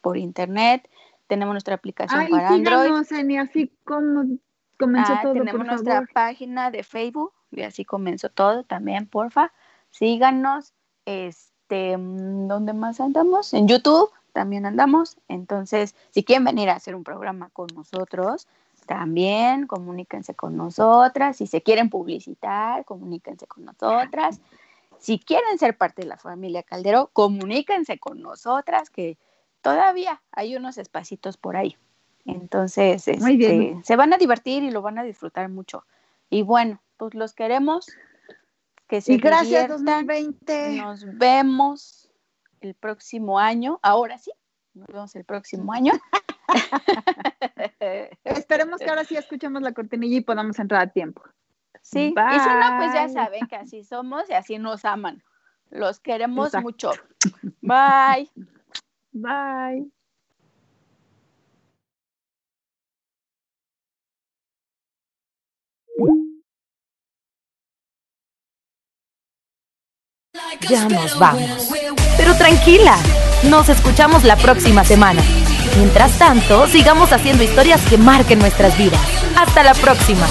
por 0.00 0.16
internet, 0.18 0.88
tenemos 1.26 1.54
nuestra 1.54 1.74
aplicación 1.74 2.28
para 2.28 2.48
Android. 2.48 2.90
y 3.28 3.36
así 3.36 3.72
como 3.84 4.38
comenzó 4.78 5.12
ah, 5.14 5.20
todo, 5.22 5.32
Tenemos 5.34 5.66
nuestra 5.66 6.04
página 6.12 6.70
de 6.70 6.82
Facebook 6.82 7.32
y 7.50 7.62
así 7.62 7.84
comenzó 7.84 8.28
todo 8.28 8.64
también, 8.64 9.06
porfa. 9.06 9.52
Síganos. 9.90 10.72
Este, 11.06 11.96
¿dónde 11.98 12.72
más 12.72 13.00
andamos? 13.00 13.54
En 13.54 13.68
YouTube 13.68 14.10
también 14.32 14.66
andamos. 14.66 15.16
Entonces, 15.28 15.94
si 16.10 16.24
quieren 16.24 16.44
venir 16.44 16.70
a 16.70 16.74
hacer 16.74 16.94
un 16.94 17.04
programa 17.04 17.50
con 17.52 17.68
nosotros, 17.74 18.48
también 18.86 19.66
comuníquense 19.66 20.34
con 20.34 20.56
nosotras. 20.56 21.36
Si 21.36 21.46
se 21.46 21.62
quieren 21.62 21.90
publicitar, 21.90 22.84
comuníquense 22.84 23.46
con 23.46 23.64
nosotras. 23.64 24.40
Si 24.98 25.18
quieren 25.18 25.58
ser 25.58 25.76
parte 25.76 26.02
de 26.02 26.08
la 26.08 26.16
familia 26.16 26.62
Caldero, 26.62 27.10
comuníquense 27.12 27.98
con 27.98 28.22
nosotras, 28.22 28.90
que 28.90 29.18
todavía 29.64 30.22
hay 30.30 30.54
unos 30.54 30.78
espacitos 30.78 31.38
por 31.38 31.56
ahí. 31.56 31.76
Entonces, 32.26 33.08
este, 33.08 33.80
se 33.82 33.96
van 33.96 34.12
a 34.12 34.18
divertir 34.18 34.62
y 34.62 34.70
lo 34.70 34.82
van 34.82 34.98
a 34.98 35.02
disfrutar 35.02 35.48
mucho. 35.48 35.84
Y 36.30 36.42
bueno, 36.42 36.80
pues 36.98 37.14
los 37.14 37.34
queremos. 37.34 37.86
Que 38.86 39.00
se 39.00 39.14
y 39.14 39.16
gracias 39.16 39.68
2020. 39.68 40.76
Nos 40.76 41.04
vemos 41.18 42.12
el 42.60 42.74
próximo 42.74 43.38
año. 43.38 43.80
Ahora 43.82 44.18
sí, 44.18 44.30
nos 44.74 44.86
vemos 44.86 45.16
el 45.16 45.24
próximo 45.24 45.72
año. 45.72 45.92
Esperemos 48.24 48.80
que 48.80 48.90
ahora 48.90 49.04
sí 49.04 49.16
escuchemos 49.16 49.62
la 49.62 49.72
cortinilla 49.72 50.18
y 50.18 50.20
podamos 50.20 50.58
entrar 50.58 50.82
a 50.82 50.86
tiempo. 50.88 51.22
Sí, 51.80 52.14
y 52.16 52.40
si 52.40 52.48
no, 52.48 52.76
pues 52.76 52.92
ya 52.94 53.08
saben 53.08 53.46
que 53.46 53.56
así 53.56 53.82
somos 53.82 54.28
y 54.28 54.34
así 54.34 54.58
nos 54.58 54.84
aman. 54.84 55.22
Los 55.70 56.00
queremos 56.00 56.52
mucho. 56.62 56.92
Bye. 57.62 58.30
Bye. 59.14 59.90
Ya 70.68 70.88
nos 70.88 71.18
vamos. 71.18 71.70
Pero 72.16 72.34
tranquila, 72.36 72.96
nos 73.44 73.68
escuchamos 73.68 74.24
la 74.24 74.36
próxima 74.36 74.84
semana. 74.84 75.22
Mientras 75.76 76.18
tanto, 76.18 76.66
sigamos 76.66 77.12
haciendo 77.12 77.44
historias 77.44 77.80
que 77.88 77.98
marquen 77.98 78.38
nuestras 78.38 78.76
vidas. 78.78 79.00
Hasta 79.36 79.62
la 79.62 79.74
próxima. 79.74 80.26